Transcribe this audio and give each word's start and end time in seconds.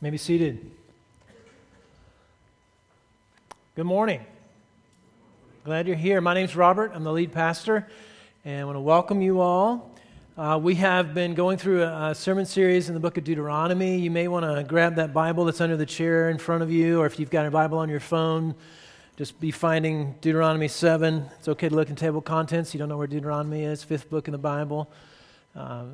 may 0.00 0.10
be 0.10 0.18
seated. 0.18 0.70
Good 3.74 3.84
morning. 3.84 4.20
Glad 5.64 5.88
you're 5.88 5.96
here. 5.96 6.20
My 6.20 6.34
name's 6.34 6.54
Robert. 6.54 6.92
I'm 6.94 7.02
the 7.02 7.12
lead 7.12 7.32
pastor, 7.32 7.88
and 8.44 8.60
I 8.60 8.64
want 8.64 8.76
to 8.76 8.80
welcome 8.80 9.20
you 9.20 9.40
all. 9.40 9.90
Uh, 10.36 10.56
we 10.56 10.76
have 10.76 11.14
been 11.14 11.34
going 11.34 11.58
through 11.58 11.82
a, 11.82 12.10
a, 12.10 12.14
sermon 12.14 12.46
series 12.46 12.86
in 12.88 12.94
the 12.94 13.00
book 13.00 13.18
of 13.18 13.24
Deuteronomy. 13.24 13.98
You 13.98 14.12
may 14.12 14.28
want 14.28 14.44
to 14.44 14.62
grab 14.62 14.94
that 14.94 15.12
Bible 15.12 15.44
that's 15.46 15.60
under 15.60 15.76
the 15.76 15.86
chair 15.86 16.30
in 16.30 16.38
front 16.38 16.62
of 16.62 16.70
you, 16.70 17.00
or 17.00 17.06
if 17.06 17.18
you've 17.18 17.30
got 17.30 17.44
a 17.44 17.50
Bible 17.50 17.78
on 17.78 17.88
your 17.88 17.98
phone, 17.98 18.54
just 19.16 19.40
be 19.40 19.50
finding 19.50 20.14
Deuteronomy 20.20 20.68
7. 20.68 21.28
It's 21.40 21.48
okay 21.48 21.68
to 21.68 21.74
look 21.74 21.90
in 21.90 21.96
table 21.96 22.20
contents. 22.20 22.72
You 22.72 22.78
don't 22.78 22.88
know 22.88 22.98
where 22.98 23.08
Deuteronomy 23.08 23.64
is, 23.64 23.82
fifth 23.82 24.08
book 24.08 24.28
in 24.28 24.32
the 24.32 24.38
Bible. 24.38 24.88
Uh, 25.56 25.86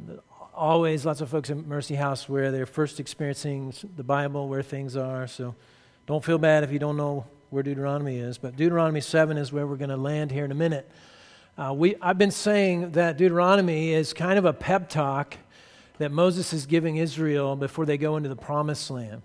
always 0.56 1.04
lots 1.04 1.20
of 1.20 1.28
folks 1.28 1.50
at 1.50 1.56
Mercy 1.56 1.94
House 1.94 2.28
where 2.28 2.50
they're 2.50 2.66
first 2.66 3.00
experiencing 3.00 3.74
the 3.96 4.04
Bible, 4.04 4.48
where 4.48 4.62
things 4.62 4.96
are. 4.96 5.26
So 5.26 5.54
don't 6.06 6.24
feel 6.24 6.38
bad 6.38 6.64
if 6.64 6.72
you 6.72 6.78
don't 6.78 6.96
know 6.96 7.26
where 7.50 7.62
Deuteronomy 7.62 8.18
is, 8.18 8.38
but 8.38 8.56
Deuteronomy 8.56 9.00
7 9.00 9.36
is 9.36 9.52
where 9.52 9.66
we're 9.66 9.76
going 9.76 9.90
to 9.90 9.96
land 9.96 10.30
here 10.30 10.44
in 10.44 10.50
a 10.52 10.56
minute. 10.56 10.90
Uh, 11.56 11.72
we, 11.76 11.96
I've 12.00 12.18
been 12.18 12.30
saying 12.30 12.92
that 12.92 13.16
Deuteronomy 13.16 13.92
is 13.92 14.12
kind 14.12 14.38
of 14.38 14.44
a 14.44 14.52
pep 14.52 14.88
talk 14.88 15.36
that 15.98 16.10
Moses 16.10 16.52
is 16.52 16.66
giving 16.66 16.96
Israel 16.96 17.54
before 17.54 17.86
they 17.86 17.98
go 17.98 18.16
into 18.16 18.28
the 18.28 18.36
promised 18.36 18.90
land. 18.90 19.22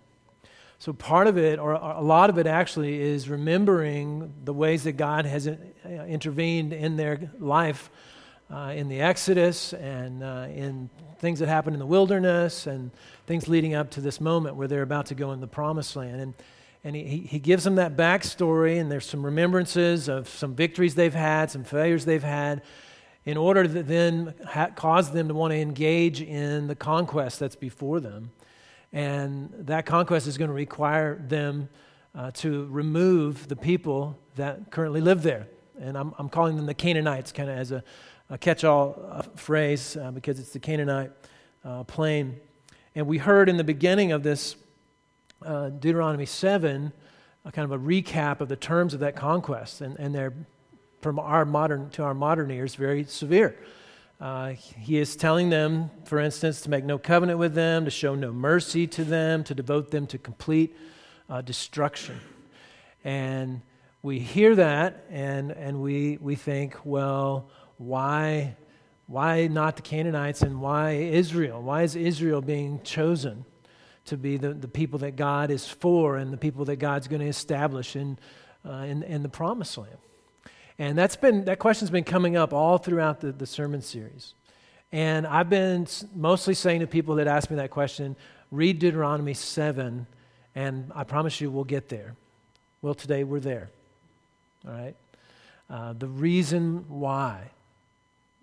So, 0.78 0.94
part 0.94 1.28
of 1.28 1.38
it, 1.38 1.60
or 1.60 1.74
a 1.74 2.02
lot 2.02 2.30
of 2.30 2.38
it 2.38 2.48
actually, 2.48 3.02
is 3.02 3.28
remembering 3.28 4.34
the 4.46 4.54
ways 4.54 4.84
that 4.84 4.94
God 4.94 5.26
has 5.26 5.48
uh, 5.48 5.58
intervened 6.08 6.72
in 6.72 6.96
their 6.96 7.32
life 7.40 7.90
uh, 8.50 8.74
in 8.76 8.90
the 8.90 9.02
Exodus 9.02 9.74
and 9.74 10.24
uh, 10.24 10.48
in 10.50 10.90
things 11.20 11.40
that 11.40 11.48
happened 11.48 11.76
in 11.76 11.80
the 11.80 11.86
wilderness 11.86 12.68
and 12.68 12.92
things 13.28 13.48
leading 13.48 13.76
up 13.76 13.92
to 13.92 14.02
this 14.02 14.20
moment 14.20 14.56
where 14.56 14.68
they're 14.68 14.82
about 14.82 15.08
to 15.08 15.16
go 15.16 15.32
in 15.32 15.40
the 15.40 15.48
promised 15.48 15.96
land. 15.96 16.22
And 16.22 16.34
and 16.84 16.96
he, 16.96 17.20
he 17.20 17.40
gives 17.40 17.64
them 17.66 17.76
that 17.76 17.98
backstory, 17.98 18.80
and 18.80 18.90
there's 18.90 19.06
some 19.06 19.26
remembrances 19.26 20.08
of 20.08 20.30
some 20.30 20.56
victories 20.56 20.96
they've 20.96 21.14
had, 21.14 21.52
some 21.52 21.66
failures 21.66 22.06
they've 22.06 22.24
had, 22.24 22.62
in 23.26 23.36
order 23.36 23.64
to 23.64 23.84
then 23.84 24.34
ha- 24.48 24.70
cause 24.76 25.12
them 25.12 25.28
to 25.28 25.34
want 25.34 25.52
to 25.52 25.58
engage 25.58 26.22
in 26.22 26.68
the 26.68 26.76
conquest 26.76 27.40
that's 27.40 27.58
before 27.58 28.00
them. 28.00 28.32
And 28.94 29.54
that 29.68 29.86
conquest 29.86 30.26
is 30.26 30.38
going 30.38 30.48
to 30.48 30.56
require 30.56 31.22
them 31.28 31.68
uh, 32.16 32.32
to 32.32 32.66
remove 32.68 33.50
the 33.50 33.58
people 33.58 34.18
that 34.36 34.72
currently 34.72 35.02
live 35.02 35.22
there. 35.22 35.48
And 35.82 35.98
I'm, 35.98 36.14
I'm 36.18 36.30
calling 36.30 36.56
them 36.56 36.66
the 36.66 36.74
Canaanites, 36.74 37.34
kind 37.34 37.50
of 37.50 37.58
as 37.58 37.72
a, 37.72 37.84
a 38.30 38.38
catch 38.38 38.64
all 38.64 39.02
uh, 39.10 39.22
phrase, 39.36 39.98
uh, 39.98 40.12
because 40.12 40.40
it's 40.40 40.52
the 40.52 40.60
Canaanite 40.60 41.12
uh, 41.64 41.84
plain. 41.84 42.40
And 42.96 43.08
we 43.08 43.18
heard 43.18 43.50
in 43.50 43.58
the 43.58 43.64
beginning 43.64 44.12
of 44.12 44.24
this 44.24 44.56
uh, 45.44 45.70
Deuteronomy 45.70 46.26
7, 46.26 46.92
a 47.46 47.52
kind 47.52 47.72
of 47.72 47.72
a 47.72 47.84
recap 47.84 48.42
of 48.42 48.50
the 48.50 48.56
terms 48.56 48.94
of 48.94 49.00
that 49.00 49.16
conquest, 49.16 49.82
and, 49.82 49.98
and 49.98 50.14
they're, 50.14 50.34
from 51.02 51.18
our 51.18 51.46
modern 51.46 51.90
to 51.92 52.04
our 52.04 52.14
modern 52.14 52.52
ears, 52.52 52.76
very 52.76 53.04
severe. 53.06 53.56
Uh, 54.20 54.50
he 54.50 54.98
is 54.98 55.16
telling 55.16 55.50
them, 55.50 55.90
for 56.04 56.20
instance, 56.20 56.62
to 56.62 56.70
make 56.70 56.84
no 56.84 56.98
covenant 56.98 57.40
with 57.40 57.54
them, 57.54 57.86
to 57.86 57.92
show 57.92 58.16
no 58.16 58.34
mercy 58.34 58.86
to 58.86 59.06
them, 59.06 59.46
to 59.46 59.56
devote 59.56 59.92
them 59.92 60.06
to 60.06 60.18
complete 60.18 60.76
uh, 61.30 61.42
destruction. 61.42 62.20
And 63.06 63.62
we 64.02 64.20
hear 64.20 64.56
that 64.56 65.06
and, 65.10 65.52
and 65.52 65.82
we, 65.82 66.18
we 66.20 66.36
think, 66.36 66.76
well, 66.84 67.50
why, 67.80 68.56
why 69.08 69.48
not 69.48 69.76
the 69.76 69.82
Canaanites 69.82 70.44
and 70.44 70.62
why 70.62 70.92
Israel? 70.92 71.64
Why 71.64 71.82
is 71.82 71.96
Israel 71.96 72.42
being 72.42 72.82
chosen? 72.84 73.46
to 74.10 74.18
be 74.18 74.38
the, 74.38 74.54
the 74.54 74.68
people 74.68 75.00
that 75.00 75.16
God 75.16 75.52
is 75.52 75.68
for 75.68 76.18
and 76.18 76.34
the 76.34 76.38
people 76.38 76.66
that 76.66 76.78
God's 76.78 77.08
going 77.08 77.22
to 77.22 77.28
establish 77.28 77.96
in, 77.96 78.18
uh, 78.66 78.72
in, 78.88 79.04
in 79.04 79.24
the 79.24 79.30
promised 79.30 79.78
land. 79.78 79.98
And 80.80 80.98
that's 80.98 81.16
been, 81.16 81.46
that 81.46 81.60
question's 81.60 81.92
been 81.92 82.04
coming 82.04 82.36
up 82.36 82.52
all 82.52 82.80
throughout 82.80 83.20
the, 83.22 83.32
the 83.32 83.46
sermon 83.46 83.82
series. 83.82 84.34
And 84.92 85.28
I've 85.28 85.50
been 85.50 85.88
mostly 86.16 86.56
saying 86.56 86.80
to 86.80 86.88
people 86.88 87.16
that 87.16 87.28
ask 87.28 87.52
me 87.52 87.58
that 87.58 87.70
question, 87.70 88.16
read 88.52 88.80
Deuteronomy 88.80 89.36
7, 89.36 90.08
and 90.56 90.92
I 90.96 91.04
promise 91.04 91.40
you 91.40 91.52
we'll 91.52 91.64
get 91.64 91.90
there. 91.90 92.16
Well, 92.82 92.96
today 92.96 93.24
we're 93.24 93.40
there. 93.40 93.70
All 94.66 94.74
right? 94.74 94.96
Uh, 95.70 95.94
the 95.94 96.08
reason 96.08 96.86
why 96.88 97.52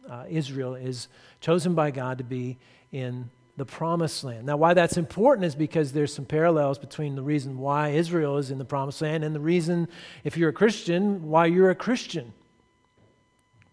uh, 0.09 0.25
Israel 0.29 0.75
is 0.75 1.09
chosen 1.41 1.75
by 1.75 1.91
God 1.91 2.19
to 2.19 2.25
be 2.25 2.59
in 2.93 3.31
the 3.57 3.65
promised 3.65 4.23
land. 4.23 4.47
Now, 4.47 4.57
why 4.57 4.75
that's 4.75 4.97
important 4.97 5.47
is 5.47 5.55
because 5.55 5.93
there's 5.93 6.13
some 6.13 6.27
parallels 6.27 6.79
between 6.79 7.17
the 7.17 7.23
reason 7.23 7.59
why 7.59 7.91
Israel 7.91 8.37
is 8.37 8.51
in 8.51 8.59
the 8.59 8.65
promised 8.65 9.01
land 9.01 9.25
and 9.25 9.35
the 9.35 9.41
reason, 9.41 9.89
if 10.25 10.37
you're 10.37 10.51
a 10.51 10.55
Christian, 10.55 11.29
why 11.29 11.47
you're 11.47 11.71
a 11.71 11.75
Christian, 11.75 12.33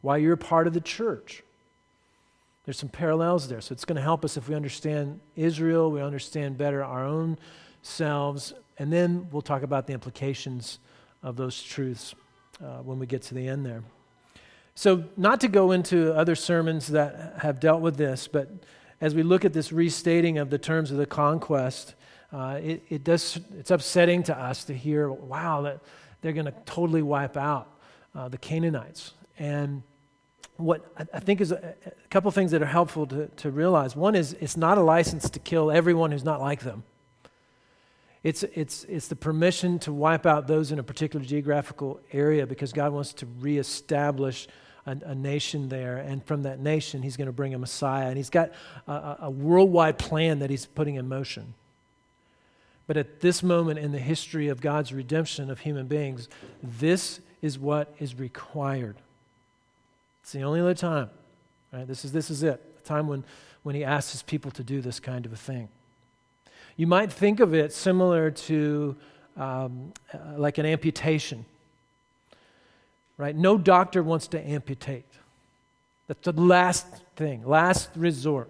why 0.02 0.18
you're 0.18 0.38
part 0.38 0.68
of 0.68 0.74
the 0.74 0.82
church. 0.82 1.44
There's 2.66 2.78
some 2.78 2.90
parallels 2.90 3.50
there. 3.50 3.60
So 3.60 3.74
it's 3.74 3.84
going 3.84 3.98
to 3.98 4.02
help 4.02 4.24
us 4.24 4.38
if 4.38 4.48
we 4.48 4.56
understand 4.56 5.20
Israel, 5.36 5.92
we 5.92 6.02
understand 6.02 6.58
better 6.58 6.82
our 6.82 7.06
own 7.06 7.38
selves, 7.82 8.54
and 8.78 8.92
then 8.92 9.28
we'll 9.32 9.42
talk 9.42 9.64
about 9.64 9.86
the 9.86 9.94
implications 9.94 10.80
of 11.22 11.36
those 11.36 11.62
truths 11.62 12.16
uh, 12.64 12.78
when 12.78 13.00
we 13.00 13.06
get 13.06 13.22
to 13.24 13.34
the 13.34 13.46
end 13.46 13.66
there. 13.66 13.84
So, 14.76 15.04
not 15.18 15.42
to 15.42 15.48
go 15.48 15.72
into 15.72 16.14
other 16.16 16.36
sermons 16.36 16.88
that 16.88 17.36
have 17.40 17.60
dealt 17.60 17.82
with 17.82 17.96
this, 17.96 18.28
but 18.28 18.50
as 19.00 19.14
we 19.14 19.22
look 19.22 19.46
at 19.46 19.54
this 19.54 19.72
restating 19.72 20.38
of 20.38 20.50
the 20.50 20.58
terms 20.58 20.90
of 20.90 20.98
the 20.98 21.06
conquest, 21.06 21.94
uh, 22.32 22.60
it, 22.64 22.84
it 22.90 23.04
does, 23.04 23.40
it's 23.60 23.70
upsetting 23.70 24.24
to 24.24 24.38
us 24.38 24.64
to 24.64 24.74
hear, 24.74 25.12
wow, 25.12 25.62
that 25.62 25.80
they're 26.22 26.34
going 26.34 26.48
to 26.48 26.56
totally 26.66 27.04
wipe 27.04 27.38
out 27.38 27.68
uh, 28.16 28.28
the 28.30 28.38
Canaanites. 28.38 29.14
And 29.38 29.84
what 30.58 30.86
I 31.14 31.20
think 31.20 31.42
is 31.42 31.52
a, 31.52 31.76
a 31.86 32.08
couple 32.10 32.32
things 32.32 32.52
that 32.52 32.62
are 32.62 32.68
helpful 32.68 33.06
to, 33.08 33.28
to 33.28 33.52
realize. 33.52 33.96
One 33.96 34.16
is 34.16 34.34
it's 34.40 34.58
not 34.58 34.78
a 34.78 34.82
license 34.82 35.30
to 35.32 35.40
kill 35.40 35.72
everyone 35.72 36.12
who's 36.12 36.24
not 36.24 36.42
like 36.42 36.62
them. 36.62 36.84
It's, 38.24 38.44
it's, 38.44 38.86
it's 38.86 39.10
the 39.10 39.18
permission 39.18 39.80
to 39.80 39.92
wipe 39.92 40.26
out 40.26 40.48
those 40.48 40.72
in 40.72 40.80
a 40.80 40.84
particular 40.84 41.26
geographical 41.26 42.00
area 42.14 42.48
because 42.48 42.72
God 42.72 42.94
wants 42.94 43.12
to 43.14 43.26
reestablish 43.26 44.48
a, 44.86 44.92
a, 45.06 45.16
nation 45.16 45.70
there, 45.70 45.98
and 45.98 46.24
from 46.26 46.44
that 46.44 46.60
nation, 46.60 47.02
he's 47.02 47.18
going 47.18 47.28
to 47.28 47.34
bring 47.34 47.54
a 47.54 47.60
Messiah. 47.60 48.08
And 48.08 48.18
he's 48.18 48.30
got 48.30 48.52
a, 48.88 49.18
a 49.24 49.30
worldwide 49.30 49.98
plan 49.98 50.40
that 50.40 50.50
he's 50.50 50.66
putting 50.66 50.96
in 50.96 51.08
motion. 51.08 51.54
But 52.88 52.98
at 52.98 53.22
this 53.22 53.44
moment 53.44 53.80
in 53.80 53.92
the 53.92 54.00
history 54.00 54.50
of 54.50 54.62
God's 54.62 54.94
redemption 54.94 55.50
of 55.50 55.60
human 55.60 55.88
beings, 55.88 56.28
this 56.62 57.20
is 57.42 57.58
what 57.58 57.94
is 58.00 58.16
required. 58.16 58.96
It's 60.22 60.32
the 60.32 60.44
only 60.44 60.62
other 60.62 60.74
time. 60.74 61.10
Right? 61.72 61.88
This, 61.88 62.06
is, 62.06 62.12
this 62.12 62.30
is 62.30 62.44
it, 62.44 62.62
a 62.78 62.82
time 62.88 63.08
when, 63.08 63.24
when 63.64 63.76
he 63.76 63.84
asks 63.84 64.12
his 64.12 64.22
people 64.22 64.52
to 64.52 64.64
do 64.64 64.82
this 64.82 65.00
kind 65.00 65.26
of 65.26 65.34
a 65.34 65.38
thing. 65.38 65.70
You 66.76 66.88
might 66.88 67.12
think 67.12 67.40
of 67.40 67.54
it 67.54 67.74
similar 67.74 68.32
to 68.32 68.96
um, 69.38 69.94
uh, 70.14 70.38
like 70.38 70.58
an 70.58 70.66
amputation 70.66 71.46
right? 73.18 73.36
No 73.36 73.58
doctor 73.58 74.04
wants 74.04 74.28
to 74.28 74.48
amputate. 74.48 75.06
That's 76.08 76.26
the 76.26 76.34
last 76.34 76.86
thing, 77.16 77.46
last 77.46 77.90
resort. 77.96 78.50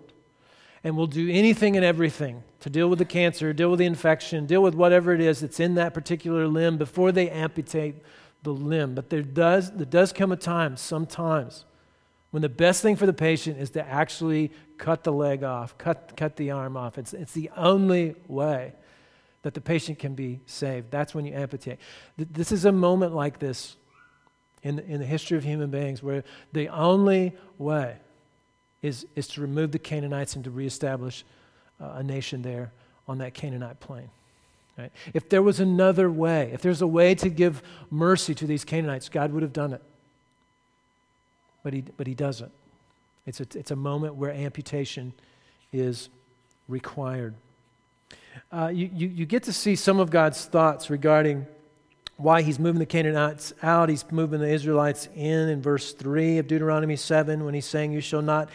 And 0.83 0.97
will 0.97 1.07
do 1.07 1.29
anything 1.29 1.77
and 1.77 1.85
everything 1.85 2.43
to 2.59 2.69
deal 2.69 2.89
with 2.89 2.99
the 2.99 3.05
cancer, 3.05 3.53
deal 3.53 3.69
with 3.69 3.79
the 3.79 3.85
infection, 3.85 4.45
deal 4.45 4.61
with 4.61 4.75
whatever 4.75 5.13
it 5.13 5.21
is 5.21 5.39
that's 5.39 5.59
in 5.59 5.75
that 5.75 5.93
particular 5.93 6.47
limb 6.47 6.77
before 6.77 7.11
they 7.11 7.29
amputate 7.29 7.95
the 8.43 8.51
limb. 8.51 8.93
But 8.93 9.09
there 9.09 9.21
does, 9.21 9.71
there 9.71 9.85
does 9.85 10.11
come 10.11 10.31
a 10.33 10.35
time, 10.35 10.75
sometimes, 10.75 11.63
when 12.31 12.41
the 12.41 12.49
best 12.49 12.81
thing 12.81 12.97
for 12.97 13.05
the 13.05 13.13
patient 13.13 13.59
is 13.59 13.69
to 13.71 13.87
actually 13.87 14.51
cut 14.83 15.05
the 15.05 15.13
leg 15.13 15.45
off, 15.45 15.77
cut, 15.77 16.11
cut 16.17 16.35
the 16.35 16.51
arm 16.51 16.75
off. 16.75 16.97
It's, 16.97 17.13
it's 17.13 17.31
the 17.31 17.49
only 17.55 18.15
way 18.27 18.73
that 19.43 19.53
the 19.53 19.61
patient 19.61 19.97
can 19.97 20.13
be 20.13 20.41
saved. 20.45 20.91
That's 20.91 21.15
when 21.15 21.25
you 21.25 21.33
amputate. 21.33 21.79
This 22.17 22.51
is 22.51 22.65
a 22.65 22.71
moment 22.71 23.15
like 23.15 23.39
this 23.39 23.77
in, 24.61 24.79
in 24.79 24.99
the 24.99 25.05
history 25.05 25.37
of 25.37 25.45
human 25.45 25.69
beings 25.69 26.03
where 26.03 26.25
the 26.51 26.67
only 26.67 27.31
way 27.57 27.95
is, 28.81 29.05
is 29.15 29.29
to 29.29 29.41
remove 29.41 29.71
the 29.71 29.79
Canaanites 29.79 30.35
and 30.35 30.43
to 30.43 30.51
reestablish 30.51 31.23
uh, 31.79 31.93
a 31.95 32.03
nation 32.03 32.41
there 32.41 32.73
on 33.07 33.19
that 33.19 33.33
Canaanite 33.33 33.79
plain. 33.79 34.09
Right? 34.77 34.91
If 35.13 35.29
there 35.29 35.41
was 35.41 35.61
another 35.61 36.11
way, 36.11 36.49
if 36.51 36.61
there's 36.61 36.81
a 36.81 36.87
way 36.87 37.15
to 37.15 37.29
give 37.29 37.63
mercy 37.89 38.35
to 38.35 38.45
these 38.45 38.65
Canaanites, 38.65 39.07
God 39.07 39.31
would 39.31 39.43
have 39.43 39.53
done 39.53 39.71
it. 39.71 39.81
But 41.63 41.71
he, 41.71 41.85
but 41.95 42.05
he 42.05 42.15
doesn't. 42.15 42.51
It's 43.25 43.39
a, 43.39 43.47
it's 43.55 43.71
a 43.71 43.75
moment 43.75 44.15
where 44.15 44.31
amputation 44.31 45.13
is 45.71 46.09
required. 46.67 47.35
Uh, 48.51 48.71
you, 48.73 48.89
you, 48.93 49.07
you 49.07 49.25
get 49.25 49.43
to 49.43 49.53
see 49.53 49.75
some 49.75 49.99
of 49.99 50.09
God's 50.09 50.45
thoughts 50.45 50.89
regarding 50.89 51.45
why 52.17 52.41
he's 52.41 52.59
moving 52.59 52.79
the 52.79 52.85
Canaanites 52.85 53.53
out. 53.61 53.89
He's 53.89 54.05
moving 54.11 54.39
the 54.39 54.49
Israelites 54.49 55.07
in 55.15 55.49
in 55.49 55.61
verse 55.61 55.93
3 55.93 56.37
of 56.37 56.47
Deuteronomy 56.47 56.95
7 56.95 57.43
when 57.43 57.53
he's 57.53 57.65
saying, 57.65 57.91
You 57.91 58.01
shall 58.01 58.21
not 58.21 58.49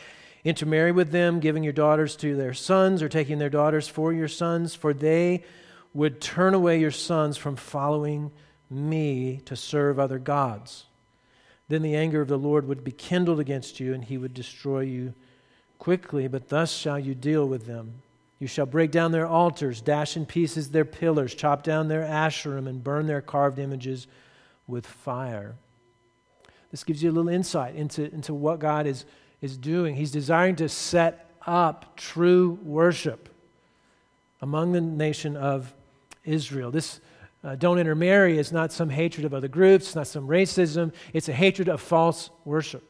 intermarry 0.44 0.93
with 0.93 1.11
them, 1.11 1.41
giving 1.41 1.62
your 1.62 1.73
daughters 1.73 2.17
to 2.17 2.37
their 2.37 2.55
sons, 2.55 3.03
or 3.03 3.09
taking 3.09 3.38
their 3.38 3.50
daughters 3.50 3.88
for 3.88 4.12
your 4.12 4.29
sons, 4.29 4.75
for 4.75 4.94
they 4.94 5.44
would 5.94 6.20
turn 6.20 6.55
away 6.55 6.79
your 6.81 6.91
sons 6.91 7.37
from 7.37 7.56
following 7.56 8.31
me 8.70 9.41
to 9.47 9.56
serve 9.56 9.99
other 9.99 10.19
gods. 10.19 10.85
Then 11.69 11.82
the 11.82 11.97
anger 11.97 12.20
of 12.20 12.29
the 12.29 12.38
Lord 12.38 12.67
would 12.67 12.82
be 12.82 12.93
kindled 12.93 13.41
against 13.41 13.79
you, 13.79 13.94
and 13.94 14.03
he 14.03 14.19
would 14.19 14.35
destroy 14.35 14.81
you 14.81 15.15
quickly. 15.79 16.26
But 16.26 16.49
thus 16.49 16.73
shall 16.73 16.99
you 16.99 17.15
deal 17.15 17.47
with 17.47 17.67
them. 17.67 18.03
You 18.38 18.47
shall 18.47 18.67
break 18.67 18.91
down 18.91 19.12
their 19.12 19.26
altars, 19.26 19.81
dash 19.81 20.17
in 20.17 20.25
pieces 20.25 20.70
their 20.70 20.85
pillars, 20.85 21.35
chop 21.35 21.62
down 21.62 21.88
their 21.88 22.03
asherim, 22.03 22.69
and 22.69 22.82
burn 22.82 23.06
their 23.06 23.20
carved 23.20 23.59
images 23.59 24.06
with 24.67 24.87
fire. 24.87 25.56
This 26.70 26.85
gives 26.85 27.03
you 27.03 27.11
a 27.11 27.12
little 27.12 27.31
insight 27.31 27.75
into, 27.75 28.12
into 28.12 28.35
what 28.35 28.61
God 28.61 28.87
is, 28.87 29.05
is 29.41 29.56
doing. 29.56 29.97
He's 29.97 30.12
desiring 30.12 30.56
to 30.56 30.69
set 30.69 31.31
up 31.47 31.97
true 31.97 32.59
worship 32.62 33.29
among 34.41 34.73
the 34.73 34.81
nation 34.81 35.37
of 35.37 35.75
Israel. 36.25 36.70
This 36.70 37.00
uh, 37.44 37.55
don't 37.55 37.79
intermarry 37.79 38.38
is 38.38 38.52
not 38.52 38.73
some 38.73 38.90
hatred 38.90 39.25
of 39.25 39.32
other 39.32 39.49
groups, 39.49 39.87
it's 39.87 39.94
not 39.94 40.06
some 40.06 40.26
racism, 40.26 40.93
it's 41.12 41.29
a 41.29 41.32
hatred 41.32 41.69
of 41.69 41.81
false 41.81 42.31
worship. 42.44 42.82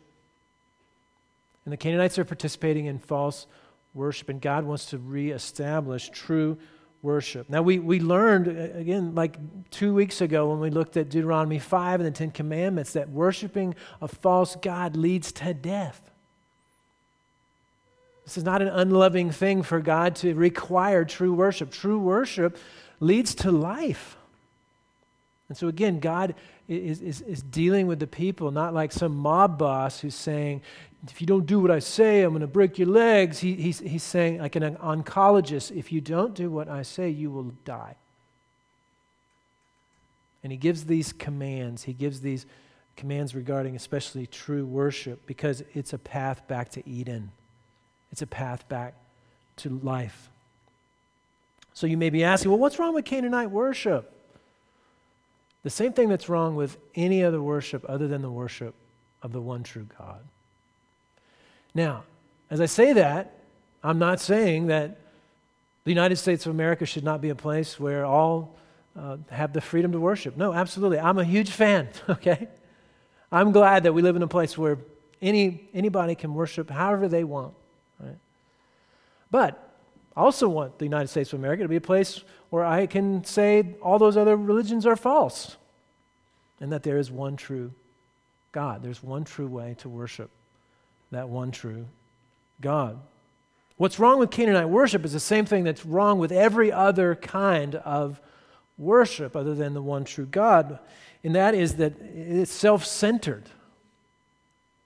And 1.64 1.72
the 1.72 1.76
Canaanites 1.76 2.18
are 2.18 2.24
participating 2.24 2.86
in 2.86 2.98
false 2.98 3.46
worship, 3.92 4.30
and 4.30 4.40
God 4.40 4.64
wants 4.64 4.86
to 4.86 4.98
reestablish 4.98 6.08
true 6.10 6.56
worship. 7.02 7.48
Now, 7.48 7.62
we, 7.62 7.78
we 7.78 8.00
learned, 8.00 8.48
uh, 8.48 8.78
again, 8.78 9.14
like 9.14 9.36
two 9.70 9.94
weeks 9.94 10.20
ago 10.20 10.50
when 10.50 10.60
we 10.60 10.70
looked 10.70 10.96
at 10.96 11.10
Deuteronomy 11.10 11.58
5 11.58 12.00
and 12.00 12.06
the 12.06 12.10
Ten 12.10 12.30
Commandments, 12.30 12.94
that 12.94 13.10
worshiping 13.10 13.74
a 14.00 14.08
false 14.08 14.56
God 14.56 14.96
leads 14.96 15.30
to 15.32 15.54
death. 15.54 16.10
This 18.24 18.36
is 18.36 18.44
not 18.44 18.60
an 18.60 18.68
unloving 18.68 19.30
thing 19.30 19.62
for 19.62 19.80
God 19.80 20.16
to 20.16 20.34
require 20.34 21.04
true 21.04 21.32
worship. 21.32 21.70
True 21.70 21.98
worship 21.98 22.58
leads 23.00 23.34
to 23.36 23.50
life. 23.50 24.16
And 25.48 25.56
so, 25.56 25.68
again, 25.68 25.98
God 25.98 26.34
is, 26.68 27.00
is, 27.00 27.22
is 27.22 27.42
dealing 27.42 27.86
with 27.86 28.00
the 28.00 28.06
people, 28.06 28.50
not 28.50 28.74
like 28.74 28.92
some 28.92 29.16
mob 29.16 29.58
boss 29.58 30.00
who's 30.00 30.14
saying, 30.14 30.60
if 31.06 31.20
you 31.20 31.26
don't 31.26 31.46
do 31.46 31.60
what 31.60 31.70
I 31.70 31.78
say, 31.78 32.22
I'm 32.22 32.30
going 32.30 32.40
to 32.40 32.46
break 32.46 32.78
your 32.78 32.88
legs. 32.88 33.38
He, 33.38 33.54
he's, 33.54 33.78
he's 33.78 34.02
saying, 34.02 34.38
like 34.38 34.56
an 34.56 34.76
oncologist, 34.76 35.74
if 35.74 35.90
you 35.90 36.00
don't 36.00 36.34
do 36.34 36.50
what 36.50 36.68
I 36.68 36.82
say, 36.82 37.08
you 37.08 37.30
will 37.30 37.52
die. 37.64 37.94
And 40.42 40.52
he 40.52 40.58
gives 40.58 40.84
these 40.84 41.12
commands. 41.12 41.84
He 41.84 41.92
gives 41.92 42.20
these 42.20 42.46
commands 42.96 43.34
regarding 43.34 43.76
especially 43.76 44.26
true 44.26 44.66
worship 44.66 45.24
because 45.24 45.62
it's 45.72 45.92
a 45.92 45.98
path 45.98 46.46
back 46.48 46.68
to 46.70 46.86
Eden, 46.86 47.30
it's 48.12 48.22
a 48.22 48.26
path 48.26 48.68
back 48.68 48.94
to 49.56 49.80
life. 49.82 50.28
So 51.74 51.86
you 51.86 51.96
may 51.96 52.10
be 52.10 52.24
asking, 52.24 52.50
well, 52.50 52.58
what's 52.58 52.78
wrong 52.78 52.92
with 52.92 53.04
Canaanite 53.04 53.52
worship? 53.52 54.17
The 55.68 55.72
same 55.72 55.92
thing 55.92 56.08
that's 56.08 56.30
wrong 56.30 56.56
with 56.56 56.78
any 56.94 57.22
other 57.22 57.42
worship 57.42 57.84
other 57.86 58.08
than 58.08 58.22
the 58.22 58.30
worship 58.30 58.74
of 59.20 59.32
the 59.32 59.40
one 59.42 59.62
true 59.64 59.86
God. 59.98 60.20
Now, 61.74 62.04
as 62.48 62.62
I 62.62 62.64
say 62.64 62.94
that, 62.94 63.34
I'm 63.84 63.98
not 63.98 64.18
saying 64.18 64.68
that 64.68 64.96
the 65.84 65.90
United 65.90 66.16
States 66.16 66.46
of 66.46 66.52
America 66.52 66.86
should 66.86 67.04
not 67.04 67.20
be 67.20 67.28
a 67.28 67.34
place 67.34 67.78
where 67.78 68.06
all 68.06 68.56
uh, 68.98 69.18
have 69.28 69.52
the 69.52 69.60
freedom 69.60 69.92
to 69.92 70.00
worship. 70.00 70.38
No, 70.38 70.54
absolutely. 70.54 71.00
I'm 71.00 71.18
a 71.18 71.24
huge 71.24 71.50
fan, 71.50 71.90
okay? 72.08 72.48
I'm 73.30 73.52
glad 73.52 73.82
that 73.82 73.92
we 73.92 74.00
live 74.00 74.16
in 74.16 74.22
a 74.22 74.26
place 74.26 74.56
where 74.56 74.78
any, 75.20 75.68
anybody 75.74 76.14
can 76.14 76.32
worship 76.32 76.70
however 76.70 77.08
they 77.08 77.24
want, 77.24 77.52
right? 78.00 78.16
But 79.30 79.70
I 80.16 80.22
also 80.22 80.48
want 80.48 80.78
the 80.78 80.86
United 80.86 81.08
States 81.08 81.34
of 81.34 81.40
America 81.40 81.62
to 81.62 81.68
be 81.68 81.76
a 81.76 81.80
place 81.82 82.24
where 82.50 82.64
I 82.64 82.86
can 82.86 83.24
say 83.24 83.74
all 83.82 83.98
those 83.98 84.16
other 84.16 84.36
religions 84.36 84.86
are 84.86 84.96
false 84.96 85.56
and 86.60 86.72
that 86.72 86.82
there 86.82 86.98
is 86.98 87.10
one 87.10 87.36
true 87.36 87.72
God. 88.52 88.82
There's 88.82 89.02
one 89.02 89.24
true 89.24 89.46
way 89.46 89.76
to 89.78 89.88
worship 89.88 90.30
that 91.10 91.28
one 91.28 91.50
true 91.50 91.86
God. 92.60 92.98
What's 93.76 93.98
wrong 93.98 94.18
with 94.18 94.30
Canaanite 94.30 94.68
worship 94.68 95.04
is 95.04 95.12
the 95.12 95.20
same 95.20 95.46
thing 95.46 95.64
that's 95.64 95.86
wrong 95.86 96.18
with 96.18 96.32
every 96.32 96.72
other 96.72 97.14
kind 97.14 97.76
of 97.76 98.20
worship 98.76 99.36
other 99.36 99.54
than 99.54 99.74
the 99.74 99.82
one 99.82 100.04
true 100.04 100.26
God, 100.26 100.78
and 101.22 101.34
that 101.34 101.54
is 101.54 101.76
that 101.76 101.94
it's 102.00 102.50
self 102.50 102.84
centered. 102.84 103.44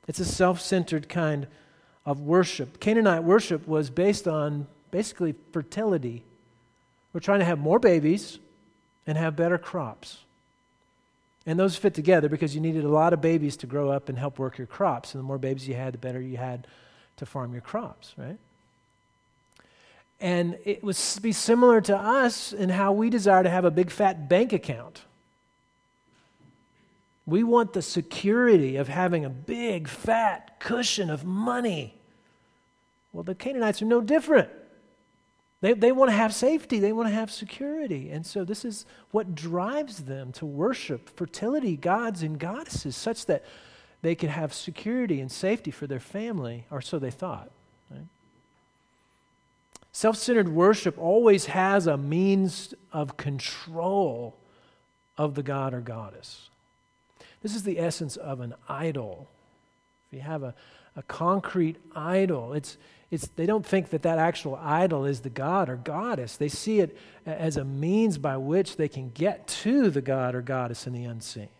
It's 0.06 0.18
a 0.18 0.24
self 0.24 0.60
centered 0.60 1.08
kind 1.08 1.46
of 2.04 2.20
worship. 2.20 2.80
Canaanite 2.80 3.24
worship 3.24 3.66
was 3.66 3.88
based 3.88 4.28
on 4.28 4.66
basically 4.90 5.34
fertility. 5.52 6.22
We're 7.12 7.20
trying 7.20 7.40
to 7.40 7.44
have 7.44 7.58
more 7.58 7.78
babies 7.78 8.38
and 9.06 9.18
have 9.18 9.36
better 9.36 9.58
crops. 9.58 10.18
And 11.44 11.58
those 11.58 11.76
fit 11.76 11.94
together 11.94 12.28
because 12.28 12.54
you 12.54 12.60
needed 12.60 12.84
a 12.84 12.88
lot 12.88 13.12
of 13.12 13.20
babies 13.20 13.56
to 13.58 13.66
grow 13.66 13.90
up 13.90 14.08
and 14.08 14.16
help 14.16 14.38
work 14.38 14.58
your 14.58 14.66
crops. 14.66 15.14
And 15.14 15.22
the 15.22 15.26
more 15.26 15.38
babies 15.38 15.66
you 15.66 15.74
had, 15.74 15.94
the 15.94 15.98
better 15.98 16.20
you 16.20 16.36
had 16.36 16.66
to 17.16 17.26
farm 17.26 17.52
your 17.52 17.62
crops, 17.62 18.14
right? 18.16 18.38
And 20.20 20.56
it 20.64 20.84
would 20.84 20.96
be 21.20 21.32
similar 21.32 21.80
to 21.80 21.96
us 21.96 22.52
in 22.52 22.68
how 22.68 22.92
we 22.92 23.10
desire 23.10 23.42
to 23.42 23.50
have 23.50 23.64
a 23.64 23.72
big 23.72 23.90
fat 23.90 24.28
bank 24.28 24.52
account. 24.52 25.02
We 27.26 27.42
want 27.42 27.72
the 27.72 27.82
security 27.82 28.76
of 28.76 28.86
having 28.86 29.24
a 29.24 29.30
big 29.30 29.88
fat 29.88 30.60
cushion 30.60 31.10
of 31.10 31.24
money. 31.24 31.94
Well, 33.12 33.24
the 33.24 33.34
Canaanites 33.34 33.82
are 33.82 33.86
no 33.86 34.00
different. 34.00 34.48
They, 35.62 35.74
they 35.74 35.92
want 35.92 36.10
to 36.10 36.16
have 36.16 36.34
safety, 36.34 36.80
they 36.80 36.92
want 36.92 37.08
to 37.08 37.14
have 37.14 37.30
security. 37.30 38.10
And 38.10 38.26
so, 38.26 38.44
this 38.44 38.64
is 38.64 38.84
what 39.12 39.34
drives 39.34 39.98
them 39.98 40.32
to 40.32 40.44
worship 40.44 41.08
fertility 41.08 41.76
gods 41.76 42.22
and 42.22 42.38
goddesses, 42.38 42.96
such 42.96 43.26
that 43.26 43.44
they 44.02 44.16
could 44.16 44.28
have 44.28 44.52
security 44.52 45.20
and 45.20 45.30
safety 45.30 45.70
for 45.70 45.86
their 45.86 46.00
family, 46.00 46.66
or 46.70 46.80
so 46.80 46.98
they 46.98 47.12
thought. 47.12 47.48
Right? 47.90 48.06
Self 49.92 50.16
centered 50.16 50.48
worship 50.48 50.98
always 50.98 51.46
has 51.46 51.86
a 51.86 51.96
means 51.96 52.74
of 52.92 53.16
control 53.16 54.34
of 55.16 55.36
the 55.36 55.44
god 55.44 55.74
or 55.74 55.80
goddess. 55.80 56.48
This 57.42 57.54
is 57.54 57.62
the 57.62 57.78
essence 57.78 58.16
of 58.16 58.40
an 58.40 58.54
idol. 58.68 59.28
If 60.08 60.16
you 60.16 60.22
have 60.22 60.42
a, 60.42 60.54
a 60.96 61.02
concrete 61.04 61.76
idol, 61.94 62.52
it's, 62.52 62.76
it's, 63.12 63.28
they 63.36 63.44
don't 63.44 63.64
think 63.64 63.90
that 63.90 64.02
that 64.02 64.18
actual 64.18 64.56
idol 64.56 65.04
is 65.04 65.20
the 65.20 65.28
god 65.28 65.68
or 65.68 65.76
goddess. 65.76 66.38
They 66.38 66.48
see 66.48 66.80
it 66.80 66.96
as 67.26 67.58
a 67.58 67.64
means 67.64 68.16
by 68.16 68.38
which 68.38 68.76
they 68.76 68.88
can 68.88 69.10
get 69.10 69.46
to 69.46 69.90
the 69.90 70.00
god 70.00 70.34
or 70.34 70.40
goddess 70.40 70.86
in 70.86 70.94
the 70.94 71.04
unseen. 71.04 71.50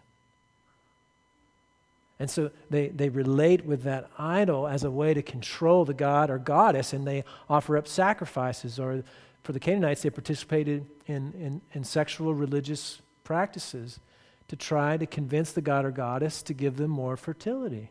And 2.19 2.31
so 2.31 2.51
they, 2.71 2.89
they 2.89 3.11
relate 3.11 3.67
with 3.67 3.83
that 3.83 4.09
idol 4.19 4.67
as 4.67 4.83
a 4.83 4.91
way 4.91 5.13
to 5.13 5.21
control 5.21 5.85
the 5.85 5.93
god 5.93 6.31
or 6.31 6.39
goddess, 6.39 6.95
and 6.95 7.07
they 7.07 7.23
offer 7.51 7.77
up 7.77 7.87
sacrifices. 7.87 8.79
Or 8.79 9.05
for 9.43 9.53
the 9.53 9.61
Canaanites, 9.61 10.03
they 10.03 10.11
participated 10.11 10.87
in, 11.07 11.35
in, 11.39 11.61
in 11.75 11.85
sexual 11.85 12.33
religious 12.33 13.03
practices 13.25 14.01
to 14.49 14.57
try 14.57 14.97
to 14.97 15.05
convince 15.05 15.53
the 15.53 15.61
god 15.61 15.85
or 15.85 15.91
goddess 15.91 16.41
to 16.43 16.55
give 16.55 16.79
them 16.79 16.91
more 16.91 17.19
fertility. 17.19 17.91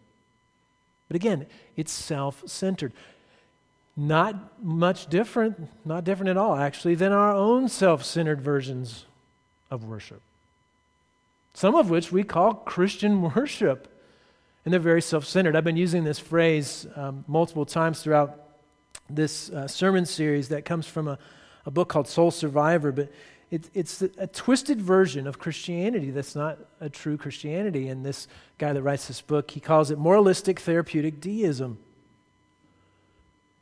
But 1.07 1.15
again, 1.15 1.45
it's 1.75 1.91
self 1.91 2.41
centered. 2.47 2.93
Not 3.97 4.63
much 4.63 5.07
different, 5.07 5.69
not 5.85 6.03
different 6.03 6.29
at 6.29 6.37
all, 6.37 6.55
actually, 6.55 6.95
than 6.95 7.11
our 7.11 7.33
own 7.33 7.67
self 7.67 8.03
centered 8.03 8.41
versions 8.41 9.05
of 9.69 9.83
worship. 9.83 10.21
Some 11.53 11.75
of 11.75 11.89
which 11.89 12.11
we 12.11 12.23
call 12.23 12.53
Christian 12.53 13.21
worship. 13.35 13.87
And 14.63 14.71
they're 14.71 14.79
very 14.79 15.01
self 15.01 15.25
centered. 15.25 15.55
I've 15.55 15.63
been 15.63 15.77
using 15.77 16.03
this 16.03 16.19
phrase 16.19 16.87
um, 16.95 17.25
multiple 17.27 17.65
times 17.65 18.01
throughout 18.01 18.39
this 19.09 19.49
uh, 19.49 19.67
sermon 19.67 20.05
series 20.05 20.49
that 20.49 20.65
comes 20.65 20.87
from 20.87 21.07
a, 21.07 21.17
a 21.65 21.71
book 21.71 21.89
called 21.89 22.07
Soul 22.07 22.31
Survivor, 22.31 22.91
but 22.91 23.11
it, 23.49 23.69
it's 23.73 24.01
a, 24.01 24.09
a, 24.17 24.27
twisted 24.27 24.81
version 24.81 25.27
of 25.27 25.37
Christianity 25.37 26.11
that's 26.11 26.35
not 26.35 26.57
a 26.79 26.89
true 26.89 27.17
Christianity. 27.17 27.89
And 27.89 28.05
this 28.05 28.27
guy 28.57 28.71
that 28.71 28.81
writes 28.81 29.07
this 29.07 29.21
book, 29.21 29.51
he 29.51 29.59
calls 29.59 29.91
it 29.91 29.99
moralistic 29.99 30.61
therapeutic 30.61 31.19
deism. 31.19 31.77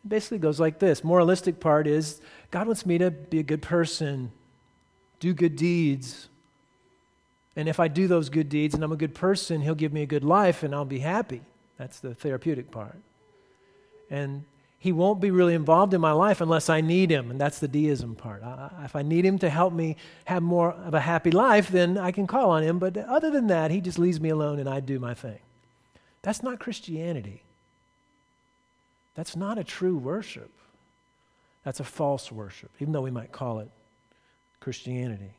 It 0.06 0.10
basically 0.10 0.40
goes 0.40 0.60
like 0.60 0.80
this 0.80 1.04
moralistic 1.04 1.60
part 1.60 1.88
is 1.88 2.22
God 2.52 2.68
wants 2.68 2.86
me 2.86 2.98
to 2.98 3.12
be 3.12 3.40
a 3.40 3.44
good 3.44 3.62
person, 3.62 4.32
do 5.20 5.34
good 5.34 5.56
deeds. 5.56 6.30
And 7.56 7.68
if 7.68 7.80
I 7.80 7.88
do 7.88 8.08
those 8.08 8.30
good 8.30 8.48
deeds 8.48 8.74
and 8.74 8.84
I'm 8.84 8.92
a 8.92 8.98
good 8.98 9.14
person, 9.14 9.62
He'll 9.62 9.76
give 9.76 9.92
me 9.92 10.02
a 10.02 10.06
good 10.06 10.24
life 10.24 10.64
and 10.64 10.74
I'll 10.74 10.86
be 10.86 11.00
happy. 11.00 11.42
That's 11.78 12.00
the 12.00 12.14
therapeutic 12.14 12.72
part. 12.72 12.98
And 14.10 14.46
He 14.80 14.92
won't 14.92 15.20
be 15.20 15.32
really 15.32 15.56
involved 15.56 15.94
in 15.94 16.00
my 16.00 16.14
life 16.14 16.40
unless 16.40 16.70
I 16.70 16.80
need 16.82 17.12
Him, 17.12 17.32
and 17.32 17.40
that's 17.40 17.60
the 17.60 17.68
deism 17.68 18.16
part. 18.16 18.44
I, 18.44 18.84
if 18.86 18.96
I 18.96 19.02
need 19.02 19.26
Him 19.26 19.38
to 19.40 19.50
help 19.50 19.74
me 19.74 19.98
have 20.26 20.42
more 20.42 20.72
of 20.72 20.94
a 20.94 21.02
happy 21.02 21.32
life, 21.32 21.70
then 21.70 21.98
I 21.98 22.12
can 22.12 22.28
call 22.28 22.52
on 22.52 22.64
Him. 22.64 22.80
But 22.80 22.96
other 22.98 23.30
than 23.30 23.48
that, 23.48 23.72
He 23.72 23.82
just 23.82 24.00
leaves 24.00 24.22
me 24.22 24.30
alone 24.30 24.60
and 24.60 24.70
I 24.70 24.80
do 24.80 25.00
my 25.00 25.14
thing. 25.14 25.40
That's 26.22 26.44
not 26.44 26.60
Christianity. 26.60 27.44
That's 29.20 29.36
not 29.36 29.58
a 29.58 29.66
true 29.66 29.98
worship. 29.98 30.50
That's 31.66 31.82
a 31.82 31.84
false 31.84 32.32
worship, 32.32 32.72
even 32.80 32.94
though 32.94 33.02
we 33.02 33.12
might 33.12 33.34
call 33.34 33.60
it 33.60 33.68
Christianity. 34.62 35.34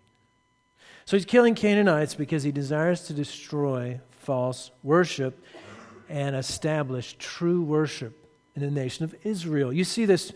So 1.07 1.17
he's 1.17 1.25
killing 1.25 1.55
Canaanites 1.55 2.15
because 2.15 2.43
he 2.43 2.53
desires 2.53 3.05
to 3.05 3.15
destroy 3.15 3.99
false 4.19 4.71
worship 4.83 5.43
and 6.11 6.37
establish 6.37 7.17
true 7.19 7.63
worship 7.63 8.23
in 8.55 8.61
the 8.61 8.71
nation 8.71 9.03
of 9.07 9.15
Israel. 9.25 9.73
You 9.73 9.85
see 9.85 10.05
this 10.05 10.35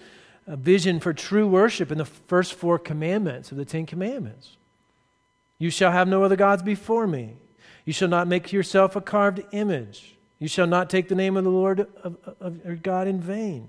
uh, 0.48 0.56
vision 0.56 0.98
for 0.98 1.12
true 1.12 1.46
worship 1.46 1.92
in 1.92 1.98
the 1.98 2.06
first 2.06 2.54
four 2.54 2.78
commandments 2.78 3.52
of 3.52 3.58
the 3.58 3.66
Ten 3.66 3.84
Commandments. 3.84 4.56
You 5.58 5.68
shall 5.68 5.92
have 5.92 6.08
no 6.08 6.24
other 6.24 6.36
gods 6.36 6.62
before 6.62 7.06
me. 7.06 7.36
You 7.84 7.92
shall 7.92 8.08
not 8.08 8.26
make 8.26 8.54
yourself 8.54 8.96
a 8.96 9.02
carved 9.02 9.42
image. 9.52 10.13
You 10.44 10.48
shall 10.48 10.66
not 10.66 10.90
take 10.90 11.08
the 11.08 11.14
name 11.14 11.38
of 11.38 11.44
the 11.44 11.50
Lord 11.50 11.86
of, 12.02 12.18
of, 12.38 12.82
God 12.82 13.08
in 13.08 13.18
vain. 13.18 13.66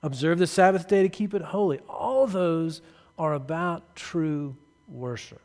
Observe 0.00 0.38
the 0.38 0.46
Sabbath 0.46 0.86
day 0.86 1.02
to 1.02 1.08
keep 1.08 1.34
it 1.34 1.42
holy. 1.42 1.80
All 1.88 2.28
those 2.28 2.82
are 3.18 3.34
about 3.34 3.96
true 3.96 4.54
worship. 4.86 5.40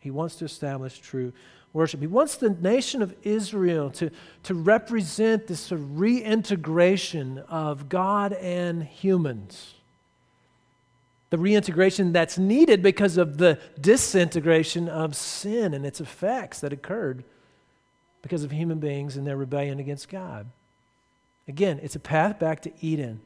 He 0.00 0.10
wants 0.10 0.36
to 0.36 0.46
establish 0.46 0.98
true 0.98 1.34
worship. 1.74 2.00
He 2.00 2.06
wants 2.06 2.36
the 2.36 2.48
nation 2.48 3.02
of 3.02 3.14
Israel 3.22 3.90
to, 3.90 4.10
to 4.44 4.54
represent 4.54 5.46
this 5.46 5.60
sort 5.60 5.82
of 5.82 6.00
reintegration 6.00 7.40
of 7.40 7.90
God 7.90 8.32
and 8.32 8.82
humans. 8.82 9.74
The 11.28 11.36
reintegration 11.36 12.14
that's 12.14 12.38
needed 12.38 12.82
because 12.82 13.18
of 13.18 13.36
the 13.36 13.58
disintegration 13.78 14.88
of 14.88 15.14
sin 15.14 15.74
and 15.74 15.84
its 15.84 16.00
effects 16.00 16.60
that 16.60 16.72
occurred 16.72 17.24
because 18.24 18.42
of 18.42 18.50
human 18.50 18.80
beings 18.80 19.16
and 19.16 19.24
their 19.24 19.36
rebellion 19.36 19.78
against 19.78 20.08
God. 20.08 20.46
Again, 21.46 21.78
it's 21.80 21.94
a 21.94 22.00
path 22.00 22.40
back 22.40 22.60
to 22.62 22.72
Eden. 22.80 23.20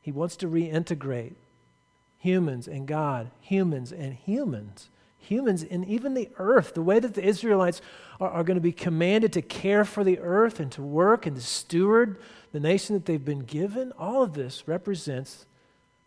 He 0.00 0.10
wants 0.10 0.36
to 0.36 0.46
reintegrate 0.46 1.34
humans 2.18 2.66
and 2.66 2.88
God, 2.88 3.30
humans 3.42 3.92
and 3.92 4.14
humans 4.14 4.88
humans 5.22 5.62
and 5.62 5.86
even 5.86 6.14
the 6.14 6.28
earth, 6.38 6.74
the 6.74 6.82
way 6.82 6.98
that 6.98 7.14
the 7.14 7.24
Israelites 7.24 7.80
are, 8.20 8.30
are 8.30 8.44
going 8.44 8.56
to 8.56 8.60
be 8.60 8.72
commanded 8.72 9.32
to 9.32 9.42
care 9.42 9.84
for 9.84 10.04
the 10.04 10.18
earth 10.18 10.60
and 10.60 10.70
to 10.72 10.82
work 10.82 11.26
and 11.26 11.36
to 11.36 11.42
steward 11.42 12.18
the 12.52 12.60
nation 12.60 12.94
that 12.94 13.06
they've 13.06 13.24
been 13.24 13.44
given, 13.44 13.92
all 13.92 14.22
of 14.22 14.34
this 14.34 14.64
represents 14.66 15.46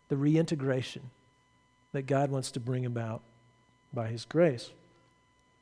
the 0.08 0.16
reintegration 0.16 1.10
that 1.92 2.06
God 2.06 2.30
wants 2.30 2.52
to 2.52 2.60
bring 2.60 2.86
about 2.86 3.22
by 3.92 4.08
His 4.08 4.24
grace. 4.24 4.70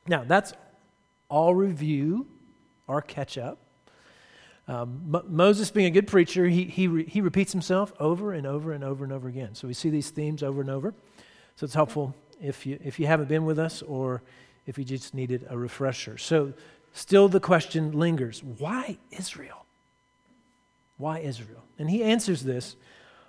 Now, 0.07 0.23
that's 0.23 0.53
all 1.29 1.55
review 1.55 2.27
or 2.87 3.01
catch 3.01 3.37
up. 3.37 3.57
Um, 4.67 5.21
Moses, 5.27 5.69
being 5.69 5.85
a 5.85 5.91
good 5.91 6.07
preacher, 6.07 6.47
he, 6.47 6.63
he, 6.63 6.87
re, 6.87 7.05
he 7.05 7.21
repeats 7.21 7.51
himself 7.51 7.93
over 7.99 8.33
and 8.33 8.47
over 8.47 8.73
and 8.73 8.83
over 8.83 9.03
and 9.03 9.13
over 9.13 9.27
again. 9.27 9.53
So 9.53 9.67
we 9.67 9.73
see 9.73 9.89
these 9.89 10.09
themes 10.09 10.41
over 10.41 10.61
and 10.61 10.69
over. 10.69 10.93
So 11.55 11.65
it's 11.65 11.75
helpful 11.75 12.15
if 12.41 12.65
you, 12.65 12.79
if 12.83 12.99
you 12.99 13.07
haven't 13.07 13.29
been 13.29 13.45
with 13.45 13.59
us 13.59 13.81
or 13.83 14.23
if 14.65 14.77
you 14.77 14.83
just 14.83 15.13
needed 15.13 15.45
a 15.49 15.57
refresher. 15.57 16.17
So, 16.17 16.53
still 16.93 17.27
the 17.27 17.39
question 17.39 17.91
lingers 17.91 18.43
why 18.43 18.97
Israel? 19.11 19.65
Why 20.97 21.19
Israel? 21.19 21.63
And 21.77 21.89
he 21.89 22.03
answers 22.03 22.43
this, 22.43 22.75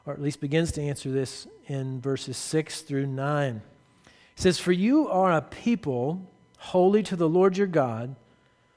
or 0.07 0.13
at 0.13 0.23
least 0.23 0.41
begins 0.41 0.73
to 0.73 0.83
answer 0.83 1.11
this 1.11 1.47
in 1.67 2.01
verses 2.01 2.37
6 2.37 2.83
through 2.83 3.07
9. 3.07 3.61
He 4.07 4.43
says, 4.43 4.59
For 4.59 4.73
you 4.73 5.09
are 5.09 5.33
a 5.33 5.43
people 5.43 6.31
holy 6.59 7.03
to 7.03 7.17
the 7.17 7.29
Lord 7.29 7.57
your 7.57 7.67
God. 7.67 8.15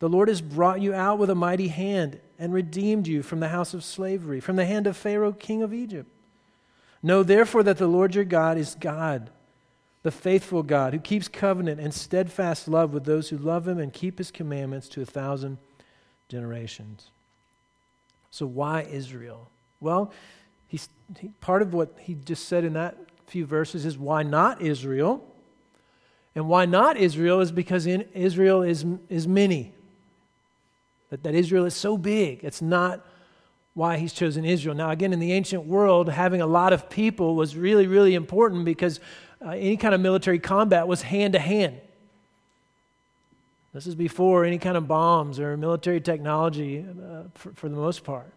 The 0.00 0.08
Lord 0.08 0.28
has 0.28 0.40
brought 0.40 0.80
you 0.80 0.92
out 0.92 1.18
with 1.18 1.30
a 1.30 1.34
mighty 1.34 1.68
hand 1.68 2.18
and 2.38 2.52
redeemed 2.52 3.06
you 3.06 3.22
from 3.22 3.40
the 3.40 3.48
house 3.48 3.72
of 3.72 3.84
slavery, 3.84 4.40
from 4.40 4.56
the 4.56 4.66
hand 4.66 4.86
of 4.86 4.96
Pharaoh, 4.96 5.32
king 5.32 5.62
of 5.62 5.72
Egypt. 5.72 6.10
Know 7.02 7.22
therefore 7.22 7.62
that 7.62 7.78
the 7.78 7.86
Lord 7.86 8.14
your 8.14 8.24
God 8.24 8.58
is 8.58 8.74
God 8.74 9.30
the 10.02 10.10
faithful 10.10 10.62
God 10.62 10.94
who 10.94 10.98
keeps 10.98 11.28
covenant 11.28 11.80
and 11.80 11.92
steadfast 11.92 12.68
love 12.68 12.94
with 12.94 13.04
those 13.04 13.28
who 13.28 13.36
love 13.36 13.68
him 13.68 13.78
and 13.78 13.92
keep 13.92 14.18
his 14.18 14.30
commandments 14.30 14.88
to 14.90 15.02
a 15.02 15.06
thousand 15.06 15.58
generations. 16.28 17.10
So, 18.30 18.46
why 18.46 18.82
Israel? 18.90 19.50
Well, 19.80 20.12
he's, 20.68 20.88
he, 21.18 21.28
part 21.40 21.62
of 21.62 21.74
what 21.74 21.96
he 22.00 22.14
just 22.14 22.48
said 22.48 22.64
in 22.64 22.74
that 22.74 22.96
few 23.26 23.44
verses 23.44 23.84
is 23.84 23.98
why 23.98 24.22
not 24.22 24.62
Israel? 24.62 25.26
And 26.34 26.48
why 26.48 26.64
not 26.64 26.96
Israel 26.96 27.40
is 27.40 27.52
because 27.52 27.86
in 27.86 28.08
Israel 28.14 28.62
is, 28.62 28.86
is 29.08 29.26
many. 29.26 29.74
That, 31.10 31.22
that 31.24 31.34
Israel 31.34 31.64
is 31.64 31.74
so 31.74 31.96
big. 31.96 32.44
It's 32.44 32.62
not 32.62 33.04
why 33.74 33.98
he's 33.98 34.12
chosen 34.12 34.44
Israel. 34.44 34.74
Now, 34.74 34.90
again, 34.90 35.12
in 35.12 35.20
the 35.20 35.32
ancient 35.32 35.66
world, 35.66 36.08
having 36.08 36.40
a 36.40 36.46
lot 36.46 36.72
of 36.72 36.90
people 36.90 37.34
was 37.34 37.56
really, 37.56 37.86
really 37.86 38.14
important 38.14 38.64
because 38.64 39.00
uh, 39.44 39.50
any 39.50 39.76
kind 39.76 39.94
of 39.94 40.00
military 40.00 40.38
combat 40.38 40.88
was 40.88 41.02
hand 41.02 41.34
to 41.34 41.38
hand. 41.38 41.80
This 43.72 43.86
is 43.86 43.94
before 43.94 44.44
any 44.44 44.58
kind 44.58 44.76
of 44.76 44.88
bombs 44.88 45.38
or 45.38 45.56
military 45.56 46.00
technology 46.00 46.84
uh, 46.84 47.22
for, 47.34 47.52
for, 47.52 47.68
the 47.68 47.76
most 47.76 48.02
part. 48.02 48.32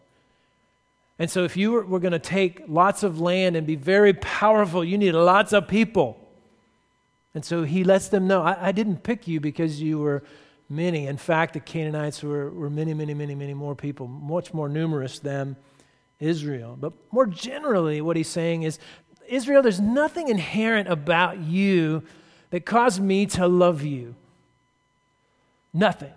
And 1.17 1.29
so, 1.29 1.43
if 1.43 1.57
you 1.57 1.71
were, 1.71 1.83
were 1.83 1.99
going 1.99 2.11
to 2.11 2.19
take 2.19 2.61
lots 2.67 3.01
of 3.01 3.19
land 3.19 3.55
and 3.55 3.65
be 3.65 3.75
very 3.75 4.13
powerful, 4.13 4.83
you 4.83 4.97
need 4.97 5.13
lots 5.13 5.51
of 5.51 5.67
people. 5.67 6.19
And 7.35 7.43
so 7.43 7.63
he 7.63 7.83
lets 7.83 8.09
them 8.09 8.27
know 8.27 8.43
I, 8.43 8.67
I 8.67 8.71
didn't 8.71 9.03
pick 9.03 9.27
you 9.27 9.39
because 9.39 9.81
you 9.81 9.99
were 9.99 10.23
many. 10.69 11.07
In 11.07 11.17
fact, 11.17 11.53
the 11.53 11.59
Canaanites 11.59 12.23
were, 12.23 12.49
were 12.49 12.69
many, 12.69 12.93
many, 12.93 13.13
many, 13.13 13.35
many 13.35 13.53
more 13.53 13.75
people, 13.75 14.07
much 14.07 14.53
more 14.53 14.69
numerous 14.69 15.19
than 15.19 15.55
Israel. 16.19 16.77
But 16.79 16.93
more 17.11 17.25
generally, 17.25 18.01
what 18.01 18.17
he's 18.17 18.29
saying 18.29 18.63
is 18.63 18.79
Israel, 19.27 19.61
there's 19.61 19.79
nothing 19.79 20.27
inherent 20.27 20.89
about 20.89 21.39
you 21.39 22.03
that 22.49 22.65
caused 22.65 23.01
me 23.01 23.25
to 23.27 23.47
love 23.47 23.83
you. 23.83 24.15
Nothing. 25.73 26.13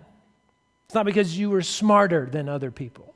It's 0.85 0.93
not 0.93 1.05
because 1.05 1.37
you 1.37 1.49
were 1.49 1.61
smarter 1.61 2.27
than 2.31 2.47
other 2.47 2.71
people. 2.71 3.13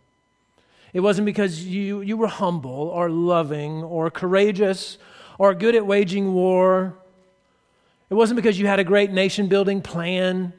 It 0.93 0.99
wasn't 0.99 1.25
because 1.25 1.63
you, 1.63 2.01
you 2.01 2.17
were 2.17 2.27
humble 2.27 2.89
or 2.89 3.09
loving 3.09 3.83
or 3.83 4.09
courageous 4.09 4.97
or 5.37 5.53
good 5.53 5.75
at 5.75 5.85
waging 5.85 6.33
war. 6.33 6.95
It 8.09 8.15
wasn't 8.15 8.35
because 8.35 8.59
you 8.59 8.67
had 8.67 8.79
a 8.79 8.83
great 8.83 9.11
nation 9.11 9.47
building 9.47 9.81
plan. 9.81 10.51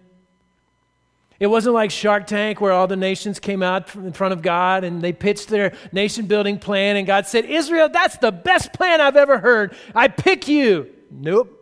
It 1.43 1.51
wasn't 1.51 1.75
like 1.75 1.91
Shark 1.91 2.29
Tank 2.29 2.61
where 2.61 2.71
all 2.71 2.87
the 2.87 2.95
nations 2.95 3.41
came 3.41 3.65
out 3.65 3.93
in 3.97 4.13
front 4.13 4.33
of 4.33 4.43
God 4.43 4.85
and 4.85 5.03
they 5.03 5.13
pitched 5.13 5.49
their 5.49 5.73
nation 5.91 6.27
building 6.27 6.57
plan, 6.57 6.97
and 6.97 7.05
God 7.05 7.27
said, 7.27 7.47
Israel, 7.47 7.89
that's 7.89 8.17
the 8.19 8.31
best 8.31 8.73
plan 8.73 9.01
I've 9.01 9.17
ever 9.17 9.39
heard. 9.39 9.75
I 9.93 10.07
pick 10.07 10.47
you. 10.47 10.91
Nope. 11.11 11.59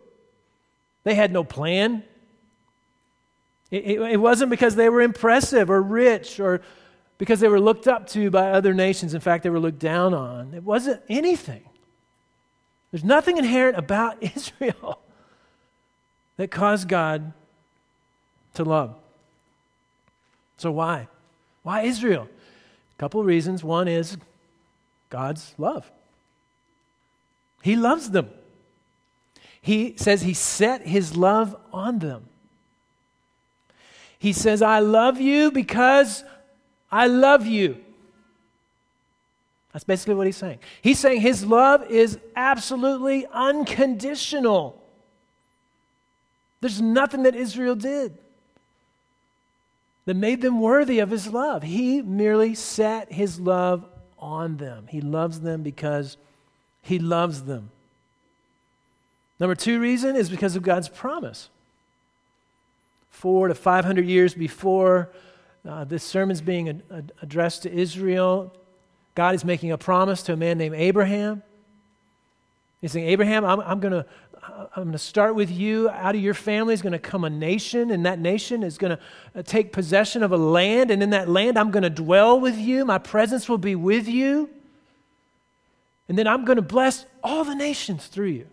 They 1.02 1.14
had 1.14 1.32
no 1.32 1.44
plan. 1.44 2.04
It, 3.70 3.84
it, 3.84 4.00
it 4.02 4.16
wasn't 4.18 4.50
because 4.50 4.76
they 4.76 4.90
were 4.90 5.00
impressive 5.00 5.70
or 5.70 5.80
rich 5.80 6.38
or 6.40 6.60
because 7.16 7.40
they 7.40 7.49
were 7.49 7.58
looked 7.58 7.88
up 7.88 8.06
to 8.08 8.30
by 8.30 8.50
other 8.50 8.75
nations. 8.75 9.14
In 9.14 9.22
fact, 9.22 9.44
they 9.44 9.50
were 9.50 9.60
looked 9.60 9.78
down 9.78 10.12
on. 10.12 10.52
It 10.52 10.62
wasn't 10.62 11.00
anything. 11.08 11.64
There's 12.90 13.02
nothing 13.02 13.38
inherent 13.38 13.78
about 13.78 14.22
Israel 14.37 15.00
that 16.37 16.50
caused 16.50 16.87
God 16.87 17.32
to 18.52 18.62
love. 18.62 19.00
So, 20.61 20.71
why? 20.71 21.09
Why 21.62 21.83
Israel? 21.85 22.29
A 22.29 23.00
couple 23.00 23.25
reasons. 23.25 23.64
One 23.64 23.88
is 23.88 24.19
God's 25.09 25.55
love. 25.57 25.90
He 27.62 27.76
loves 27.76 28.11
them. 28.11 28.29
He 29.62 29.95
says 29.97 30.21
he 30.21 30.35
set 30.35 30.87
his 30.87 31.17
love 31.17 31.57
on 31.73 32.00
them. 32.00 32.26
He 34.19 34.35
says, 34.35 34.61
I 34.61 34.81
love 34.81 35.19
you 35.19 35.50
because 35.50 36.25
I 36.93 37.07
love 37.07 37.47
you. 37.47 37.79
That's 39.73 39.85
basically 39.85 40.14
what 40.14 40.26
he's 40.26 40.37
saying. 40.37 40.59
He's 40.83 40.99
saying 40.99 41.23
his 41.23 41.43
love 41.43 41.90
is 41.90 42.19
absolutely 42.37 43.26
unconditional. 43.33 44.79
There's 46.61 46.83
nothing 46.83 47.23
that 47.23 47.35
Israel 47.35 47.76
did 47.76 48.19
that 50.11 50.17
made 50.17 50.40
them 50.40 50.61
worthy 50.61 50.99
of 50.99 51.09
his 51.09 51.29
love. 51.29 51.62
He 51.62 52.02
merely 52.02 52.57
set 52.57 53.12
his 53.12 53.38
love 53.38 53.85
on 54.19 54.57
them. 54.57 54.88
He 54.88 55.00
loves 55.00 55.38
them 55.40 55.62
because 55.62 56.17
he 56.83 56.99
loves 56.99 57.45
them. 57.45 57.71
Number 59.38 59.55
two 59.55 59.79
reason 59.79 60.17
is 60.17 60.29
because 60.29 60.57
of 60.57 60.64
God's 60.64 60.88
promise. 60.88 61.49
Four 63.11 63.47
to 63.47 63.55
500 63.55 64.05
years 64.05 64.35
before 64.35 65.11
uh, 65.64 65.85
this 65.85 66.02
sermon's 66.02 66.40
being 66.40 66.69
ad- 66.69 66.83
ad- 66.93 67.12
addressed 67.23 67.62
to 67.62 67.73
Israel, 67.73 68.52
God 69.14 69.37
is 69.37 69.45
making 69.45 69.71
a 69.71 69.79
promise 69.79 70.25
to 70.25 70.33
a 70.33 70.37
man 70.37 70.59
named 70.59 70.75
Abraham. 70.75 71.45
He's 72.81 72.90
saying, 72.90 73.07
Abraham, 73.07 73.45
I'm, 73.45 73.61
I'm 73.61 73.79
going 73.79 73.93
to 73.93 74.07
I'm 74.42 74.85
going 74.85 74.92
to 74.92 74.99
start 74.99 75.35
with 75.35 75.50
you. 75.50 75.88
Out 75.90 76.14
of 76.14 76.20
your 76.20 76.35
family 76.35 76.73
is 76.75 76.82
going 76.82 76.92
to 76.92 76.99
come 76.99 77.25
a 77.25 77.30
nation, 77.30 77.90
and 77.90 78.06
that 78.06 78.18
nation 78.18 78.62
is 78.62 78.78
going 78.78 78.97
to 78.97 79.02
uh, 79.35 79.42
take 79.42 79.73
possession 79.73 80.23
of 80.23 80.32
a 80.32 80.37
land. 80.37 80.90
And 80.90 81.02
in 81.02 81.11
that 81.11 81.28
land, 81.28 81.59
I'm 81.59 81.70
going 81.70 81.82
to 81.82 81.90
dwell 81.90 82.40
with 82.40 82.56
you. 82.56 82.85
My 82.85 82.99
presence 82.99 83.49
will 83.49 83.59
be 83.59 83.75
with 83.75 84.09
you. 84.09 84.49
And 86.09 86.18
then 86.18 86.26
I'm 86.26 86.44
going 86.44 86.56
to 86.56 86.62
bless 86.62 87.04
all 87.23 87.44
the 87.44 87.54
nations 87.54 88.06
through 88.06 88.28
you. 88.28 88.47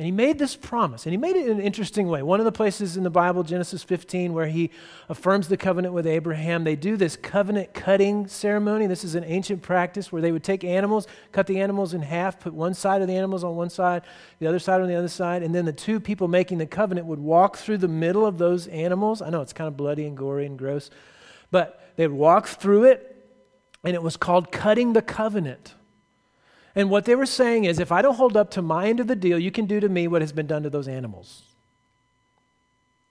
And 0.00 0.06
he 0.06 0.12
made 0.12 0.38
this 0.38 0.56
promise, 0.56 1.04
and 1.04 1.12
he 1.12 1.18
made 1.18 1.36
it 1.36 1.46
in 1.46 1.58
an 1.58 1.60
interesting 1.60 2.08
way. 2.08 2.22
One 2.22 2.40
of 2.40 2.46
the 2.46 2.52
places 2.52 2.96
in 2.96 3.02
the 3.02 3.10
Bible, 3.10 3.42
Genesis 3.42 3.82
15, 3.82 4.32
where 4.32 4.46
he 4.46 4.70
affirms 5.10 5.48
the 5.48 5.58
covenant 5.58 5.92
with 5.92 6.06
Abraham, 6.06 6.64
they 6.64 6.74
do 6.74 6.96
this 6.96 7.16
covenant 7.16 7.74
cutting 7.74 8.26
ceremony. 8.26 8.86
This 8.86 9.04
is 9.04 9.14
an 9.14 9.24
ancient 9.24 9.60
practice 9.60 10.10
where 10.10 10.22
they 10.22 10.32
would 10.32 10.42
take 10.42 10.64
animals, 10.64 11.06
cut 11.32 11.46
the 11.46 11.60
animals 11.60 11.92
in 11.92 12.00
half, 12.00 12.40
put 12.40 12.54
one 12.54 12.72
side 12.72 13.02
of 13.02 13.08
the 13.08 13.14
animals 13.14 13.44
on 13.44 13.56
one 13.56 13.68
side, 13.68 14.00
the 14.38 14.46
other 14.46 14.58
side 14.58 14.80
on 14.80 14.88
the 14.88 14.94
other 14.94 15.06
side, 15.06 15.42
and 15.42 15.54
then 15.54 15.66
the 15.66 15.72
two 15.74 16.00
people 16.00 16.28
making 16.28 16.56
the 16.56 16.66
covenant 16.66 17.06
would 17.06 17.20
walk 17.20 17.58
through 17.58 17.76
the 17.76 17.86
middle 17.86 18.24
of 18.24 18.38
those 18.38 18.68
animals. 18.68 19.20
I 19.20 19.28
know 19.28 19.42
it's 19.42 19.52
kind 19.52 19.68
of 19.68 19.76
bloody 19.76 20.06
and 20.06 20.16
gory 20.16 20.46
and 20.46 20.58
gross, 20.58 20.88
but 21.50 21.92
they'd 21.96 22.06
walk 22.06 22.46
through 22.46 22.84
it, 22.84 23.22
and 23.84 23.94
it 23.94 24.02
was 24.02 24.16
called 24.16 24.50
cutting 24.50 24.94
the 24.94 25.02
covenant. 25.02 25.74
And 26.74 26.90
what 26.90 27.04
they 27.04 27.14
were 27.14 27.26
saying 27.26 27.64
is 27.64 27.78
if 27.78 27.90
I 27.90 28.02
don't 28.02 28.14
hold 28.14 28.36
up 28.36 28.50
to 28.52 28.62
my 28.62 28.88
end 28.88 29.00
of 29.00 29.06
the 29.06 29.16
deal, 29.16 29.38
you 29.38 29.50
can 29.50 29.66
do 29.66 29.80
to 29.80 29.88
me 29.88 30.06
what 30.06 30.22
has 30.22 30.32
been 30.32 30.46
done 30.46 30.62
to 30.62 30.70
those 30.70 30.88
animals. 30.88 31.42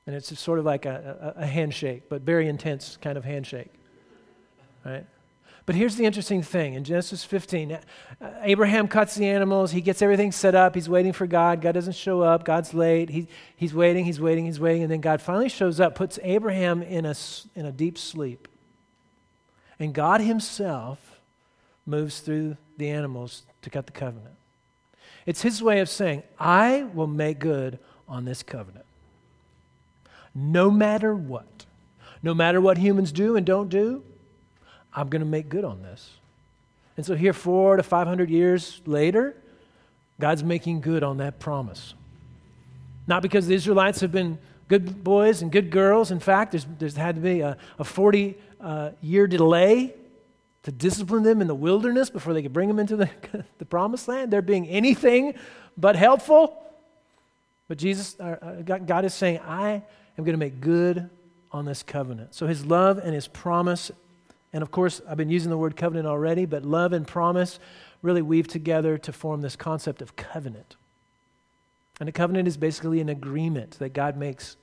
And 0.07 0.15
it's 0.15 0.37
sort 0.39 0.59
of 0.59 0.65
like 0.65 0.85
a, 0.85 1.35
a, 1.37 1.41
a 1.41 1.45
handshake, 1.45 2.03
but 2.09 2.21
very 2.21 2.47
intense 2.47 2.97
kind 3.01 3.17
of 3.17 3.25
handshake. 3.25 3.71
Right? 4.85 5.05
But 5.65 5.75
here's 5.75 5.97
the 5.97 6.05
interesting 6.05 6.41
thing 6.41 6.73
in 6.73 6.83
Genesis 6.83 7.23
15, 7.23 7.73
uh, 7.73 7.79
Abraham 8.41 8.87
cuts 8.87 9.13
the 9.13 9.27
animals. 9.27 9.71
He 9.71 9.81
gets 9.81 10.01
everything 10.01 10.31
set 10.31 10.55
up. 10.55 10.73
He's 10.73 10.89
waiting 10.89 11.13
for 11.13 11.27
God. 11.27 11.61
God 11.61 11.73
doesn't 11.73 11.93
show 11.93 12.21
up. 12.21 12.43
God's 12.43 12.73
late. 12.73 13.11
He, 13.11 13.27
he's 13.55 13.71
waiting, 13.71 14.03
he's 14.03 14.19
waiting, 14.19 14.45
he's 14.45 14.59
waiting. 14.59 14.81
And 14.81 14.91
then 14.91 14.99
God 14.99 15.21
finally 15.21 15.47
shows 15.47 15.79
up, 15.79 15.93
puts 15.93 16.17
Abraham 16.23 16.81
in 16.81 17.05
a, 17.05 17.13
in 17.53 17.67
a 17.67 17.71
deep 17.71 17.99
sleep. 17.99 18.47
And 19.79 19.93
God 19.93 20.21
Himself 20.21 21.21
moves 21.85 22.19
through 22.21 22.57
the 22.77 22.89
animals 22.89 23.43
to 23.61 23.69
cut 23.69 23.85
the 23.85 23.91
covenant. 23.91 24.35
It's 25.25 25.41
his 25.41 25.61
way 25.61 25.79
of 25.79 25.89
saying, 25.89 26.23
I 26.39 26.83
will 26.93 27.07
make 27.07 27.39
good 27.39 27.79
on 28.07 28.25
this 28.25 28.43
covenant. 28.43 28.85
No 30.33 30.71
matter 30.71 31.13
what, 31.13 31.65
no 32.23 32.33
matter 32.33 32.61
what 32.61 32.77
humans 32.77 33.11
do 33.11 33.35
and 33.35 33.45
don't 33.45 33.69
do, 33.69 34.03
I'm 34.93 35.09
going 35.09 35.21
to 35.21 35.27
make 35.27 35.49
good 35.49 35.65
on 35.65 35.81
this. 35.83 36.11
And 36.97 37.05
so, 37.05 37.15
here, 37.15 37.33
four 37.33 37.77
to 37.77 37.83
500 37.83 38.29
years 38.29 38.81
later, 38.85 39.35
God's 40.19 40.43
making 40.43 40.81
good 40.81 41.03
on 41.03 41.17
that 41.17 41.39
promise. 41.39 41.93
Not 43.07 43.21
because 43.21 43.47
the 43.47 43.55
Israelites 43.55 44.01
have 44.01 44.11
been 44.11 44.37
good 44.67 45.03
boys 45.03 45.41
and 45.41 45.51
good 45.51 45.71
girls. 45.71 46.11
In 46.11 46.19
fact, 46.19 46.51
there's, 46.51 46.65
there's 46.77 46.95
had 46.95 47.15
to 47.15 47.21
be 47.21 47.39
a, 47.39 47.57
a 47.77 47.83
40 47.83 48.37
uh, 48.59 48.91
year 49.01 49.27
delay 49.27 49.93
to 50.69 50.75
discipline 50.75 51.23
them 51.23 51.41
in 51.41 51.47
the 51.47 51.55
wilderness 51.55 52.11
before 52.11 52.31
they 52.31 52.43
could 52.43 52.53
bring 52.53 52.67
them 52.67 52.77
into 52.77 52.95
the, 52.95 53.09
the 53.57 53.65
promised 53.65 54.07
land. 54.07 54.31
They're 54.31 54.43
being 54.43 54.67
anything 54.67 55.33
but 55.75 55.95
helpful. 55.95 56.63
But 57.67 57.79
Jesus, 57.79 58.15
uh, 58.19 58.61
uh 58.69 58.77
God 58.77 59.03
is 59.03 59.15
saying, 59.15 59.39
I 59.39 59.81
am 60.17 60.23
going 60.23 60.33
to 60.33 60.37
make 60.37 60.61
good 60.61 61.09
on 61.51 61.65
this 61.65 61.81
covenant. 61.81 62.35
So 62.35 62.45
his 62.45 62.67
love 62.67 62.99
and 62.99 63.15
his 63.15 63.27
promise, 63.27 63.89
and 64.53 64.61
of 64.61 64.69
course, 64.69 65.01
I've 65.09 65.17
been 65.17 65.31
using 65.31 65.49
the 65.49 65.57
word 65.57 65.75
covenant 65.75 66.07
already, 66.07 66.45
but 66.45 66.63
love 66.63 66.93
and 66.93 67.07
promise 67.07 67.59
really 68.03 68.21
weave 68.21 68.47
together 68.47 68.99
to 68.99 69.11
form 69.11 69.41
this 69.41 69.55
concept 69.55 70.03
of 70.03 70.15
covenant. 70.15 70.75
And 71.99 72.07
a 72.07 72.11
covenant 72.11 72.47
is 72.47 72.57
basically 72.57 73.01
an 73.01 73.09
agreement 73.09 73.79
that 73.79 73.93
God 73.93 74.17
makes 74.17 74.55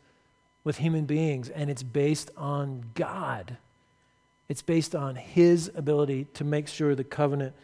with 0.62 0.78
human 0.78 1.04
beings, 1.04 1.48
and 1.48 1.68
it's 1.68 1.82
based 1.82 2.30
on 2.36 2.84
God 2.94 3.56
it's 4.48 4.62
based 4.62 4.94
on 4.94 5.16
His 5.16 5.70
ability 5.74 6.26
to 6.34 6.44
make 6.44 6.68
sure 6.68 6.94
the 6.94 7.04
covenant 7.04 7.54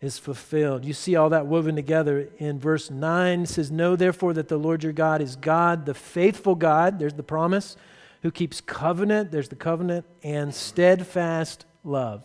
is 0.00 0.18
fulfilled. 0.18 0.84
You 0.84 0.92
see 0.92 1.16
all 1.16 1.30
that 1.30 1.46
woven 1.46 1.74
together 1.74 2.28
in 2.38 2.58
verse 2.58 2.90
9. 2.90 3.42
It 3.42 3.48
says, 3.48 3.70
Know 3.70 3.96
therefore 3.96 4.32
that 4.34 4.48
the 4.48 4.56
Lord 4.56 4.84
your 4.84 4.92
God 4.92 5.20
is 5.20 5.36
God, 5.36 5.86
the 5.86 5.94
faithful 5.94 6.54
God, 6.54 6.98
there's 6.98 7.14
the 7.14 7.22
promise, 7.22 7.76
who 8.22 8.30
keeps 8.30 8.60
covenant, 8.60 9.30
there's 9.30 9.48
the 9.48 9.56
covenant, 9.56 10.04
and 10.22 10.54
steadfast 10.54 11.64
love. 11.84 12.22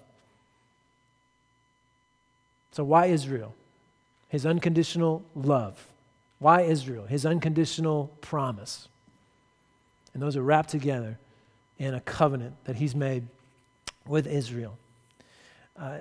So, 2.72 2.84
why 2.84 3.08
Israel? 3.08 3.54
His 4.30 4.46
unconditional 4.46 5.24
love. 5.36 5.88
Why 6.40 6.62
Israel? 6.62 7.06
His 7.06 7.26
unconditional 7.26 8.12
promise. 8.22 8.88
And 10.14 10.22
those 10.22 10.36
are 10.36 10.42
wrapped 10.42 10.70
together 10.70 11.18
in 11.78 11.94
a 11.94 12.02
covenant 12.02 12.56
that 12.66 12.76
He's 12.76 12.96
made 12.96 13.28
with 14.08 14.28
Israel. 14.28 14.78
Uh, 15.78 16.00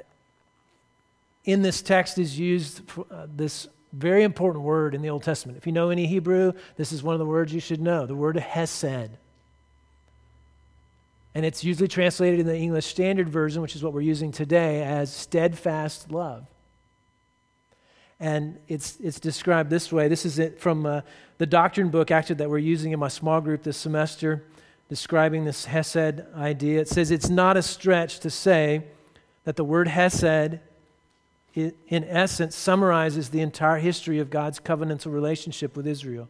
in 1.45 1.63
this 1.63 1.83
text 1.83 2.19
is 2.19 2.39
used 2.39 2.83
uh, 3.11 3.27
this 3.35 3.69
very 3.93 4.23
important 4.23 4.65
word 4.65 4.95
in 4.95 5.03
the 5.03 5.11
Old 5.11 5.23
Testament. 5.23 5.59
If 5.59 5.67
you 5.67 5.73
know 5.73 5.91
any 5.91 6.07
Hebrew, 6.07 6.53
this 6.77 6.93
is 6.93 7.03
one 7.03 7.15
of 7.15 7.19
the 7.19 7.27
words 7.27 7.53
you 7.53 7.61
should 7.61 7.81
know 7.81 8.07
the 8.07 8.15
word 8.15 8.37
hesed. 8.37 9.11
And 11.35 11.47
it's 11.47 11.65
usually 11.65 11.89
translated 11.89 12.41
in 12.41 12.47
the 12.47 12.57
English 12.57 12.87
Standard 12.87 13.29
Version, 13.29 13.63
which 13.63 13.75
is 13.75 13.83
what 13.83 13.93
we're 13.93 14.03
using 14.03 14.33
today, 14.33 14.83
as 14.83 15.13
steadfast 15.13 16.11
love. 16.11 16.47
And 18.21 18.59
it's, 18.69 18.99
it's 19.01 19.19
described 19.19 19.71
this 19.71 19.91
way. 19.91 20.09
This 20.09 20.27
is 20.27 20.39
it 20.39 20.61
from 20.61 20.87
uh, 20.87 21.01
the 21.39 21.47
doctrine 21.47 21.89
book, 21.89 22.11
actually, 22.11 22.37
that 22.37 22.51
we're 22.51 22.59
using 22.59 22.93
in 22.93 23.01
my 23.01 23.09
small 23.09 23.41
group 23.41 23.63
this 23.63 23.79
semester 23.79 24.45
describing 24.93 25.47
this 25.47 25.65
Hesed 25.65 26.23
idea. 26.37 26.79
It 26.79 26.87
says 26.87 27.11
it's 27.11 27.31
not 27.31 27.57
a 27.57 27.63
stretch 27.63 28.21
to 28.21 28.29
say 28.29 28.85
that 29.45 29.57
the 29.57 29.65
word 29.65 29.89
Hesed, 29.89 30.61
in 31.55 32.05
essence, 32.05 32.55
summarizes 32.55 33.31
the 33.31 33.41
entire 33.41 33.79
history 33.79 34.19
of 34.19 34.29
God's 34.29 34.61
covenantal 34.61 35.11
relationship 35.11 35.79
with 35.79 35.87
Israel. 35.87 36.29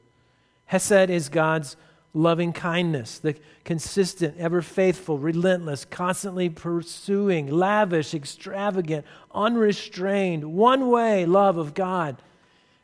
Hesed 0.66 1.11
is 1.11 1.29
God's 1.29 1.77
loving 2.14 2.53
kindness, 2.53 3.18
the 3.18 3.35
consistent, 3.64 4.38
ever 4.38 4.62
faithful, 4.62 5.18
relentless, 5.18 5.85
constantly 5.85 6.48
pursuing, 6.48 7.48
lavish, 7.48 8.14
extravagant, 8.14 9.05
unrestrained, 9.35 10.44
one 10.44 10.88
way 10.88 11.27
love 11.27 11.57
of 11.57 11.75
God 11.75 12.16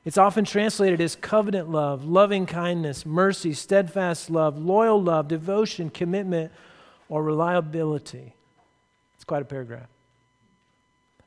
it's 0.04 0.16
often 0.18 0.44
translated 0.44 1.00
as 1.00 1.16
covenant 1.16 1.70
love, 1.70 2.04
loving 2.04 2.46
kindness, 2.46 3.04
mercy, 3.04 3.52
steadfast 3.52 4.30
love, 4.30 4.58
loyal 4.58 5.02
love, 5.02 5.28
devotion, 5.28 5.90
commitment, 5.90 6.52
or 7.08 7.22
reliability. 7.22 8.32
It's 9.16 9.24
quite 9.24 9.42
a 9.42 9.44
paragraph. 9.44 9.88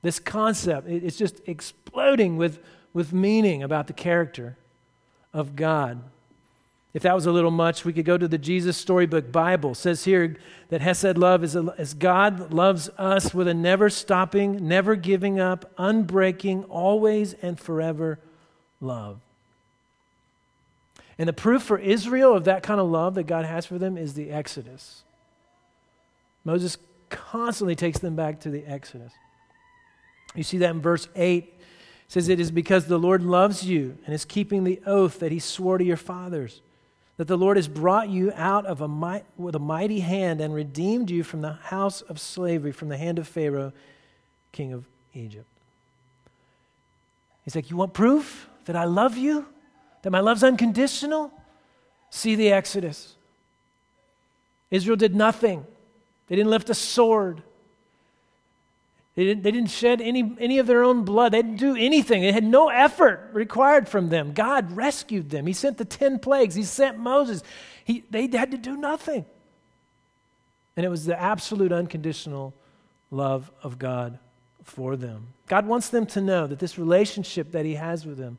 This 0.02 0.20
concept, 0.20 0.88
it's 0.88 1.18
just 1.18 1.42
exploding 1.46 2.38
with, 2.38 2.60
with 2.94 3.14
meaning 3.14 3.62
about 3.62 3.88
the 3.88 3.94
character 3.94 4.58
of 5.34 5.56
God. 5.56 6.02
If 6.94 7.04
that 7.04 7.14
was 7.14 7.26
a 7.26 7.32
little 7.32 7.52
much, 7.52 7.86
we 7.86 7.94
could 7.94 8.06
go 8.06 8.18
to 8.18 8.28
the 8.28 8.38
Jesus 8.38 8.78
Storybook 8.78 9.32
Bible. 9.32 9.72
It 9.72 9.76
says 9.76 10.04
here 10.04 10.38
that 10.70 10.82
Hesed 10.82 11.18
love 11.18 11.44
is 11.44 11.56
as 11.56 11.94
God 11.94 12.52
loves 12.52 12.90
us 12.98 13.34
with 13.34 13.48
a 13.48 13.54
never 13.54 13.90
stopping, 13.90 14.68
never 14.68 14.96
giving 14.96 15.40
up, 15.40 15.72
unbreaking, 15.78 16.66
always 16.68 17.34
and 17.42 17.60
forever 17.60 18.20
love. 18.82 19.20
And 21.18 21.28
the 21.30 21.34
proof 21.34 21.62
for 21.62 21.78
Israel 21.78 22.36
of 22.36 22.46
that 22.46 22.64
kind 22.64 22.80
of 22.80 22.90
love 22.90 23.16
that 23.16 23.24
God 23.24 23.46
has 23.46 23.66
for 23.66 23.78
them 23.78 23.98
is 23.98 24.16
the 24.16 24.32
Exodus. 24.32 25.04
Moses 26.44 26.78
constantly 27.10 27.76
takes 27.76 28.00
them 28.00 28.16
back 28.16 28.40
to 28.42 28.50
the 28.50 28.66
Exodus. 28.66 29.14
You 30.36 30.44
see 30.44 30.58
that 30.60 30.72
in 30.72 30.82
verse 30.82 31.08
8. 31.16 31.44
It 31.44 31.54
says, 32.08 32.30
It 32.30 32.40
is 32.40 32.52
because 32.52 32.86
the 32.86 32.98
Lord 32.98 33.22
loves 33.22 33.64
you 33.64 33.98
and 34.06 34.16
is 34.16 34.26
keeping 34.26 34.64
the 34.64 34.82
oath 34.86 35.20
that 35.20 35.32
he 35.32 35.40
swore 35.40 35.78
to 35.78 35.84
your 35.84 35.98
fathers, 35.98 36.62
that 37.18 37.28
the 37.28 37.38
Lord 37.38 37.58
has 37.58 37.68
brought 37.68 38.10
you 38.10 38.32
out 38.36 38.66
of 38.66 38.82
a 38.82 38.88
might, 38.88 39.26
with 39.38 39.56
a 39.56 39.60
mighty 39.60 40.00
hand 40.00 40.42
and 40.42 40.54
redeemed 40.54 41.10
you 41.10 41.24
from 41.24 41.42
the 41.42 41.54
house 41.54 42.02
of 42.02 42.20
slavery, 42.20 42.72
from 42.72 42.90
the 42.90 42.98
hand 42.98 43.20
of 43.20 43.28
Pharaoh, 43.28 43.74
king 44.52 44.74
of 44.74 44.86
Egypt. 45.14 45.46
He's 47.44 47.56
like, 47.56 47.70
You 47.70 47.78
want 47.78 47.94
proof? 47.94 48.48
That 48.66 48.76
I 48.76 48.86
love 48.86 49.18
you, 49.18 49.46
that 50.02 50.12
my 50.12 50.20
love's 50.20 50.44
unconditional, 50.44 51.32
see 52.10 52.36
the 52.36 52.52
Exodus. 52.52 53.16
Israel 54.70 54.96
did 54.96 55.16
nothing, 55.16 55.66
they 56.28 56.36
didn't 56.36 56.52
lift 56.52 56.70
a 56.70 56.74
sword. 56.74 57.44
They 59.16 59.26
didn't, 59.26 59.44
they 59.44 59.52
didn't 59.52 59.70
shed 59.70 60.00
any, 60.00 60.36
any 60.40 60.60
of 60.60 60.68
their 60.68 60.84
own 60.84 61.04
blood. 61.04 61.34
They 61.34 61.42
didn't 61.42 61.58
do 61.58 61.76
anything. 61.76 62.22
They 62.22 62.32
had 62.32 62.46
no 62.46 62.70
effort 62.70 63.30
required 63.34 63.90
from 63.90 64.08
them. 64.08 64.32
God 64.32 64.72
rescued 64.72 65.30
them. 65.30 65.46
He 65.48 65.54
sent 65.54 65.78
the 65.78 65.84
10 65.84 66.20
plagues, 66.20 66.56
He 66.56 66.64
sent 66.64 66.98
Moses. 66.98 67.44
He, 67.84 68.06
they 68.10 68.28
had 68.28 68.52
to 68.52 68.58
do 68.58 68.78
nothing. 68.78 69.26
And 70.78 70.86
it 70.86 70.90
was 70.90 71.06
the 71.06 71.20
absolute 71.20 71.74
unconditional 71.74 72.54
love 73.10 73.52
of 73.62 73.78
God 73.78 74.18
for 74.64 74.96
them. 74.96 75.28
God 75.48 75.68
wants 75.68 75.90
them 75.90 76.06
to 76.08 76.22
know 76.22 76.48
that 76.48 76.60
this 76.60 76.78
relationship 76.78 77.52
that 77.52 77.66
He 77.66 77.76
has 77.76 78.06
with 78.06 78.18
them 78.18 78.38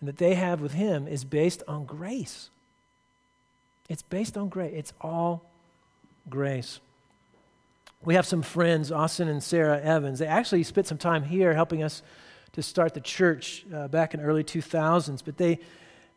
and 0.00 0.08
that 0.08 0.16
they 0.16 0.34
have 0.34 0.60
with 0.60 0.72
Him 0.72 1.06
is 1.06 1.24
based 1.24 1.62
on 1.68 1.84
grace. 1.84 2.50
It's 3.88 4.02
based 4.02 4.36
on 4.36 4.48
grace, 4.48 4.72
it's 4.74 4.92
all 5.00 5.44
grace. 6.28 6.80
We 8.02 8.14
have 8.14 8.24
some 8.24 8.40
friends, 8.40 8.90
Austin 8.90 9.28
and 9.28 9.42
Sarah 9.42 9.80
Evans. 9.80 10.20
They 10.20 10.26
actually 10.26 10.62
spent 10.62 10.86
some 10.86 10.96
time 10.96 11.22
here 11.22 11.52
helping 11.52 11.82
us 11.82 12.02
to 12.52 12.62
start 12.62 12.94
the 12.94 13.00
church 13.00 13.66
uh, 13.74 13.88
back 13.88 14.14
in 14.14 14.20
early 14.20 14.42
2000s, 14.42 15.22
but 15.24 15.36
they 15.36 15.58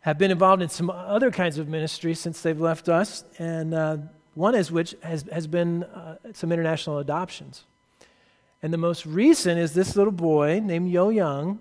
have 0.01 0.17
been 0.17 0.31
involved 0.31 0.61
in 0.61 0.69
some 0.69 0.89
other 0.89 1.29
kinds 1.29 1.57
of 1.57 1.67
ministry 1.67 2.13
since 2.13 2.41
they've 2.41 2.59
left 2.59 2.89
us, 2.89 3.23
and 3.37 3.73
uh, 3.73 3.97
one 4.35 4.55
is 4.55 4.71
which 4.71 4.95
has, 5.01 5.23
has 5.31 5.47
been 5.47 5.83
uh, 5.83 6.17
some 6.33 6.51
international 6.51 6.99
adoptions. 6.99 7.65
And 8.61 8.73
the 8.73 8.77
most 8.77 9.05
recent 9.05 9.59
is 9.59 9.73
this 9.73 9.95
little 9.95 10.13
boy 10.13 10.61
named 10.63 10.89
Yo 10.89 11.09
Young, 11.09 11.59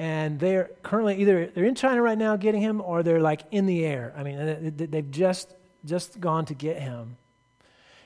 and 0.00 0.40
they're 0.40 0.70
currently 0.82 1.16
either 1.16 1.50
they're 1.54 1.66
in 1.66 1.74
China 1.74 2.00
right 2.00 2.16
now 2.16 2.34
getting 2.34 2.62
him, 2.62 2.80
or 2.80 3.02
they're 3.02 3.20
like 3.20 3.42
in 3.50 3.66
the 3.66 3.84
air. 3.84 4.14
I 4.16 4.22
mean, 4.22 4.72
they've 4.74 5.10
just 5.10 5.54
just 5.84 6.18
gone 6.18 6.46
to 6.46 6.54
get 6.54 6.80
him. 6.80 7.18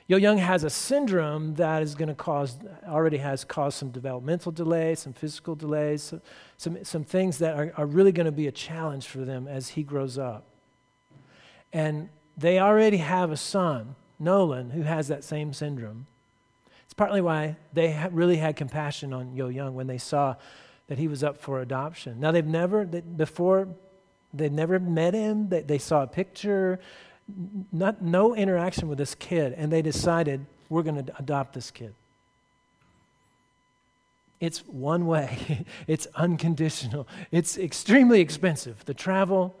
Yo 0.07 0.17
Young 0.17 0.37
has 0.37 0.65
a 0.65 0.69
syndrome 0.69 1.55
that 1.55 1.81
is 1.81 1.95
going 1.95 2.09
to 2.09 2.13
cause, 2.13 2.57
already 2.85 3.17
has 3.17 3.45
caused 3.45 3.77
some 3.77 3.91
developmental 3.91 4.51
delays, 4.51 4.99
some 4.99 5.13
physical 5.13 5.55
delays, 5.55 6.13
some, 6.57 6.83
some 6.83 7.05
things 7.05 7.37
that 7.37 7.57
are, 7.57 7.73
are 7.77 7.85
really 7.85 8.11
going 8.11 8.25
to 8.25 8.31
be 8.31 8.47
a 8.47 8.51
challenge 8.51 9.07
for 9.07 9.19
them 9.19 9.47
as 9.47 9.69
he 9.69 9.81
grows 9.81 10.17
up. 10.17 10.43
And 11.71 12.09
they 12.37 12.59
already 12.59 12.97
have 12.97 13.31
a 13.31 13.37
son, 13.37 13.95
Nolan, 14.19 14.69
who 14.69 14.81
has 14.81 15.07
that 15.07 15.23
same 15.23 15.53
syndrome. 15.53 16.07
It's 16.83 16.93
partly 16.93 17.21
why 17.21 17.55
they 17.73 18.07
really 18.11 18.35
had 18.35 18.57
compassion 18.57 19.13
on 19.13 19.33
Yo 19.33 19.47
Young 19.47 19.75
when 19.75 19.87
they 19.87 19.97
saw 19.97 20.35
that 20.87 20.97
he 20.97 21.07
was 21.07 21.23
up 21.23 21.37
for 21.37 21.61
adoption. 21.61 22.19
Now, 22.19 22.31
they've 22.31 22.45
never, 22.45 22.85
before, 22.85 23.67
they've 24.33 24.51
never 24.51 24.79
met 24.79 25.13
him, 25.13 25.49
they, 25.49 25.61
they 25.61 25.77
saw 25.77 26.03
a 26.03 26.07
picture, 26.07 26.79
not, 27.71 28.01
no 28.01 28.35
interaction 28.35 28.87
with 28.87 28.97
this 28.97 29.15
kid, 29.15 29.53
and 29.53 29.71
they 29.71 29.81
decided, 29.81 30.45
we're 30.69 30.83
going 30.83 31.03
to 31.03 31.17
adopt 31.17 31.53
this 31.53 31.71
kid. 31.71 31.93
It's 34.39 34.59
one 34.67 35.07
way, 35.07 35.65
it's 35.87 36.07
unconditional, 36.15 37.07
it's 37.31 37.57
extremely 37.57 38.21
expensive. 38.21 38.85
The 38.85 38.93
travel, 38.93 39.55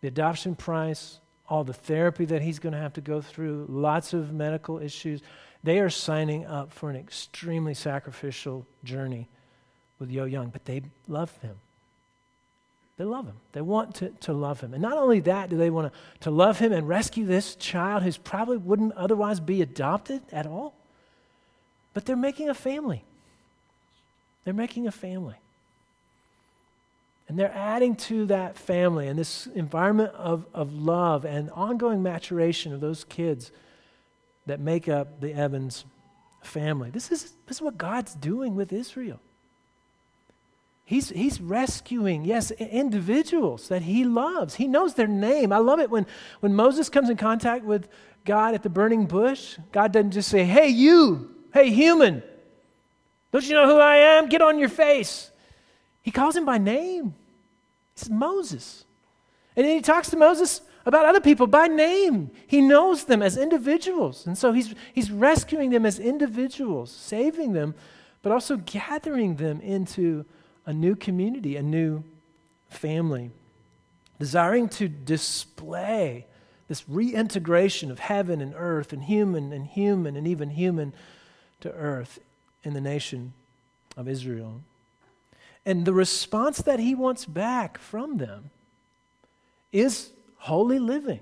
the 0.00 0.08
adoption 0.08 0.56
price, 0.56 1.18
all 1.48 1.62
the 1.62 1.72
therapy 1.72 2.24
that 2.26 2.42
he's 2.42 2.58
going 2.58 2.72
to 2.72 2.78
have 2.78 2.94
to 2.94 3.00
go 3.00 3.20
through, 3.20 3.66
lots 3.68 4.12
of 4.12 4.32
medical 4.32 4.78
issues. 4.78 5.22
They 5.62 5.78
are 5.78 5.90
signing 5.90 6.46
up 6.46 6.72
for 6.72 6.90
an 6.90 6.96
extremely 6.96 7.74
sacrificial 7.74 8.66
journey 8.84 9.28
with 9.98 10.10
Yo 10.10 10.24
Young, 10.24 10.48
but 10.48 10.64
they 10.64 10.82
love 11.06 11.36
him. 11.38 11.56
They 12.98 13.04
love 13.04 13.26
him. 13.26 13.36
They 13.52 13.60
want 13.60 13.94
to, 13.96 14.08
to 14.20 14.32
love 14.32 14.60
him. 14.60 14.74
And 14.74 14.82
not 14.82 14.98
only 14.98 15.20
that, 15.20 15.50
do 15.50 15.56
they 15.56 15.70
want 15.70 15.92
to, 15.92 15.98
to 16.20 16.30
love 16.30 16.58
him 16.58 16.72
and 16.72 16.88
rescue 16.88 17.24
this 17.24 17.54
child 17.54 18.02
who's 18.02 18.16
probably 18.16 18.56
wouldn't 18.56 18.92
otherwise 18.94 19.38
be 19.38 19.62
adopted 19.62 20.20
at 20.32 20.46
all, 20.46 20.74
but 21.94 22.04
they're 22.04 22.16
making 22.16 22.48
a 22.48 22.54
family. 22.54 23.04
They're 24.44 24.52
making 24.54 24.88
a 24.88 24.92
family. 24.92 25.36
And 27.28 27.38
they're 27.38 27.54
adding 27.54 27.94
to 27.96 28.26
that 28.26 28.56
family 28.56 29.06
and 29.06 29.18
this 29.18 29.46
environment 29.54 30.12
of, 30.14 30.46
of 30.54 30.72
love 30.72 31.24
and 31.24 31.50
ongoing 31.50 32.02
maturation 32.02 32.72
of 32.72 32.80
those 32.80 33.04
kids 33.04 33.52
that 34.46 34.58
make 34.60 34.88
up 34.88 35.20
the 35.20 35.34
Evans 35.34 35.84
family. 36.42 36.90
This 36.90 37.12
is, 37.12 37.34
this 37.46 37.58
is 37.58 37.62
what 37.62 37.76
God's 37.78 38.14
doing 38.14 38.56
with 38.56 38.72
Israel. 38.72 39.20
He's, 40.88 41.10
he's 41.10 41.38
rescuing, 41.38 42.24
yes, 42.24 42.50
individuals 42.50 43.68
that 43.68 43.82
he 43.82 44.04
loves. 44.04 44.54
He 44.54 44.66
knows 44.66 44.94
their 44.94 45.06
name. 45.06 45.52
I 45.52 45.58
love 45.58 45.80
it 45.80 45.90
when, 45.90 46.06
when 46.40 46.54
Moses 46.54 46.88
comes 46.88 47.10
in 47.10 47.18
contact 47.18 47.62
with 47.66 47.90
God 48.24 48.54
at 48.54 48.62
the 48.62 48.70
burning 48.70 49.04
bush. 49.04 49.58
God 49.70 49.92
doesn't 49.92 50.12
just 50.12 50.30
say, 50.30 50.44
Hey, 50.44 50.68
you, 50.68 51.34
hey, 51.52 51.68
human, 51.68 52.22
don't 53.30 53.46
you 53.46 53.52
know 53.52 53.66
who 53.66 53.78
I 53.78 53.96
am? 53.96 54.30
Get 54.30 54.40
on 54.40 54.58
your 54.58 54.70
face. 54.70 55.30
He 56.00 56.10
calls 56.10 56.34
him 56.34 56.46
by 56.46 56.56
name. 56.56 57.14
He 57.94 58.00
says, 58.00 58.08
Moses. 58.08 58.86
And 59.56 59.66
then 59.66 59.76
he 59.76 59.82
talks 59.82 60.08
to 60.08 60.16
Moses 60.16 60.62
about 60.86 61.04
other 61.04 61.20
people 61.20 61.46
by 61.46 61.66
name. 61.66 62.30
He 62.46 62.62
knows 62.62 63.04
them 63.04 63.20
as 63.20 63.36
individuals. 63.36 64.26
And 64.26 64.38
so 64.38 64.52
he's, 64.54 64.74
he's 64.94 65.10
rescuing 65.10 65.68
them 65.68 65.84
as 65.84 65.98
individuals, 65.98 66.90
saving 66.90 67.52
them, 67.52 67.74
but 68.22 68.32
also 68.32 68.56
gathering 68.56 69.36
them 69.36 69.60
into 69.60 70.24
a 70.68 70.72
new 70.74 70.94
community, 70.94 71.56
a 71.56 71.62
new 71.62 72.04
family, 72.68 73.30
desiring 74.18 74.68
to 74.68 74.86
display 74.86 76.26
this 76.68 76.86
reintegration 76.86 77.90
of 77.90 77.98
heaven 77.98 78.42
and 78.42 78.52
earth 78.54 78.92
and 78.92 79.04
human 79.04 79.50
and 79.50 79.66
human 79.66 80.14
and 80.14 80.28
even 80.28 80.50
human 80.50 80.92
to 81.62 81.72
earth 81.72 82.18
in 82.64 82.74
the 82.74 82.82
nation 82.82 83.32
of 83.96 84.06
Israel. 84.06 84.60
And 85.64 85.86
the 85.86 85.94
response 85.94 86.58
that 86.58 86.78
he 86.78 86.94
wants 86.94 87.24
back 87.24 87.78
from 87.78 88.18
them 88.18 88.50
is 89.72 90.10
holy 90.36 90.78
living. 90.78 91.20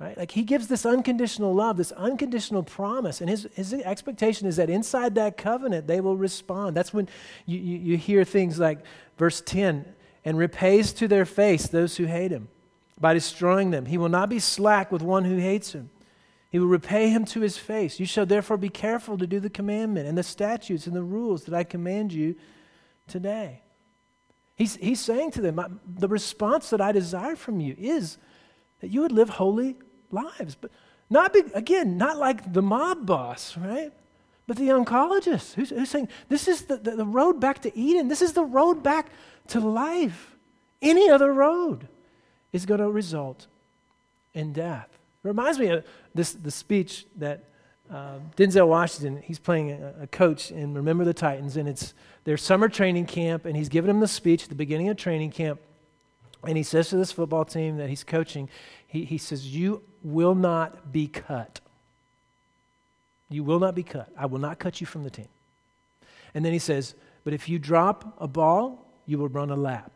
Right? 0.00 0.16
Like 0.16 0.30
he 0.30 0.44
gives 0.44 0.66
this 0.66 0.86
unconditional 0.86 1.54
love, 1.54 1.76
this 1.76 1.92
unconditional 1.92 2.62
promise, 2.62 3.20
and 3.20 3.28
his, 3.28 3.46
his 3.54 3.74
expectation 3.74 4.48
is 4.48 4.56
that 4.56 4.70
inside 4.70 5.14
that 5.16 5.36
covenant 5.36 5.86
they 5.86 6.00
will 6.00 6.16
respond. 6.16 6.74
That's 6.74 6.94
when 6.94 7.06
you, 7.44 7.58
you, 7.58 7.78
you 7.78 7.96
hear 7.98 8.24
things 8.24 8.58
like 8.58 8.78
verse 9.18 9.42
10 9.42 9.84
and 10.24 10.38
repays 10.38 10.94
to 10.94 11.06
their 11.06 11.26
face 11.26 11.68
those 11.68 11.98
who 11.98 12.06
hate 12.06 12.30
him 12.30 12.48
by 12.98 13.12
destroying 13.12 13.72
them. 13.72 13.84
He 13.84 13.98
will 13.98 14.08
not 14.08 14.30
be 14.30 14.38
slack 14.38 14.90
with 14.90 15.02
one 15.02 15.26
who 15.26 15.36
hates 15.36 15.74
him. 15.74 15.90
He 16.48 16.58
will 16.58 16.66
repay 16.66 17.10
him 17.10 17.26
to 17.26 17.40
his 17.40 17.58
face. 17.58 18.00
You 18.00 18.06
shall 18.06 18.24
therefore 18.24 18.56
be 18.56 18.70
careful 18.70 19.18
to 19.18 19.26
do 19.26 19.38
the 19.38 19.50
commandment 19.50 20.08
and 20.08 20.16
the 20.16 20.22
statutes 20.22 20.86
and 20.86 20.96
the 20.96 21.02
rules 21.02 21.44
that 21.44 21.54
I 21.54 21.62
command 21.62 22.10
you 22.14 22.36
today. 23.06 23.60
He's, 24.56 24.76
he's 24.76 25.00
saying 25.00 25.32
to 25.32 25.42
them, 25.42 25.80
The 25.86 26.08
response 26.08 26.70
that 26.70 26.80
I 26.80 26.90
desire 26.92 27.36
from 27.36 27.60
you 27.60 27.76
is 27.78 28.16
that 28.80 28.88
you 28.88 29.02
would 29.02 29.12
live 29.12 29.28
holy 29.28 29.76
lives. 30.12 30.56
But 30.60 30.70
not, 31.08 31.34
again, 31.54 31.96
not 31.96 32.18
like 32.18 32.52
the 32.52 32.62
mob 32.62 33.06
boss, 33.06 33.56
right? 33.56 33.92
But 34.46 34.56
the 34.56 34.68
oncologist 34.68 35.54
who's, 35.54 35.70
who's 35.70 35.90
saying, 35.90 36.08
this 36.28 36.48
is 36.48 36.62
the, 36.62 36.76
the, 36.76 36.96
the 36.96 37.06
road 37.06 37.40
back 37.40 37.62
to 37.62 37.76
Eden. 37.78 38.08
This 38.08 38.22
is 38.22 38.32
the 38.32 38.44
road 38.44 38.82
back 38.82 39.10
to 39.48 39.60
life. 39.60 40.36
Any 40.82 41.10
other 41.10 41.32
road 41.32 41.88
is 42.52 42.66
going 42.66 42.80
to 42.80 42.90
result 42.90 43.46
in 44.34 44.52
death. 44.52 44.88
It 45.24 45.28
reminds 45.28 45.58
me 45.58 45.68
of 45.68 45.84
this, 46.14 46.32
the 46.32 46.50
speech 46.50 47.06
that 47.16 47.44
uh, 47.92 48.18
Denzel 48.36 48.68
Washington, 48.68 49.20
he's 49.22 49.38
playing 49.38 49.72
a, 49.72 49.94
a, 50.02 50.06
coach 50.06 50.50
in 50.52 50.74
Remember 50.74 51.04
the 51.04 51.14
Titans, 51.14 51.56
and 51.56 51.68
it's 51.68 51.92
their 52.24 52.36
summer 52.36 52.68
training 52.68 53.06
camp, 53.06 53.44
and 53.44 53.56
he's 53.56 53.68
giving 53.68 53.88
them 53.88 54.00
the 54.00 54.08
speech 54.08 54.44
at 54.44 54.48
the 54.48 54.54
beginning 54.54 54.88
of 54.88 54.96
training 54.96 55.32
camp. 55.32 55.60
And 56.46 56.56
he 56.56 56.62
says 56.62 56.88
to 56.90 56.96
this 56.96 57.10
football 57.10 57.44
team 57.44 57.78
that 57.78 57.88
he's 57.88 58.04
coaching, 58.04 58.48
he, 58.86 59.04
he 59.04 59.18
says, 59.18 59.54
You 59.54 59.82
will 60.02 60.34
not 60.34 60.92
be 60.92 61.06
cut. 61.06 61.60
You 63.28 63.44
will 63.44 63.60
not 63.60 63.74
be 63.74 63.82
cut. 63.82 64.08
I 64.18 64.26
will 64.26 64.38
not 64.38 64.58
cut 64.58 64.80
you 64.80 64.86
from 64.86 65.04
the 65.04 65.10
team. 65.10 65.28
And 66.34 66.44
then 66.44 66.52
he 66.52 66.58
says, 66.58 66.94
But 67.24 67.32
if 67.32 67.48
you 67.48 67.58
drop 67.58 68.16
a 68.18 68.26
ball, 68.26 68.86
you 69.06 69.18
will 69.18 69.28
run 69.28 69.50
a 69.50 69.56
lap. 69.56 69.92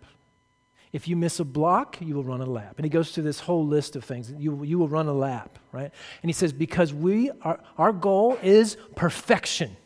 If 0.93 1.09
you 1.09 1.17
miss 1.17 1.41
a 1.41 1.45
block, 1.45 1.99
you 2.01 2.15
will 2.15 2.23
run 2.23 2.41
a 2.41 2.47
lap. 2.47 2.75
And 2.77 2.85
he 2.85 2.91
goes 2.91 3.11
through 3.11 3.25
this 3.25 3.41
whole 3.41 3.67
list 3.67 3.97
of 3.97 4.05
things. 4.05 4.31
You, 4.31 4.63
you 4.63 4.79
will 4.79 4.89
run 4.89 5.09
a 5.09 5.13
lap, 5.13 5.59
right? 5.73 5.91
And 6.23 6.29
he 6.29 6.33
says, 6.33 6.53
Because 6.53 6.95
we 6.95 7.31
are, 7.43 7.59
our 7.77 7.93
goal 7.93 8.39
is 8.43 8.77
perfection 8.95 9.77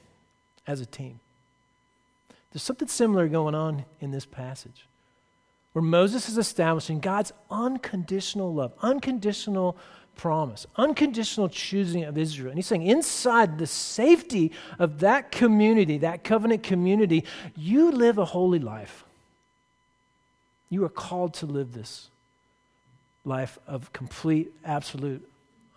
as 0.67 0.81
a 0.83 0.87
team. 0.87 1.21
There's 2.53 2.63
something 2.63 2.89
similar 2.89 3.29
going 3.29 3.55
on 3.55 3.85
in 4.01 4.11
this 4.11 4.27
passage 4.27 4.87
where 5.73 5.83
Moses 5.83 6.29
is 6.29 6.39
establishing 6.39 6.99
God's 6.99 7.33
unconditional 7.51 8.53
love, 8.53 8.73
unconditional 8.83 9.77
promise, 10.19 10.67
unconditional 10.77 11.49
choosing 11.49 12.05
of 12.05 12.19
Israel. 12.19 12.51
And 12.51 12.59
he's 12.59 12.67
saying, 12.67 12.83
inside 12.83 13.57
the 13.57 13.67
safety 13.67 14.53
of 14.79 14.99
that 14.99 15.33
community, 15.33 15.97
that 15.99 16.25
covenant 16.25 16.63
community, 16.63 17.25
you 17.57 17.91
live 17.91 18.19
a 18.19 18.27
holy 18.27 18.59
life. 18.59 19.05
You 20.69 20.85
are 20.85 20.91
called 20.91 21.33
to 21.35 21.47
live 21.47 21.73
this 21.73 22.11
life 23.25 23.59
of 23.67 23.91
complete, 23.95 24.53
absolute, 24.65 25.27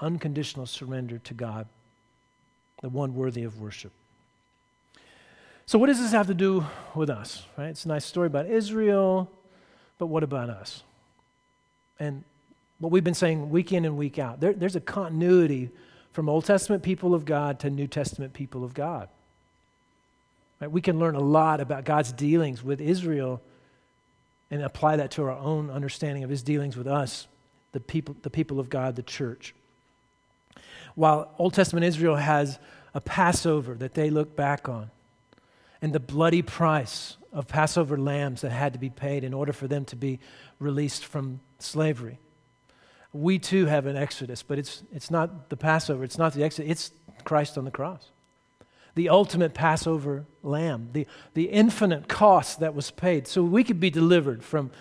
unconditional 0.02 0.66
surrender 0.66 1.20
to 1.20 1.34
God, 1.34 1.68
the 2.82 2.90
one 2.90 3.16
worthy 3.16 3.44
of 3.44 3.62
worship. 3.62 3.94
So, 5.66 5.80
what 5.80 5.88
does 5.88 6.00
this 6.00 6.12
have 6.12 6.28
to 6.28 6.34
do 6.34 6.66
with 6.96 7.10
us? 7.10 7.46
Right? 7.58 7.68
It's 7.68 7.86
a 7.86 7.88
nice 7.88 8.04
story 8.04 8.28
about 8.28 8.48
Israel, 8.48 9.30
but 9.98 10.08
what 10.08 10.24
about 10.24 10.50
us? 10.50 10.84
And 12.00 12.24
what 12.82 12.91
we've 12.91 13.04
been 13.04 13.13
saying 13.13 13.52
week 13.52 13.72
in 13.72 13.86
and 13.86 13.96
week 13.96 14.17
out 14.17 14.39
there, 14.39 14.54
there's 14.54 14.76
a 14.76 14.82
continuity 14.82 15.70
from 16.13 16.28
Old 16.28 16.46
Testament 16.46 16.82
people 16.82 17.13
of 17.13 17.26
God 17.26 17.60
to 17.60 17.70
New 17.70 17.88
Testament 17.88 18.34
people 18.34 18.63
of 18.63 18.74
God. 18.74 19.08
Right? 20.60 20.70
We 20.70 20.82
can 20.82 21.00
learn 21.00 21.15
a 21.15 21.22
lot 21.22 21.62
about 21.62 21.86
God's 21.86 22.12
dealings 22.12 22.63
with 22.63 22.82
Israel 22.82 23.39
and 24.50 24.63
apply 24.63 24.98
that 24.98 25.12
to 25.12 25.24
our 25.24 25.32
own 25.32 25.70
understanding 25.70 26.24
of 26.24 26.30
his 26.30 26.41
dealings 26.41 26.76
with 26.76 26.88
us, 26.88 27.28
the 27.72 27.80
people, 27.80 28.15
the 28.24 28.32
people 28.32 28.60
of 28.60 28.70
God, 28.70 28.96
the 28.96 29.04
church. 29.04 29.54
While 30.96 31.32
Old 31.38 31.54
Testament 31.54 31.86
Israel 31.86 32.15
has 32.15 32.60
a 32.94 33.00
Passover 33.00 33.76
that 33.76 33.94
they 33.94 34.10
look 34.10 34.36
back 34.36 34.67
on, 34.67 34.89
and 35.84 35.94
the 35.94 36.00
bloody 36.00 36.41
price 36.41 37.15
of 37.32 37.48
Passover 37.48 37.98
lambs 37.98 38.41
that 38.41 38.52
had 38.52 38.74
to 38.74 38.80
be 38.80 38.89
paid 38.89 39.24
in 39.24 39.34
order 39.34 39.54
for 39.54 39.67
them 39.67 39.86
to 39.86 39.96
be 39.96 40.20
released 40.60 41.06
from 41.06 41.39
slavery. 41.60 42.17
We 43.13 43.39
too 43.39 43.65
have 43.65 43.86
an 43.86 43.97
Exodus, 43.97 44.43
but 44.43 44.58
it's, 44.58 44.84
it's 44.93 45.12
not 45.12 45.50
the 45.50 45.58
Passover, 45.58 46.04
it's 46.04 46.17
not 46.17 46.34
the 46.34 46.43
Exodus, 46.43 46.71
it's 46.71 46.91
Christ 47.24 47.58
on 47.58 47.65
the 47.65 47.71
cross. 47.71 48.10
The 48.95 49.10
ultimate 49.10 49.54
Passover 49.54 50.26
lamb, 50.43 50.89
the, 50.93 51.08
the 51.34 51.45
infinite 51.45 52.08
cost 52.08 52.60
that 52.60 52.74
was 52.74 52.91
paid, 52.91 53.28
so 53.28 53.43
we 53.43 53.63
could 53.63 53.80
be 53.80 53.89
delivered 53.89 54.43
from 54.43 54.71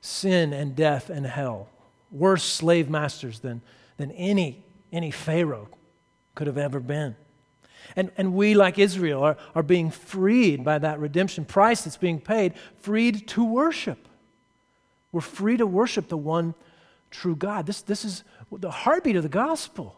sin 0.00 0.52
and 0.52 0.74
death 0.74 1.10
and 1.10 1.26
hell. 1.26 1.68
Worse 2.10 2.44
slave 2.44 2.88
masters 2.90 3.40
than, 3.40 3.62
than 3.96 4.10
any, 4.12 4.64
any 4.92 5.10
Pharaoh 5.10 5.68
could 6.34 6.46
have 6.46 6.58
ever 6.58 6.80
been. 6.80 7.16
And, 7.96 8.10
and 8.16 8.34
we, 8.34 8.54
like 8.54 8.78
Israel, 8.78 9.22
are, 9.22 9.36
are 9.54 9.62
being 9.62 9.90
freed 9.90 10.64
by 10.64 10.78
that 10.78 11.00
redemption 11.00 11.44
price 11.44 11.82
that's 11.82 11.96
being 11.96 12.20
paid, 12.20 12.54
freed 12.80 13.26
to 13.28 13.44
worship. 13.44 14.08
We're 15.12 15.20
free 15.20 15.56
to 15.56 15.66
worship 15.66 16.08
the 16.08 16.16
one 16.16 16.54
true 17.10 17.36
God. 17.36 17.66
This, 17.66 17.82
this 17.82 18.04
is 18.04 18.24
the 18.52 18.70
heartbeat 18.70 19.16
of 19.16 19.22
the 19.22 19.28
gospel. 19.28 19.96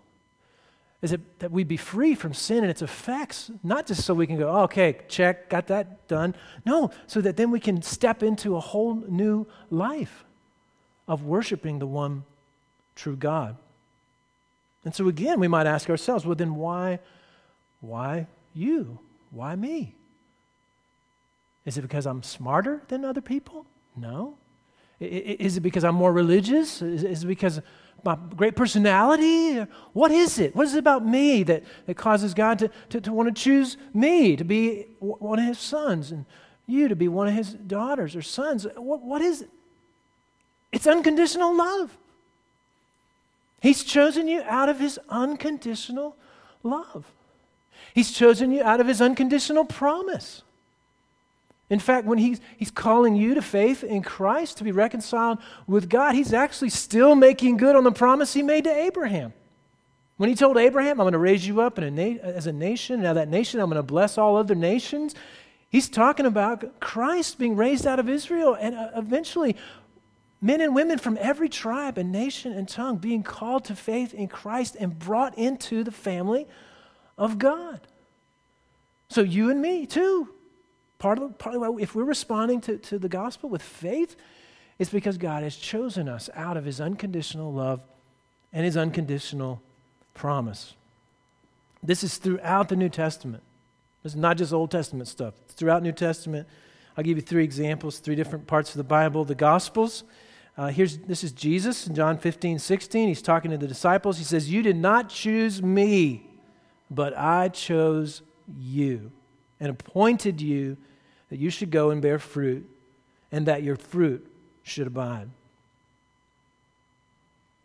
Is 1.01 1.13
it 1.13 1.41
that 1.41 1.51
we 1.51 1.65
be 1.65 1.77
free 1.77 2.15
from 2.15 2.33
sin 2.33 2.59
and 2.59 2.71
its 2.71 2.81
effects, 2.81 3.51
not 3.65 3.87
just 3.87 4.05
so 4.05 4.15
we 4.15 4.27
can 4.27 4.39
go, 4.39 4.49
oh, 4.49 4.63
okay, 4.63 4.99
check, 5.09 5.51
got 5.51 5.67
that 5.67 6.07
done. 6.07 6.35
No, 6.65 6.93
so 7.09 7.21
that 7.21 7.37
then 7.37 7.51
we 7.51 7.59
can 7.59 7.83
step 7.83 8.23
into 8.23 8.57
a 8.57 8.61
whole 8.61 8.95
new 8.95 9.47
life 9.69 10.25
of 11.09 11.25
worshiping 11.25 11.81
the 11.81 11.87
one 11.87 12.25
true 12.95 13.17
God. 13.17 13.57
And 14.85 14.95
so 14.95 15.09
again, 15.09 15.41
we 15.41 15.49
might 15.49 15.67
ask 15.67 15.91
ourselves, 15.91 16.25
well, 16.25 16.37
then 16.37 16.55
why 16.55 17.01
why 17.81 18.29
you? 18.55 19.01
Why 19.31 19.57
me? 19.57 19.95
Is 21.67 21.77
it 21.77 21.83
because 21.83 22.07
I'm 22.07 22.23
smarter 22.23 22.83
than 22.89 23.05
other 23.05 23.21
people? 23.21 23.67
No. 23.97 24.37
Is 25.03 25.57
it 25.57 25.61
because 25.61 25.85
I'm 25.85 25.95
more 25.95 26.13
religious? 26.13 26.81
Is 26.81 27.25
it 27.25 27.27
because 27.27 27.61
my 28.05 28.17
great 28.37 28.57
personality? 28.57 29.59
What 29.93 30.11
is 30.11 30.39
it? 30.39 30.55
What 30.55 30.67
is 30.67 30.75
it 30.75 30.79
about 30.79 31.05
me 31.05 31.43
that, 31.45 31.65
that 31.87 31.97
causes 31.97 32.35
God 32.35 32.59
to, 32.61 32.71
to, 32.91 33.01
to 33.01 33.13
want 33.13 33.35
to 33.35 33.43
choose 33.43 33.77
me 33.93 34.37
to 34.37 34.45
be 34.45 34.87
one 35.01 35.39
of 35.39 35.45
his 35.45 35.59
sons 35.59 36.13
and 36.13 36.25
you 36.67 36.89
to 36.89 36.97
be 36.97 37.09
one 37.09 37.29
of 37.29 37.35
his 37.35 37.53
daughters 37.53 38.15
or 38.15 38.23
sons? 38.23 38.67
What, 38.77 39.03
what 39.03 39.23
is 39.23 39.43
it? 39.43 39.51
It's 40.71 40.87
unconditional 40.87 41.55
love. 41.55 41.97
He's 43.61 43.85
chosen 43.85 44.27
you 44.27 44.43
out 44.43 44.69
of 44.69 44.81
his 44.81 44.99
unconditional 45.09 46.17
love. 46.63 47.05
He's 47.95 48.11
chosen 48.11 48.53
you 48.53 48.63
out 48.63 48.81
of 48.81 48.87
his 48.87 49.01
unconditional 49.01 49.65
promise. 49.65 50.43
In 51.73 51.79
fact, 51.79 52.07
when 52.07 52.19
he's, 52.19 52.39
he's 52.59 52.71
calling 52.71 53.17
you 53.17 53.35
to 53.35 53.41
faith 53.41 53.83
in 53.83 54.03
Christ 54.03 54.59
to 54.59 54.65
be 54.65 54.73
reconciled 54.73 55.39
with 55.67 55.89
God, 55.89 56.15
he's 56.15 56.35
actually 56.35 56.69
still 56.69 57.15
making 57.15 57.57
good 57.57 57.75
on 57.77 57.83
the 57.83 57.91
promise 57.91 58.35
he 58.35 58.43
made 58.43 58.65
to 58.65 58.71
Abraham. 58.71 59.33
When 60.19 60.29
he 60.29 60.35
told 60.35 60.59
Abraham, 60.59 61.01
I'm 61.01 61.05
going 61.05 61.13
to 61.13 61.19
raise 61.19 61.47
you 61.47 61.63
up 61.63 61.79
a 61.79 61.91
na- 61.91 62.21
as 62.23 62.47
a 62.47 62.53
nation, 62.53 63.01
now 63.01 63.15
that 63.15 63.29
nation, 63.29 63.59
I'm 63.59 63.71
going 63.71 63.77
to 63.77 63.83
bless 63.83 64.19
all 64.19 64.37
other 64.37 64.55
nations, 64.55 65.15
he's 65.71 65.89
talking 65.89 66.27
about 66.27 66.79
Christ 66.79 67.39
being 67.39 67.57
raised 67.57 67.87
out 67.87 67.99
of 67.99 68.07
Israel 68.07 68.55
and 68.61 68.75
uh, 68.75 68.91
eventually 68.95 69.57
men 70.43 70.61
and 70.61 70.75
women 70.75 70.99
from 70.99 71.17
every 71.23 71.49
tribe 71.49 71.97
and 71.97 72.13
nation 72.13 72.53
and 72.53 72.69
tongue 72.69 72.99
being 72.99 73.23
called 73.23 73.65
to 73.65 73.75
faith 73.75 74.13
in 74.13 74.29
Christ 74.29 74.77
and 74.79 74.99
brought 74.99 75.39
into 75.39 75.85
the 75.85 75.91
family 75.91 76.47
of 77.17 77.39
God. 77.39 77.81
So 79.09 79.23
you 79.23 79.51
and 79.51 79.63
me, 79.63 79.87
too. 79.87 80.29
Part 81.03 81.19
of, 81.19 81.37
part 81.37 81.57
of 81.57 81.63
why, 81.63 81.83
if 81.83 81.97
we're 81.97 82.05
responding 82.05 82.61
to, 82.61 82.79
to 82.79 82.97
the 82.97 83.09
gospel 83.09 83.51
with 83.51 83.61
faith, 83.61 84.15
it's 84.79 84.89
because 84.89 85.19
God 85.19 85.43
has 85.43 85.57
chosen 85.57 86.09
us 86.09 86.31
out 86.33 86.57
of 86.57 86.65
his 86.65 86.81
unconditional 86.81 87.53
love 87.53 87.81
and 88.53 88.65
his 88.65 88.77
unconditional 88.77 89.61
promise. 90.15 90.75
This 91.83 92.05
is 92.05 92.19
throughout 92.19 92.69
the 92.69 92.77
New 92.77 92.89
Testament. 92.89 93.43
This 94.05 94.13
is 94.13 94.17
not 94.17 94.37
just 94.37 94.53
Old 94.53 94.71
Testament 94.71 95.09
stuff. 95.09 95.35
It's 95.47 95.55
throughout 95.55 95.83
New 95.83 95.91
Testament. 95.91 96.47
I'll 96.97 97.03
give 97.03 97.19
you 97.19 97.23
three 97.23 97.43
examples, 97.43 97.99
three 97.99 98.15
different 98.15 98.47
parts 98.47 98.71
of 98.71 98.77
the 98.77 98.85
Bible. 98.85 99.25
The 99.25 99.35
Gospels. 99.35 100.05
Uh, 100.57 100.69
here's, 100.69 100.99
this 100.99 101.25
is 101.25 101.33
Jesus 101.33 101.89
in 101.89 101.97
John 101.97 102.17
15, 102.17 102.61
16. 102.61 103.09
He's 103.09 103.23
talking 103.23 103.51
to 103.51 103.59
the 103.59 103.67
disciples. 103.67 104.19
He 104.19 104.25
says, 104.25 104.53
You 104.53 104.63
did 104.63 104.77
not 104.77 105.09
choose 105.09 105.61
me, 105.61 106.31
but 106.93 107.13
I 107.19 107.49
chose 107.49 108.23
you 108.57 109.11
and 109.59 109.69
appointed 109.69 110.41
you 110.41 110.77
that 111.33 111.39
you 111.39 111.49
should 111.49 111.71
go 111.71 111.89
and 111.89 112.03
bear 112.03 112.19
fruit 112.19 112.69
and 113.33 113.47
that 113.47 113.63
your 113.63 113.75
fruit 113.75 114.31
should 114.65 114.87
abide. 114.87 115.31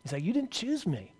He's 0.02 0.10
like, 0.10 0.24
You 0.24 0.32
didn't 0.32 0.52
choose 0.52 0.86
me, 0.86 1.12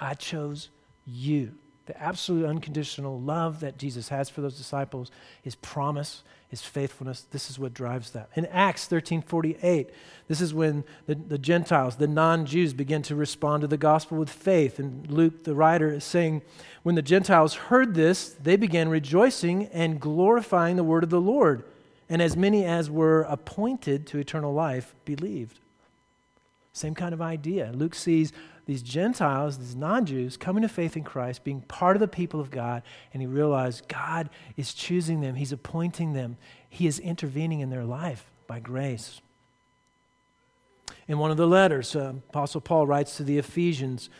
I 0.00 0.14
chose 0.14 0.70
you. 1.06 1.52
The 1.86 1.96
absolute 2.02 2.46
unconditional 2.46 3.20
love 3.20 3.60
that 3.60 3.78
Jesus 3.78 4.08
has 4.08 4.28
for 4.28 4.40
those 4.40 4.58
disciples, 4.58 5.12
his 5.40 5.54
promise, 5.54 6.24
his 6.48 6.62
faithfulness, 6.62 7.22
this 7.32 7.50
is 7.50 7.58
what 7.58 7.74
drives 7.74 8.10
that. 8.10 8.30
In 8.36 8.46
Acts 8.46 8.86
13 8.86 9.20
48, 9.22 9.90
this 10.28 10.40
is 10.40 10.54
when 10.54 10.84
the, 11.06 11.14
the 11.16 11.38
Gentiles, 11.38 11.96
the 11.96 12.06
non 12.06 12.46
Jews, 12.46 12.72
begin 12.72 13.02
to 13.02 13.16
respond 13.16 13.62
to 13.62 13.66
the 13.66 13.76
gospel 13.76 14.16
with 14.16 14.30
faith. 14.30 14.78
And 14.78 15.10
Luke, 15.10 15.44
the 15.44 15.54
writer, 15.54 15.92
is 15.92 16.04
saying, 16.04 16.42
When 16.82 16.94
the 16.94 17.02
Gentiles 17.02 17.54
heard 17.54 17.94
this, 17.94 18.28
they 18.40 18.56
began 18.56 18.88
rejoicing 18.88 19.66
and 19.66 20.00
glorifying 20.00 20.76
the 20.76 20.84
word 20.84 21.02
of 21.02 21.10
the 21.10 21.20
Lord. 21.20 21.64
And 22.08 22.22
as 22.22 22.36
many 22.36 22.64
as 22.64 22.88
were 22.88 23.22
appointed 23.22 24.06
to 24.08 24.18
eternal 24.18 24.52
life 24.52 24.94
believed. 25.04 25.58
Same 26.72 26.94
kind 26.94 27.12
of 27.12 27.22
idea. 27.22 27.72
Luke 27.74 27.94
sees 27.94 28.32
these 28.66 28.82
Gentiles, 28.82 29.58
these 29.58 29.76
non 29.76 30.04
Jews, 30.04 30.36
coming 30.36 30.62
to 30.62 30.68
faith 30.68 30.96
in 30.96 31.04
Christ, 31.04 31.44
being 31.44 31.60
part 31.62 31.96
of 31.96 32.00
the 32.00 32.08
people 32.08 32.40
of 32.40 32.50
God, 32.50 32.82
and 33.12 33.22
he 33.22 33.26
realized 33.26 33.88
God 33.88 34.28
is 34.56 34.74
choosing 34.74 35.20
them, 35.20 35.36
He's 35.36 35.52
appointing 35.52 36.12
them, 36.12 36.36
He 36.68 36.86
is 36.86 36.98
intervening 36.98 37.60
in 37.60 37.70
their 37.70 37.84
life 37.84 38.26
by 38.48 38.58
grace. 38.58 39.20
In 41.08 41.18
one 41.18 41.30
of 41.30 41.36
the 41.36 41.46
letters, 41.46 41.94
uh, 41.94 42.14
Apostle 42.30 42.60
Paul 42.60 42.88
writes 42.88 43.16
to 43.16 43.22
the 43.22 43.38
Ephesians, 43.38 44.10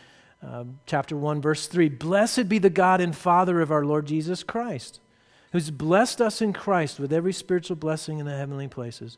uh, 0.41 0.63
chapter 0.85 1.17
1, 1.17 1.41
verse 1.41 1.67
3 1.67 1.89
Blessed 1.89 2.47
be 2.47 2.57
the 2.57 2.69
God 2.69 3.01
and 3.01 3.13
Father 3.13 3.59
of 3.59 3.71
our 3.71 3.83
Lord 3.83 4.05
Jesus 4.05 4.43
Christ, 4.43 5.01
who's 5.51 5.71
blessed 5.71 6.21
us 6.21 6.41
in 6.41 6.53
Christ 6.53 7.01
with 7.01 7.11
every 7.11 7.33
spiritual 7.33 7.75
blessing 7.75 8.19
in 8.19 8.25
the 8.25 8.37
heavenly 8.37 8.69
places 8.69 9.17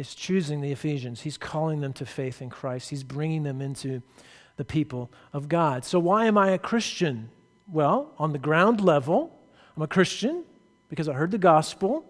is 0.00 0.14
choosing 0.14 0.62
the 0.62 0.72
Ephesians. 0.72 1.20
He's 1.20 1.36
calling 1.36 1.80
them 1.80 1.92
to 1.92 2.06
faith 2.06 2.40
in 2.40 2.48
Christ. 2.48 2.88
He's 2.88 3.04
bringing 3.04 3.42
them 3.42 3.60
into 3.60 4.02
the 4.56 4.64
people 4.64 5.12
of 5.32 5.48
God. 5.48 5.84
So, 5.84 5.98
why 5.98 6.24
am 6.24 6.38
I 6.38 6.50
a 6.50 6.58
Christian? 6.58 7.30
Well, 7.68 8.12
on 8.18 8.32
the 8.32 8.38
ground 8.38 8.80
level, 8.80 9.38
I'm 9.76 9.82
a 9.82 9.86
Christian 9.86 10.44
because 10.88 11.08
I 11.08 11.12
heard 11.12 11.30
the 11.30 11.38
gospel. 11.38 12.09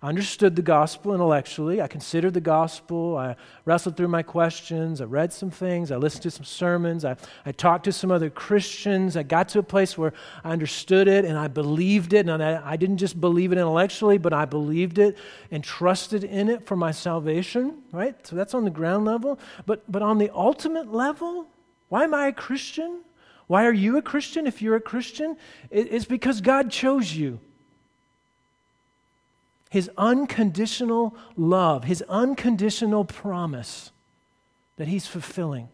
I 0.00 0.08
understood 0.08 0.54
the 0.54 0.62
gospel 0.62 1.12
intellectually. 1.12 1.82
I 1.82 1.88
considered 1.88 2.32
the 2.32 2.40
gospel. 2.40 3.16
I 3.16 3.34
wrestled 3.64 3.96
through 3.96 4.08
my 4.08 4.22
questions. 4.22 5.00
I 5.00 5.04
read 5.06 5.32
some 5.32 5.50
things. 5.50 5.90
I 5.90 5.96
listened 5.96 6.22
to 6.22 6.30
some 6.30 6.44
sermons. 6.44 7.04
I, 7.04 7.16
I 7.44 7.50
talked 7.50 7.84
to 7.86 7.92
some 7.92 8.12
other 8.12 8.30
Christians. 8.30 9.16
I 9.16 9.24
got 9.24 9.48
to 9.50 9.58
a 9.58 9.62
place 9.62 9.98
where 9.98 10.12
I 10.44 10.52
understood 10.52 11.08
it 11.08 11.24
and 11.24 11.36
I 11.36 11.48
believed 11.48 12.12
it. 12.12 12.28
And 12.28 12.42
I, 12.42 12.62
I 12.64 12.76
didn't 12.76 12.98
just 12.98 13.20
believe 13.20 13.50
it 13.50 13.58
intellectually, 13.58 14.18
but 14.18 14.32
I 14.32 14.44
believed 14.44 14.98
it 14.98 15.18
and 15.50 15.64
trusted 15.64 16.22
in 16.22 16.48
it 16.48 16.64
for 16.64 16.76
my 16.76 16.92
salvation, 16.92 17.82
right? 17.90 18.24
So 18.24 18.36
that's 18.36 18.54
on 18.54 18.62
the 18.62 18.70
ground 18.70 19.04
level. 19.04 19.40
But, 19.66 19.90
but 19.90 20.02
on 20.02 20.18
the 20.18 20.30
ultimate 20.32 20.92
level, 20.92 21.48
why 21.88 22.04
am 22.04 22.14
I 22.14 22.28
a 22.28 22.32
Christian? 22.32 23.02
Why 23.48 23.66
are 23.66 23.72
you 23.72 23.96
a 23.96 24.02
Christian 24.02 24.46
if 24.46 24.62
you're 24.62 24.76
a 24.76 24.80
Christian? 24.80 25.36
It's 25.72 26.04
because 26.04 26.40
God 26.40 26.70
chose 26.70 27.12
you. 27.12 27.40
His 29.70 29.90
unconditional 29.98 31.14
love, 31.36 31.84
His 31.84 32.02
unconditional 32.08 33.04
promise 33.04 33.90
that 34.76 34.88
He's 34.88 35.06
fulfilling. 35.06 35.68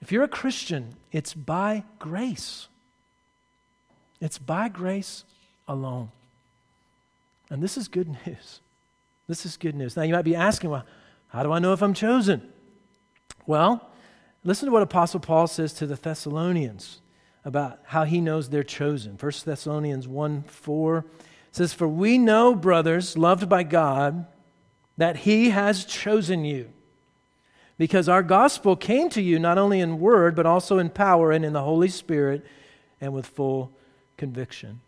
If 0.00 0.12
you're 0.12 0.24
a 0.24 0.28
Christian, 0.28 0.94
it's 1.12 1.34
by 1.34 1.84
grace. 1.98 2.68
It's 4.20 4.38
by 4.38 4.68
grace 4.68 5.24
alone. 5.68 6.10
And 7.50 7.62
this 7.62 7.76
is 7.76 7.88
good 7.88 8.08
news. 8.26 8.60
This 9.28 9.44
is 9.44 9.56
good 9.56 9.74
news. 9.74 9.96
Now, 9.96 10.02
you 10.02 10.14
might 10.14 10.22
be 10.22 10.36
asking, 10.36 10.70
well, 10.70 10.84
how 11.28 11.42
do 11.42 11.52
I 11.52 11.58
know 11.58 11.72
if 11.72 11.82
I'm 11.82 11.94
chosen? 11.94 12.42
Well, 13.46 13.88
listen 14.44 14.66
to 14.66 14.72
what 14.72 14.82
Apostle 14.82 15.20
Paul 15.20 15.46
says 15.46 15.72
to 15.74 15.86
the 15.86 15.96
Thessalonians 15.96 17.00
about 17.44 17.80
how 17.84 18.04
he 18.04 18.20
knows 18.20 18.48
they're 18.48 18.62
chosen. 18.62 19.16
1 19.18 19.32
Thessalonians 19.44 20.08
1 20.08 20.42
4 20.42 21.04
says, 21.56 21.72
For 21.72 21.88
we 21.88 22.18
know, 22.18 22.54
brothers, 22.54 23.16
loved 23.16 23.48
by 23.48 23.62
God, 23.62 24.26
that 24.96 25.18
He 25.18 25.50
has 25.50 25.84
chosen 25.84 26.44
you. 26.44 26.70
Because 27.78 28.08
our 28.08 28.22
gospel 28.22 28.76
came 28.76 29.10
to 29.10 29.22
you 29.22 29.38
not 29.38 29.58
only 29.58 29.80
in 29.80 29.98
word, 29.98 30.34
but 30.34 30.46
also 30.46 30.78
in 30.78 30.90
power 30.90 31.30
and 31.32 31.44
in 31.44 31.52
the 31.52 31.62
Holy 31.62 31.88
Spirit 31.88 32.44
and 33.00 33.12
with 33.12 33.26
full 33.26 33.70
conviction. 34.16 34.80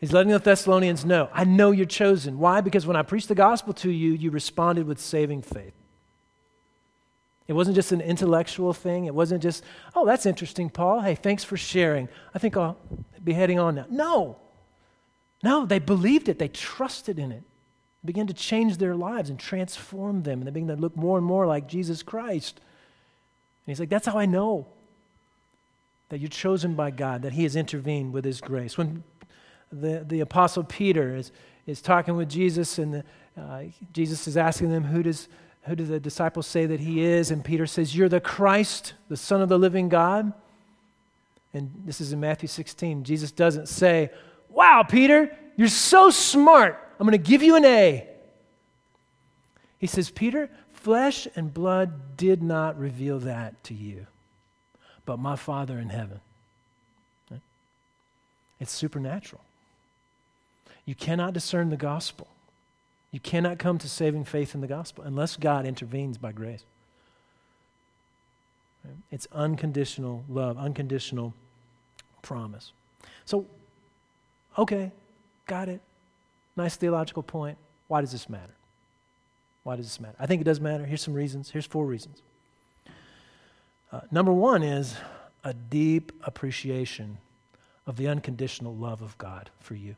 He's 0.00 0.12
letting 0.12 0.32
the 0.32 0.38
Thessalonians 0.38 1.04
know, 1.04 1.28
I 1.32 1.44
know 1.44 1.72
you're 1.72 1.84
chosen. 1.84 2.38
Why? 2.38 2.60
Because 2.60 2.86
when 2.86 2.96
I 2.96 3.02
preached 3.02 3.28
the 3.28 3.34
gospel 3.34 3.74
to 3.74 3.90
you, 3.90 4.12
you 4.12 4.30
responded 4.30 4.86
with 4.86 4.98
saving 4.98 5.42
faith. 5.42 5.74
It 7.46 7.52
wasn't 7.52 7.74
just 7.74 7.92
an 7.92 8.00
intellectual 8.00 8.72
thing. 8.72 9.06
It 9.06 9.14
wasn't 9.14 9.42
just, 9.42 9.62
oh, 9.94 10.06
that's 10.06 10.26
interesting, 10.26 10.70
Paul. 10.70 11.00
Hey, 11.00 11.16
thanks 11.16 11.44
for 11.44 11.56
sharing. 11.56 12.08
I 12.34 12.38
think 12.38 12.56
I'll 12.56 12.78
be 13.22 13.32
heading 13.32 13.58
on 13.58 13.74
now. 13.74 13.86
No. 13.90 14.36
No, 15.42 15.64
they 15.64 15.78
believed 15.78 16.28
it, 16.28 16.38
they 16.38 16.48
trusted 16.48 17.18
in 17.18 17.32
it. 17.32 17.42
It 18.02 18.06
began 18.06 18.26
to 18.26 18.34
change 18.34 18.76
their 18.76 18.94
lives 18.94 19.30
and 19.30 19.38
transform 19.38 20.22
them, 20.22 20.40
and 20.40 20.46
they 20.46 20.50
began 20.50 20.68
to 20.68 20.76
look 20.76 20.96
more 20.96 21.18
and 21.18 21.26
more 21.26 21.46
like 21.46 21.66
Jesus 21.66 22.02
Christ. 22.02 22.56
And 22.58 23.72
he's 23.72 23.80
like, 23.80 23.88
That's 23.88 24.06
how 24.06 24.18
I 24.18 24.26
know 24.26 24.66
that 26.10 26.18
you're 26.18 26.28
chosen 26.28 26.74
by 26.74 26.90
God, 26.90 27.22
that 27.22 27.32
He 27.32 27.44
has 27.44 27.56
intervened 27.56 28.12
with 28.12 28.24
His 28.24 28.40
grace. 28.40 28.76
When 28.76 29.02
the, 29.72 30.04
the 30.06 30.20
Apostle 30.20 30.64
Peter 30.64 31.16
is, 31.16 31.32
is 31.66 31.80
talking 31.80 32.16
with 32.16 32.28
Jesus, 32.28 32.78
and 32.78 32.94
the, 32.94 33.04
uh, 33.40 33.62
Jesus 33.92 34.26
is 34.28 34.36
asking 34.36 34.70
them, 34.70 34.84
who, 34.84 35.02
does, 35.02 35.28
who 35.62 35.76
do 35.76 35.84
the 35.84 36.00
disciples 36.00 36.46
say 36.46 36.66
that 36.66 36.80
He 36.80 37.02
is? 37.02 37.30
And 37.30 37.44
Peter 37.44 37.66
says, 37.66 37.96
You're 37.96 38.08
the 38.08 38.20
Christ, 38.20 38.94
the 39.08 39.16
Son 39.16 39.40
of 39.40 39.48
the 39.48 39.58
living 39.58 39.88
God. 39.88 40.32
And 41.54 41.70
this 41.84 42.00
is 42.00 42.12
in 42.12 42.20
Matthew 42.20 42.48
16. 42.48 43.02
Jesus 43.04 43.32
doesn't 43.32 43.68
say, 43.68 44.10
Wow, 44.50 44.82
Peter, 44.82 45.36
you're 45.56 45.68
so 45.68 46.10
smart. 46.10 46.78
I'm 46.98 47.06
going 47.06 47.20
to 47.20 47.30
give 47.30 47.42
you 47.42 47.56
an 47.56 47.64
A. 47.64 48.06
He 49.78 49.86
says, 49.86 50.10
Peter, 50.10 50.50
flesh 50.72 51.26
and 51.34 51.52
blood 51.54 52.16
did 52.16 52.42
not 52.42 52.78
reveal 52.78 53.18
that 53.20 53.62
to 53.64 53.74
you, 53.74 54.06
but 55.06 55.18
my 55.18 55.36
Father 55.36 55.78
in 55.78 55.88
heaven. 55.88 56.20
It's 58.60 58.72
supernatural. 58.72 59.40
You 60.84 60.94
cannot 60.94 61.32
discern 61.32 61.70
the 61.70 61.78
gospel. 61.78 62.28
You 63.10 63.18
cannot 63.18 63.58
come 63.58 63.78
to 63.78 63.88
saving 63.88 64.24
faith 64.24 64.54
in 64.54 64.60
the 64.60 64.66
gospel 64.66 65.02
unless 65.04 65.36
God 65.36 65.66
intervenes 65.66 66.18
by 66.18 66.32
grace. 66.32 66.62
It's 69.10 69.26
unconditional 69.32 70.24
love, 70.28 70.58
unconditional 70.58 71.34
promise. 72.22 72.72
So, 73.24 73.46
Okay, 74.58 74.92
got 75.46 75.68
it. 75.68 75.80
Nice 76.56 76.76
theological 76.76 77.22
point. 77.22 77.56
Why 77.88 78.00
does 78.00 78.12
this 78.12 78.28
matter? 78.28 78.54
Why 79.62 79.76
does 79.76 79.86
this 79.86 80.00
matter? 80.00 80.16
I 80.18 80.26
think 80.26 80.40
it 80.40 80.44
does 80.44 80.60
matter. 80.60 80.84
Here's 80.84 81.02
some 81.02 81.14
reasons. 81.14 81.50
Here's 81.50 81.66
four 81.66 81.86
reasons. 81.86 82.22
Uh, 83.92 84.00
number 84.10 84.32
one 84.32 84.62
is 84.62 84.96
a 85.44 85.52
deep 85.52 86.12
appreciation 86.24 87.18
of 87.86 87.96
the 87.96 88.08
unconditional 88.08 88.74
love 88.74 89.02
of 89.02 89.16
God 89.18 89.50
for 89.60 89.74
you. 89.74 89.96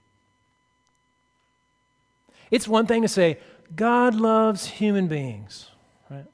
It's 2.51 2.69
one 2.69 2.87
thing 2.87 3.03
to 3.03 3.09
say, 3.09 3.39
God 3.75 4.15
loves 4.15 4.67
human 4.67 5.09
beings, 5.09 5.71
right? 6.11 6.27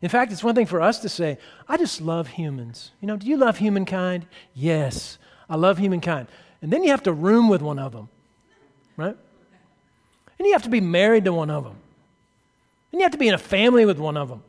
In 0.00 0.08
fact, 0.08 0.32
it's 0.32 0.44
one 0.44 0.54
thing 0.54 0.66
for 0.66 0.80
us 0.80 1.00
to 1.00 1.08
say, 1.08 1.38
I 1.68 1.76
just 1.76 2.00
love 2.00 2.28
humans. 2.28 2.92
You 3.00 3.08
know, 3.08 3.16
do 3.16 3.26
you 3.26 3.36
love 3.36 3.58
humankind? 3.58 4.26
Yes, 4.54 5.18
I 5.48 5.56
love 5.56 5.78
humankind. 5.78 6.28
And 6.62 6.72
then 6.72 6.82
you 6.82 6.90
have 6.90 7.02
to 7.04 7.12
room 7.12 7.48
with 7.48 7.62
one 7.62 7.78
of 7.78 7.92
them, 7.92 8.08
right? 8.96 9.16
And 10.38 10.46
you 10.46 10.52
have 10.52 10.62
to 10.62 10.68
be 10.68 10.80
married 10.80 11.24
to 11.24 11.32
one 11.32 11.50
of 11.50 11.64
them. 11.64 11.76
And 12.92 13.00
you 13.00 13.04
have 13.04 13.12
to 13.12 13.18
be 13.18 13.28
in 13.28 13.34
a 13.34 13.38
family 13.38 13.84
with 13.84 13.98
one 13.98 14.16
of 14.16 14.28
them. 14.28 14.42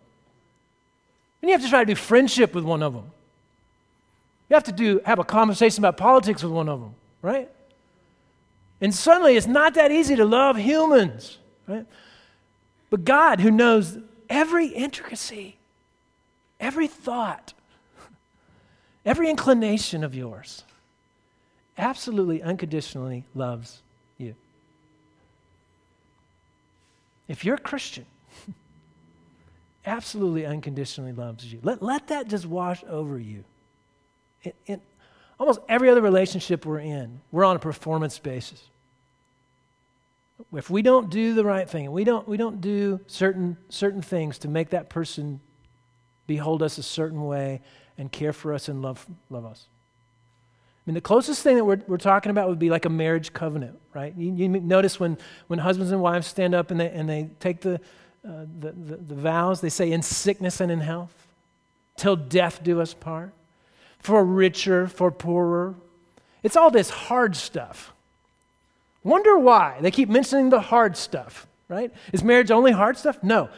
And 1.41 1.49
you 1.49 1.53
have 1.53 1.63
to 1.63 1.69
try 1.69 1.81
to 1.81 1.85
do 1.85 1.95
friendship 1.95 2.55
with 2.55 2.63
one 2.63 2.81
of 2.81 2.93
them. 2.93 3.11
You 4.49 4.53
have 4.55 4.63
to 4.65 4.71
do, 4.71 5.01
have 5.05 5.19
a 5.19 5.23
conversation 5.23 5.81
about 5.81 5.97
politics 5.97 6.41
with 6.41 6.51
one 6.51 6.69
of 6.69 6.79
them, 6.79 6.95
right? 7.21 7.49
And 8.79 8.93
suddenly 8.93 9.35
it's 9.35 9.47
not 9.47 9.73
that 9.73 9.91
easy 9.91 10.15
to 10.15 10.25
love 10.25 10.57
humans, 10.57 11.37
right? 11.67 11.85
But 12.89 13.03
God, 13.03 13.41
who 13.41 13.51
knows 13.51 13.97
every 14.29 14.67
intricacy, 14.67 15.57
every 16.59 16.87
thought, 16.87 17.53
every 19.05 19.29
inclination 19.29 20.03
of 20.03 20.15
yours, 20.15 20.63
absolutely 21.77 22.41
unconditionally 22.41 23.23
loves 23.35 23.81
you. 24.17 24.35
If 27.27 27.45
you're 27.45 27.55
a 27.55 27.59
Christian, 27.59 28.05
absolutely 29.85 30.45
unconditionally 30.45 31.13
loves 31.13 31.51
you. 31.51 31.59
Let, 31.63 31.81
let 31.81 32.07
that 32.07 32.27
just 32.27 32.45
wash 32.45 32.83
over 32.89 33.19
you. 33.19 33.43
In, 34.43 34.53
in 34.65 34.81
almost 35.39 35.59
every 35.69 35.89
other 35.89 36.01
relationship 36.01 36.65
we're 36.65 36.79
in, 36.79 37.21
we're 37.31 37.45
on 37.45 37.55
a 37.55 37.59
performance 37.59 38.17
basis. 38.19 38.61
If 40.53 40.69
we 40.69 40.81
don't 40.81 41.09
do 41.09 41.33
the 41.33 41.43
right 41.43 41.67
thing, 41.67 41.91
we 41.91 42.03
don't, 42.03 42.27
we 42.27 42.37
don't 42.37 42.61
do 42.61 42.99
certain, 43.07 43.57
certain 43.69 44.01
things 44.01 44.37
to 44.39 44.47
make 44.47 44.69
that 44.69 44.89
person 44.89 45.39
behold 46.27 46.61
us 46.61 46.77
a 46.77 46.83
certain 46.83 47.25
way 47.25 47.61
and 47.97 48.11
care 48.11 48.33
for 48.33 48.53
us 48.53 48.69
and 48.69 48.81
love, 48.81 49.05
love 49.29 49.45
us, 49.45 49.65
mean, 50.87 50.93
the 50.93 51.01
closest 51.01 51.43
thing 51.43 51.57
that 51.57 51.65
we're, 51.65 51.81
we're 51.85 51.97
talking 51.97 52.29
about 52.29 52.47
would 52.47 52.59
be 52.59 52.69
like 52.69 52.85
a 52.85 52.89
marriage 52.89 53.33
covenant, 53.33 53.77
right? 53.93 54.13
You, 54.17 54.33
you 54.33 54.47
notice 54.47 54.99
when, 54.99 55.17
when 55.47 55.59
husbands 55.59 55.91
and 55.91 56.01
wives 56.01 56.27
stand 56.27 56.55
up 56.55 56.71
and 56.71 56.79
they, 56.79 56.89
and 56.89 57.09
they 57.09 57.29
take 57.41 57.59
the, 57.59 57.75
uh, 58.25 58.45
the, 58.59 58.71
the, 58.71 58.95
the 58.95 59.15
vows, 59.15 59.59
they 59.59 59.69
say, 59.69 59.91
in 59.91 60.01
sickness 60.01 60.61
and 60.61 60.71
in 60.71 60.79
health, 60.79 61.27
till 61.97 62.15
death 62.15 62.63
do 62.63 62.79
us 62.79 62.93
part, 62.93 63.33
for 63.99 64.23
richer, 64.23 64.87
for 64.87 65.11
poorer. 65.11 65.75
It's 66.41 66.55
all 66.55 66.71
this 66.71 66.89
hard 66.89 67.35
stuff. 67.35 67.91
Wonder 69.03 69.37
why 69.37 69.79
they 69.81 69.91
keep 69.91 70.07
mentioning 70.07 70.49
the 70.49 70.61
hard 70.61 70.95
stuff, 70.95 71.47
right? 71.67 71.91
Is 72.13 72.23
marriage 72.23 72.49
only 72.49 72.71
hard 72.71 72.97
stuff? 72.97 73.21
No. 73.21 73.49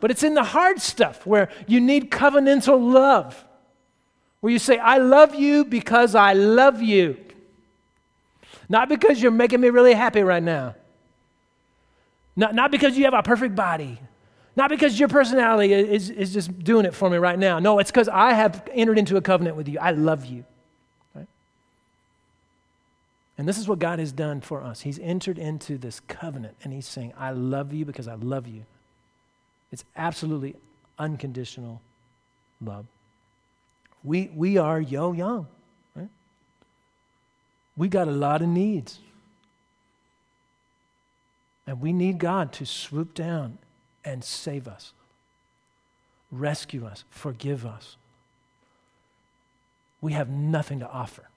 But 0.00 0.10
it's 0.10 0.22
in 0.22 0.34
the 0.34 0.44
hard 0.44 0.82
stuff 0.82 1.24
where 1.26 1.48
you 1.66 1.80
need 1.80 2.10
covenantal 2.10 2.92
love 2.92 3.42
where 4.40 4.52
you 4.52 4.58
say, 4.58 4.78
I 4.78 4.98
love 4.98 5.34
you 5.34 5.64
because 5.64 6.14
I 6.14 6.32
love 6.32 6.80
you. 6.80 7.16
Not 8.68 8.88
because 8.88 9.20
you're 9.20 9.32
making 9.32 9.60
me 9.60 9.70
really 9.70 9.94
happy 9.94 10.22
right 10.22 10.42
now. 10.42 10.74
Not, 12.36 12.54
not 12.54 12.70
because 12.70 12.96
you 12.96 13.04
have 13.04 13.14
a 13.14 13.22
perfect 13.22 13.56
body. 13.56 13.98
Not 14.54 14.70
because 14.70 14.98
your 14.98 15.08
personality 15.08 15.72
is, 15.72 16.10
is 16.10 16.32
just 16.32 16.56
doing 16.64 16.84
it 16.84 16.94
for 16.94 17.08
me 17.08 17.16
right 17.16 17.38
now. 17.38 17.58
No, 17.58 17.78
it's 17.78 17.90
because 17.90 18.08
I 18.08 18.32
have 18.32 18.68
entered 18.72 18.98
into 18.98 19.16
a 19.16 19.20
covenant 19.20 19.56
with 19.56 19.68
you. 19.68 19.78
I 19.78 19.92
love 19.92 20.26
you. 20.26 20.44
Right? 21.14 21.28
And 23.38 23.48
this 23.48 23.56
is 23.56 23.68
what 23.68 23.78
God 23.78 23.98
has 23.98 24.12
done 24.12 24.40
for 24.40 24.62
us. 24.62 24.80
He's 24.80 24.98
entered 24.98 25.38
into 25.38 25.78
this 25.78 26.00
covenant 26.00 26.56
and 26.62 26.72
He's 26.72 26.86
saying, 26.86 27.12
I 27.16 27.30
love 27.30 27.72
you 27.72 27.84
because 27.84 28.08
I 28.08 28.14
love 28.14 28.46
you. 28.46 28.64
It's 29.70 29.84
absolutely 29.96 30.56
unconditional 30.98 31.80
love. 32.60 32.86
We, 34.04 34.30
we 34.34 34.58
are 34.58 34.80
yo 34.80 35.12
young, 35.12 35.46
right? 35.94 36.08
We 37.76 37.88
got 37.88 38.08
a 38.08 38.12
lot 38.12 38.42
of 38.42 38.48
needs. 38.48 38.98
And 41.66 41.80
we 41.80 41.92
need 41.92 42.18
God 42.18 42.52
to 42.54 42.66
swoop 42.66 43.14
down 43.14 43.58
and 44.04 44.24
save 44.24 44.66
us, 44.66 44.92
rescue 46.32 46.86
us, 46.86 47.04
forgive 47.10 47.66
us. 47.66 47.96
We 50.00 50.12
have 50.12 50.30
nothing 50.30 50.80
to 50.80 50.88
offer. 50.88 51.28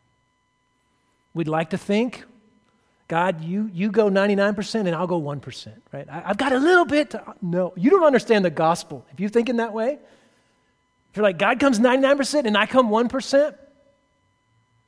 We'd 1.34 1.48
like 1.48 1.72
to 1.72 1.78
think, 1.78 2.24
God, 3.08 3.44
you, 3.44 3.70
you 3.74 3.92
go 3.92 4.10
99% 4.10 4.76
and 4.76 4.96
I'll 4.96 5.06
go 5.06 5.20
1%, 5.20 5.74
right? 5.92 6.08
I, 6.10 6.20
have 6.22 6.38
got 6.38 6.54
a 6.54 6.60
little 6.60 6.86
bit 6.86 7.10
to, 7.10 7.36
no, 7.42 7.74
you 7.76 7.90
don't 7.90 8.06
understand 8.06 8.46
the 8.46 8.50
gospel. 8.50 9.06
If 9.12 9.20
you 9.20 9.28
think 9.28 9.50
in 9.50 9.58
that 9.58 9.74
way, 9.74 10.00
if 11.12 11.18
you're 11.18 11.24
like, 11.24 11.38
God 11.38 11.60
comes 11.60 11.80
99% 11.80 12.46
and 12.46 12.58
I 12.58 12.66
come 12.66 12.90
1%, 12.90 13.56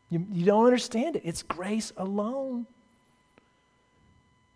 you, 0.09 0.25
you 0.31 0.45
don't 0.45 0.65
understand 0.65 1.17
it. 1.17 1.23
It's 1.25 1.43
grace 1.43 1.91
alone. 1.97 2.65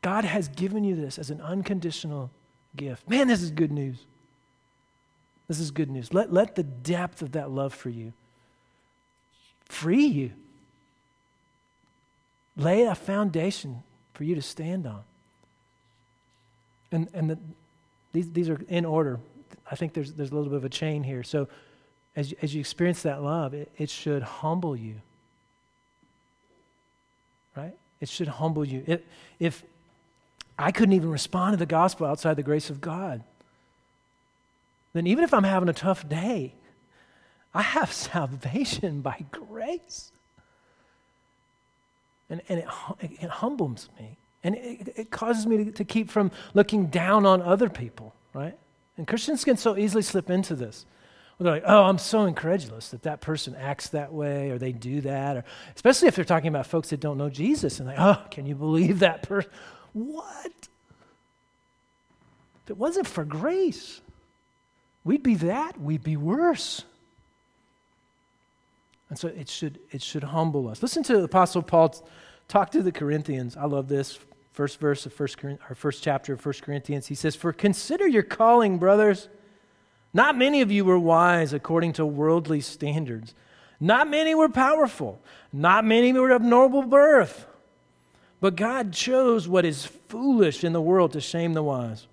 God 0.01 0.23
has 0.23 0.47
given 0.47 0.85
you 0.85 0.95
this 0.95 1.19
as 1.19 1.29
an 1.29 1.41
unconditional 1.41 2.31
gift. 2.75 3.09
Man, 3.09 3.27
this 3.27 3.41
is 3.41 3.51
good 3.51 3.71
news. 3.71 3.97
This 5.49 5.59
is 5.59 5.71
good 5.71 5.89
news. 5.89 6.13
Let, 6.13 6.31
let 6.31 6.55
the 6.55 6.63
depth 6.63 7.21
of 7.21 7.33
that 7.33 7.51
love 7.51 7.73
for 7.73 7.89
you 7.89 8.13
free 9.65 10.05
you, 10.05 10.31
lay 12.55 12.83
a 12.83 12.95
foundation 12.95 13.83
for 14.13 14.23
you 14.23 14.35
to 14.35 14.41
stand 14.41 14.87
on. 14.87 15.01
And, 16.91 17.09
and 17.13 17.29
the, 17.29 17.37
these, 18.13 18.31
these 18.31 18.49
are 18.49 18.61
in 18.69 18.85
order. 18.85 19.19
I 19.69 19.75
think 19.75 19.93
there's, 19.93 20.13
there's 20.13 20.31
a 20.31 20.35
little 20.35 20.49
bit 20.49 20.57
of 20.57 20.65
a 20.65 20.69
chain 20.69 21.03
here. 21.03 21.23
So 21.23 21.47
as 22.15 22.31
you, 22.31 22.37
as 22.41 22.53
you 22.53 22.59
experience 22.59 23.03
that 23.03 23.21
love, 23.21 23.53
it, 23.53 23.71
it 23.77 23.89
should 23.89 24.23
humble 24.23 24.75
you. 24.75 24.95
Right? 27.55 27.75
It 28.01 28.09
should 28.09 28.27
humble 28.27 28.65
you. 28.65 28.83
It, 28.85 29.05
if 29.39 29.63
I 30.57 30.71
couldn't 30.71 30.93
even 30.93 31.11
respond 31.11 31.53
to 31.53 31.57
the 31.57 31.65
gospel 31.65 32.07
outside 32.07 32.35
the 32.35 32.43
grace 32.43 32.69
of 32.69 32.81
God, 32.81 33.23
then 34.93 35.05
even 35.05 35.23
if 35.23 35.33
I'm 35.33 35.43
having 35.43 35.69
a 35.69 35.73
tough 35.73 36.07
day, 36.07 36.53
I 37.53 37.61
have 37.61 37.91
salvation 38.11 39.01
by 39.01 39.25
grace. 39.31 40.11
And, 42.29 42.41
and 42.49 42.59
it, 42.59 42.67
it 43.01 43.29
humbles 43.29 43.89
me. 43.99 44.17
And 44.43 44.55
it, 44.55 44.93
it 44.95 45.11
causes 45.11 45.45
me 45.45 45.65
to, 45.65 45.71
to 45.71 45.83
keep 45.83 46.09
from 46.09 46.31
looking 46.53 46.87
down 46.87 47.25
on 47.25 47.41
other 47.41 47.69
people, 47.69 48.13
right? 48.33 48.57
And 48.97 49.07
Christians 49.07 49.43
can 49.43 49.57
so 49.57 49.77
easily 49.77 50.01
slip 50.01 50.29
into 50.29 50.55
this. 50.55 50.85
They're 51.39 51.51
like, 51.51 51.63
oh, 51.67 51.83
I'm 51.83 51.99
so 51.99 52.25
incredulous 52.25 52.89
that 52.89 53.03
that 53.03 53.21
person 53.21 53.55
acts 53.55 53.89
that 53.89 54.11
way 54.11 54.49
or 54.49 54.57
they 54.57 54.71
do 54.71 55.01
that. 55.01 55.37
Or 55.37 55.45
especially 55.75 56.07
if 56.07 56.15
they're 56.15 56.25
talking 56.25 56.47
about 56.47 56.65
folks 56.65 56.89
that 56.89 56.99
don't 56.99 57.17
know 57.17 57.29
Jesus 57.29 57.79
and 57.79 57.87
like, 57.87 57.99
oh, 57.99 58.23
can 58.31 58.47
you 58.47 58.55
believe 58.55 58.99
that 58.99 59.21
person? 59.21 59.51
What? 59.93 60.51
If 62.63 62.71
it 62.71 62.77
wasn't 62.77 63.07
for 63.07 63.23
grace, 63.23 64.01
we'd 65.03 65.21
be 65.21 65.35
that, 65.35 65.79
we'd 65.79 66.03
be 66.03 66.17
worse. 66.17 66.83
And 69.09 69.17
so 69.17 69.27
it 69.27 69.47
should, 69.47 69.79
it 69.91 70.01
should 70.01 70.23
humble 70.23 70.67
us. 70.67 70.81
Listen 70.81 71.03
to 71.03 71.17
the 71.17 71.23
Apostle 71.23 71.61
Paul 71.61 71.95
talk 72.47 72.71
to 72.71 72.81
the 72.81 72.91
Corinthians. 72.91 73.55
I 73.55 73.65
love 73.65 73.87
this. 73.87 74.19
First 74.57 74.79
verse 74.79 75.05
of 75.05 75.13
first, 75.13 75.37
or 75.43 75.75
first 75.75 76.01
chapter 76.01 76.33
of 76.33 76.43
1 76.43 76.55
Corinthians. 76.63 77.05
He 77.05 77.13
says, 77.13 77.35
For 77.35 77.53
consider 77.53 78.07
your 78.07 78.23
calling, 78.23 78.79
brothers. 78.79 79.29
Not 80.15 80.35
many 80.35 80.61
of 80.61 80.71
you 80.71 80.83
were 80.83 80.97
wise 80.97 81.53
according 81.53 81.93
to 81.93 82.05
worldly 82.07 82.61
standards. 82.61 83.35
Not 83.79 84.09
many 84.09 84.33
were 84.33 84.49
powerful. 84.49 85.21
Not 85.53 85.85
many 85.85 86.11
were 86.11 86.31
of 86.31 86.41
noble 86.41 86.81
birth. 86.81 87.45
But 88.41 88.55
God 88.55 88.93
chose 88.93 89.47
what 89.47 89.63
is 89.63 89.85
foolish 89.85 90.63
in 90.63 90.73
the 90.73 90.81
world 90.81 91.13
to 91.13 91.21
shame 91.21 91.53
the 91.53 91.61
wise. 91.61 92.07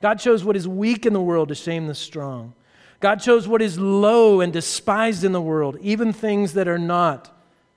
God 0.00 0.20
chose 0.20 0.42
what 0.42 0.56
is 0.56 0.66
weak 0.66 1.04
in 1.04 1.12
the 1.12 1.20
world 1.20 1.48
to 1.48 1.54
shame 1.54 1.86
the 1.86 1.94
strong. 1.94 2.54
God 3.00 3.16
chose 3.16 3.46
what 3.46 3.60
is 3.60 3.78
low 3.78 4.40
and 4.40 4.54
despised 4.54 5.22
in 5.22 5.32
the 5.32 5.42
world, 5.42 5.76
even 5.82 6.14
things 6.14 6.54
that 6.54 6.66
are 6.66 6.78
not, 6.78 7.30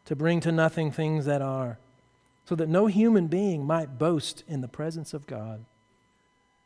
to 0.06 0.16
bring 0.16 0.40
to 0.40 0.54
nothing 0.54 0.94
things 0.94 1.26
that 1.26 1.42
are, 1.42 1.78
so 2.46 2.56
that 2.56 2.70
no 2.70 2.88
human 2.88 3.28
being 3.28 3.66
might 3.66 3.98
boast 3.98 4.44
in 4.48 4.62
the 4.62 4.68
presence 4.68 5.14
of 5.14 5.28
God. 5.28 5.66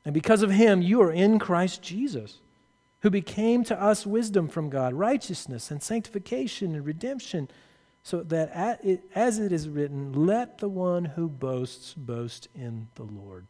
And 0.05 0.13
because 0.13 0.41
of 0.41 0.51
him, 0.51 0.81
you 0.81 1.01
are 1.01 1.11
in 1.11 1.37
Christ 1.37 1.81
Jesus, 1.81 2.37
who 3.01 3.09
became 3.09 3.63
to 3.65 3.81
us 3.81 4.05
wisdom 4.05 4.47
from 4.47 4.69
God, 4.69 4.93
righteousness 4.93 5.69
and 5.69 5.83
sanctification 5.83 6.75
and 6.75 6.85
redemption, 6.85 7.49
so 8.03 8.23
that 8.23 8.49
as 9.13 9.37
it 9.39 9.51
is 9.51 9.67
written, 9.67 10.25
let 10.25 10.59
the 10.59 10.69
one 10.69 11.05
who 11.05 11.27
boasts 11.27 11.93
boast 11.93 12.47
in 12.55 12.87
the 12.95 13.03
Lord. 13.03 13.45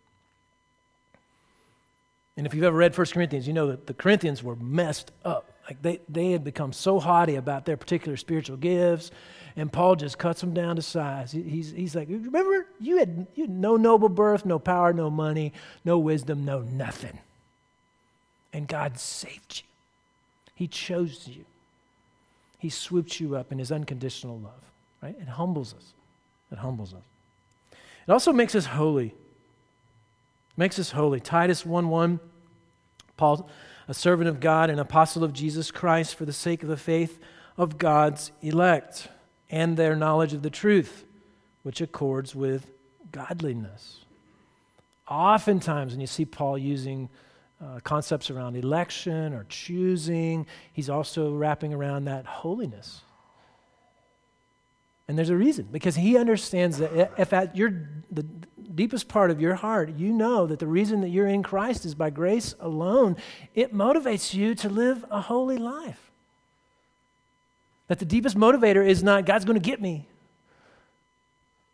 And 2.35 2.45
if 2.45 2.53
you've 2.53 2.63
ever 2.63 2.77
read 2.77 2.97
1 2.97 3.07
Corinthians, 3.07 3.47
you 3.47 3.53
know 3.53 3.67
that 3.67 3.87
the 3.87 3.93
Corinthians 3.93 4.43
were 4.43 4.55
messed 4.55 5.11
up. 5.23 5.51
Like 5.67 5.81
they, 5.81 6.01
they 6.07 6.31
had 6.31 6.43
become 6.43 6.71
so 6.71 6.99
haughty 6.99 7.35
about 7.35 7.65
their 7.65 7.77
particular 7.77 8.15
spiritual 8.15 8.57
gifts, 8.57 9.11
and 9.57 9.71
Paul 9.71 9.95
just 9.95 10.17
cuts 10.17 10.39
them 10.39 10.53
down 10.53 10.77
to 10.77 10.81
size. 10.81 11.31
He's, 11.31 11.71
he's 11.71 11.95
like, 11.95 12.07
Remember, 12.07 12.67
you 12.79 12.97
had, 12.97 13.27
you 13.35 13.43
had 13.43 13.49
no 13.49 13.75
noble 13.75 14.07
birth, 14.07 14.45
no 14.45 14.59
power, 14.59 14.93
no 14.93 15.09
money, 15.09 15.51
no 15.83 15.97
wisdom, 15.97 16.45
no 16.45 16.61
nothing. 16.61 17.19
And 18.53 18.67
God 18.67 18.97
saved 18.97 19.63
you. 19.63 19.67
He 20.55 20.67
chose 20.67 21.27
you. 21.27 21.43
He 22.59 22.69
swooped 22.69 23.19
you 23.19 23.35
up 23.35 23.51
in 23.51 23.59
his 23.59 23.71
unconditional 23.71 24.39
love, 24.39 24.61
right? 25.01 25.15
It 25.19 25.27
humbles 25.27 25.73
us. 25.73 25.93
It 26.51 26.59
humbles 26.59 26.93
us. 26.93 27.03
It 28.07 28.11
also 28.11 28.31
makes 28.31 28.55
us 28.55 28.67
holy 28.67 29.13
makes 30.57 30.79
us 30.79 30.91
holy. 30.91 31.19
Titus 31.19 31.65
1 31.65 31.87
1, 31.87 32.19
Paul, 33.15 33.47
a 33.87 33.93
servant 33.93 34.27
of 34.27 34.39
God 34.39 34.69
and 34.69 34.79
apostle 34.79 35.23
of 35.23 35.31
Jesus 35.31 35.71
Christ 35.71 36.15
for 36.15 36.25
the 36.25 36.33
sake 36.33 36.63
of 36.63 36.69
the 36.69 36.75
faith 36.75 37.19
of 37.55 37.77
God's 37.77 38.31
elect 38.41 39.07
and 39.49 39.77
their 39.77 39.95
knowledge 39.95 40.33
of 40.33 40.41
the 40.41 40.49
truth, 40.49 41.05
which 41.63 41.81
accords 41.81 42.35
with 42.35 42.67
godliness. 43.11 43.99
Oftentimes, 45.07 45.93
when 45.93 46.01
you 46.01 46.07
see 46.07 46.25
Paul 46.25 46.57
using 46.57 47.09
uh, 47.61 47.79
concepts 47.83 48.29
around 48.29 48.55
election 48.55 49.33
or 49.33 49.45
choosing, 49.49 50.45
he's 50.73 50.89
also 50.89 51.33
wrapping 51.33 51.73
around 51.73 52.05
that 52.05 52.25
holiness. 52.25 53.01
And 55.07 55.17
there's 55.17 55.29
a 55.29 55.37
reason, 55.37 55.69
because 55.71 55.95
he 55.95 56.17
understands 56.17 56.79
that 56.79 57.13
if 57.17 57.31
at 57.31 57.55
your, 57.55 57.87
the 58.11 58.23
deepest 58.75 59.07
part 59.07 59.31
of 59.31 59.39
your 59.39 59.55
heart, 59.55 59.95
you 59.95 60.11
know 60.11 60.45
that 60.45 60.59
the 60.59 60.67
reason 60.67 60.99
that 61.01 61.09
you're 61.09 61.27
in 61.27 61.41
Christ 61.41 61.85
is 61.85 61.95
by 61.95 62.09
grace 62.09 62.53
alone, 62.59 63.15
it 63.55 63.73
motivates 63.73 64.33
you 64.33 64.53
to 64.55 64.69
live 64.69 65.05
a 65.09 65.21
holy 65.21 65.57
life. 65.57 66.06
That 67.87 67.99
the 67.99 68.05
deepest 68.05 68.35
motivator 68.35 68.85
is 68.85 69.01
not 69.03 69.25
God's 69.25 69.45
going 69.45 69.59
to 69.59 69.65
get 69.65 69.81
me, 69.81 70.07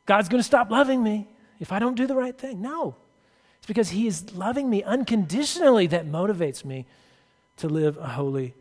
God's 0.06 0.30
going 0.30 0.40
to 0.40 0.46
stop 0.46 0.70
loving 0.70 1.04
me 1.04 1.28
if 1.60 1.72
I 1.72 1.80
don't 1.80 1.96
do 1.96 2.08
the 2.08 2.16
right 2.16 2.38
thing. 2.38 2.62
No. 2.62 2.96
It's 3.58 3.68
because 3.68 3.90
He 3.90 4.08
is 4.08 4.34
loving 4.36 4.70
me 4.70 4.84
unconditionally 4.84 5.88
that 5.88 6.06
motivates 6.06 6.66
me 6.66 6.86
to 7.58 7.70
live 7.70 7.98
a 7.98 8.08
holy 8.08 8.54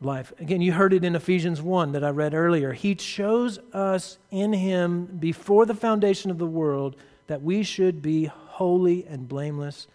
life. 0.00 0.32
Again, 0.40 0.60
you 0.60 0.72
heard 0.72 0.92
it 0.92 1.04
in 1.04 1.14
Ephesians 1.14 1.62
1 1.62 1.92
that 1.92 2.04
I 2.04 2.10
read 2.10 2.34
earlier. 2.34 2.72
He 2.72 2.94
chose 2.94 3.58
us 3.72 4.18
in 4.30 4.52
Him 4.52 5.06
before 5.06 5.66
the 5.66 5.74
foundation 5.74 6.30
of 6.30 6.38
the 6.38 6.46
world 6.46 6.96
that 7.28 7.42
we 7.42 7.62
should 7.62 8.02
be 8.02 8.24
holy 8.24 9.06
and 9.06 9.28
blameless 9.28 9.86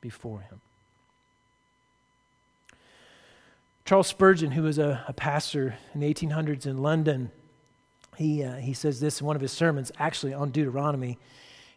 before 0.00 0.40
Him. 0.40 0.60
Charles 3.88 4.08
Spurgeon, 4.08 4.50
who 4.50 4.64
was 4.64 4.76
a, 4.76 5.02
a 5.08 5.14
pastor 5.14 5.78
in 5.94 6.00
the 6.00 6.12
1800s 6.12 6.66
in 6.66 6.82
London, 6.82 7.30
he, 8.18 8.44
uh, 8.44 8.56
he 8.56 8.74
says 8.74 9.00
this 9.00 9.22
in 9.22 9.26
one 9.26 9.34
of 9.34 9.40
his 9.40 9.50
sermons, 9.50 9.90
actually 9.98 10.34
on 10.34 10.50
Deuteronomy. 10.50 11.16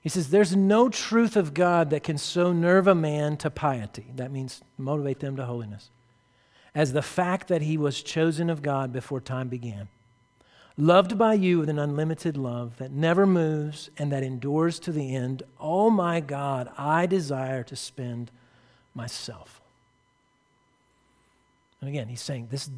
He 0.01 0.09
says, 0.09 0.30
There's 0.30 0.53
no 0.53 0.89
truth 0.89 1.38
of 1.38 1.53
God 1.53 1.89
that 1.91 2.03
can 2.03 2.18
so 2.18 2.51
nerve 2.51 2.86
a 2.86 2.93
man 2.93 3.38
to 3.38 3.49
piety. 3.49 4.07
That 4.18 4.30
means 4.30 4.62
motivate 4.78 5.22
them 5.22 5.38
to 5.38 5.45
holiness 5.45 5.89
as 6.76 6.91
the 6.91 7.01
fact 7.01 7.47
that 7.47 7.62
he 7.62 7.78
was 7.78 8.03
chosen 8.03 8.49
of 8.49 8.62
God 8.62 8.91
before 8.91 9.22
time 9.22 9.47
began, 9.47 9.88
loved 10.76 11.18
by 11.18 11.36
you 11.36 11.59
with 11.59 11.70
an 11.70 11.80
unlimited 11.80 12.36
love 12.36 12.76
that 12.76 12.91
never 12.91 13.26
moves 13.26 13.89
and 13.97 14.12
that 14.12 14.22
endures 14.22 14.82
to 14.82 14.91
the 14.91 15.16
end. 15.16 15.43
Oh 15.62 15.89
my 15.89 16.20
God, 16.20 16.68
I 16.78 17.05
desire 17.05 17.64
to 17.64 17.76
spend 17.78 18.32
myself. 18.93 19.61
And 21.82 21.89
again, 21.89 22.07
he's 22.07 22.21
saying 22.21 22.47
this 22.51 22.69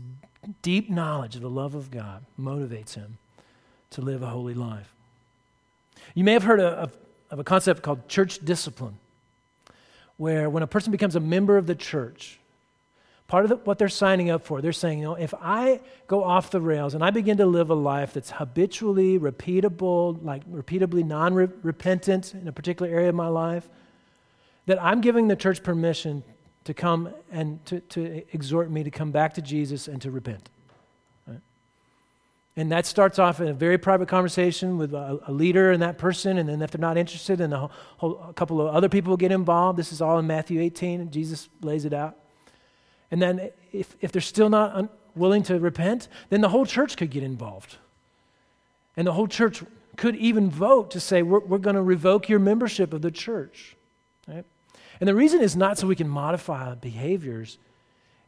deep 0.62 0.90
knowledge 0.90 1.36
of 1.36 1.42
the 1.42 1.50
love 1.50 1.76
of 1.76 1.92
God 1.92 2.26
motivates 2.40 2.96
him 2.96 3.18
to 3.92 4.02
live 4.02 4.24
a 4.24 4.28
holy 4.28 4.54
life. 4.54 4.94
You 6.16 6.24
may 6.24 6.34
have 6.34 6.44
heard 6.44 6.60
of, 6.60 6.96
of 7.30 7.40
a 7.40 7.44
concept 7.44 7.82
called 7.82 8.08
church 8.08 8.40
discipline, 8.44 8.98
where 10.18 10.50
when 10.50 10.64
a 10.64 10.68
person 10.68 10.92
becomes 10.92 11.16
a 11.16 11.20
member 11.20 11.58
of 11.58 11.68
the 11.68 11.76
church, 11.76 12.40
part 13.28 13.46
of 13.46 13.50
the, 13.50 13.56
what 13.58 13.78
they're 13.78 13.90
signing 13.90 14.30
up 14.30 14.46
for, 14.46 14.62
they're 14.62 14.72
saying, 14.72 15.00
you 15.00 15.06
know, 15.06 15.16
if 15.16 15.34
I 15.42 15.82
go 16.08 16.24
off 16.24 16.52
the 16.52 16.62
rails 16.62 16.94
and 16.94 17.04
I 17.04 17.10
begin 17.10 17.38
to 17.38 17.46
live 17.46 17.70
a 17.70 17.76
life 17.76 18.14
that's 18.14 18.32
habitually 18.32 19.20
repeatable, 19.20 20.24
like 20.24 20.50
repeatably 20.50 21.06
non 21.06 21.34
repentant 21.34 22.34
in 22.34 22.48
a 22.48 22.52
particular 22.52 22.92
area 22.92 23.10
of 23.10 23.16
my 23.16 23.28
life, 23.28 23.68
that 24.66 24.82
I'm 24.82 25.02
giving 25.02 25.28
the 25.28 25.36
church 25.36 25.62
permission 25.62 26.24
to 26.66 26.74
come 26.74 27.10
and 27.32 27.64
to, 27.66 27.80
to 27.82 28.24
exhort 28.34 28.70
me 28.70 28.84
to 28.84 28.92
come 28.92 29.12
back 29.12 29.34
to 29.34 29.42
Jesus 29.42 29.88
and 29.88 30.02
to 30.02 30.12
repent. 30.12 30.50
And 32.56 32.72
that 32.72 32.86
starts 32.86 33.18
off 33.18 33.42
in 33.42 33.48
a 33.48 33.54
very 33.54 33.80
private 33.80 34.08
conversation 34.08 34.78
with 34.78 34.94
a, 34.94 35.20
a, 35.28 35.32
leader 35.32 35.72
and 35.72 35.82
that 35.82 35.98
person. 35.98 36.38
And 36.38 36.48
then 36.48 36.62
if 36.62 36.70
they're 36.70 36.80
not 36.80 36.98
interested, 36.98 37.40
then 37.40 37.52
a, 37.52 37.70
whole, 37.98 38.24
a 38.30 38.34
couple 38.34 38.62
of 38.62 38.76
other 38.76 38.90
people 38.90 39.18
get 39.18 39.32
involved. 39.32 39.80
This 39.80 39.92
is 39.92 40.02
all 40.02 40.20
in 40.20 40.28
Matthew 40.28 40.62
18, 40.62 41.02
and 41.02 41.12
Jesus 41.12 41.50
lays 41.62 41.84
it 41.84 41.94
out. 41.94 42.16
And 43.10 43.20
then 43.20 43.50
if, 43.72 43.96
if 44.02 44.12
they're 44.12 44.22
still 44.22 44.50
not 44.50 44.76
un- 44.76 44.90
willing 45.16 45.42
to 45.44 45.60
repent, 45.60 46.08
then 46.30 46.42
the 46.42 46.50
whole 46.50 46.66
church 46.66 46.96
could 46.96 47.10
get 47.10 47.24
involved. 47.24 47.78
And 48.96 49.08
the 49.08 49.14
whole 49.14 49.28
church 49.28 49.64
could 49.96 50.16
even 50.18 50.52
vote 50.52 50.92
to 50.92 51.00
say, 51.00 51.24
we're, 51.24 51.40
we're 51.40 51.58
going 51.58 51.76
to 51.76 51.82
revoke 51.82 52.30
your 52.30 52.40
membership 52.40 52.94
of 52.94 53.02
the 53.02 53.12
church. 53.12 53.76
Right? 54.28 54.46
And 55.04 55.08
the 55.10 55.16
reason 55.16 55.42
is 55.42 55.54
not 55.54 55.78
so 55.78 55.86
we 55.86 55.98
can 55.98 56.08
modify 56.08 56.76
behaviors, 56.76 57.58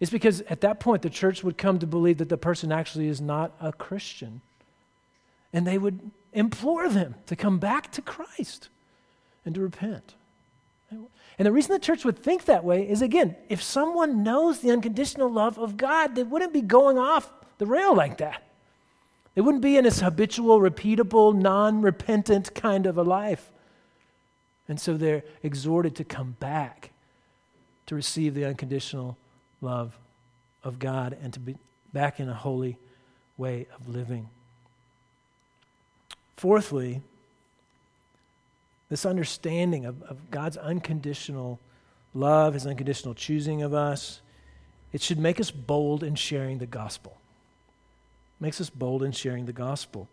it's 0.01 0.11
because 0.11 0.41
at 0.41 0.59
that 0.59 0.81
point 0.81 1.03
the 1.03 1.09
church 1.09 1.41
would 1.41 1.57
come 1.57 1.79
to 1.79 1.87
believe 1.87 2.17
that 2.17 2.27
the 2.27 2.35
person 2.35 2.69
actually 2.69 3.07
is 3.07 3.21
not 3.21 3.55
a 3.61 3.71
Christian. 3.71 4.41
And 5.53 5.65
they 5.65 5.77
would 5.77 6.11
implore 6.33 6.89
them 6.89 7.15
to 7.27 7.35
come 7.37 7.59
back 7.59 7.93
to 7.93 8.01
Christ 8.01 8.67
and 9.45 9.55
to 9.55 9.61
repent. 9.61 10.15
And 10.91 11.45
the 11.45 11.53
reason 11.53 11.71
the 11.71 11.79
church 11.79 12.03
would 12.03 12.19
think 12.19 12.43
that 12.43 12.65
way 12.65 12.89
is 12.89 13.01
again, 13.01 13.37
if 13.47 13.63
someone 13.63 14.21
knows 14.21 14.59
the 14.59 14.71
unconditional 14.71 15.31
love 15.31 15.57
of 15.57 15.77
God, 15.77 16.13
they 16.13 16.23
wouldn't 16.23 16.51
be 16.51 16.61
going 16.61 16.97
off 16.97 17.31
the 17.57 17.65
rail 17.65 17.95
like 17.95 18.17
that. 18.17 18.43
They 19.33 19.39
wouldn't 19.39 19.63
be 19.63 19.77
in 19.77 19.85
this 19.85 20.01
habitual, 20.01 20.59
repeatable, 20.59 21.33
non 21.33 21.81
repentant 21.81 22.53
kind 22.53 22.85
of 22.85 22.97
a 22.97 23.03
life. 23.03 23.53
And 24.67 24.79
so 24.79 24.97
they're 24.97 25.23
exhorted 25.43 25.95
to 25.97 26.03
come 26.03 26.35
back 26.39 26.91
to 27.85 27.95
receive 27.95 28.33
the 28.33 28.45
unconditional 28.45 29.17
love 29.61 29.95
of 30.63 30.79
God 30.79 31.15
and 31.21 31.31
to 31.33 31.39
be 31.39 31.55
back 31.93 32.19
in 32.19 32.27
a 32.27 32.33
holy 32.33 32.77
way 33.37 33.67
of 33.75 33.87
living. 33.87 34.29
Fourthly, 36.35 37.01
this 38.89 39.05
understanding 39.05 39.85
of, 39.85 40.01
of 40.03 40.31
God's 40.31 40.57
unconditional 40.57 41.59
love, 42.13 42.53
his 42.53 42.65
unconditional 42.65 43.13
choosing 43.13 43.61
of 43.61 43.73
us, 43.73 44.21
it 44.93 45.01
should 45.01 45.19
make 45.19 45.39
us 45.39 45.51
bold 45.51 46.03
in 46.03 46.15
sharing 46.15 46.57
the 46.57 46.65
gospel. 46.65 47.17
It 48.39 48.43
makes 48.43 48.59
us 48.59 48.69
bold 48.69 49.03
in 49.03 49.11
sharing 49.11 49.45
the 49.45 49.53
gospel. 49.53 50.07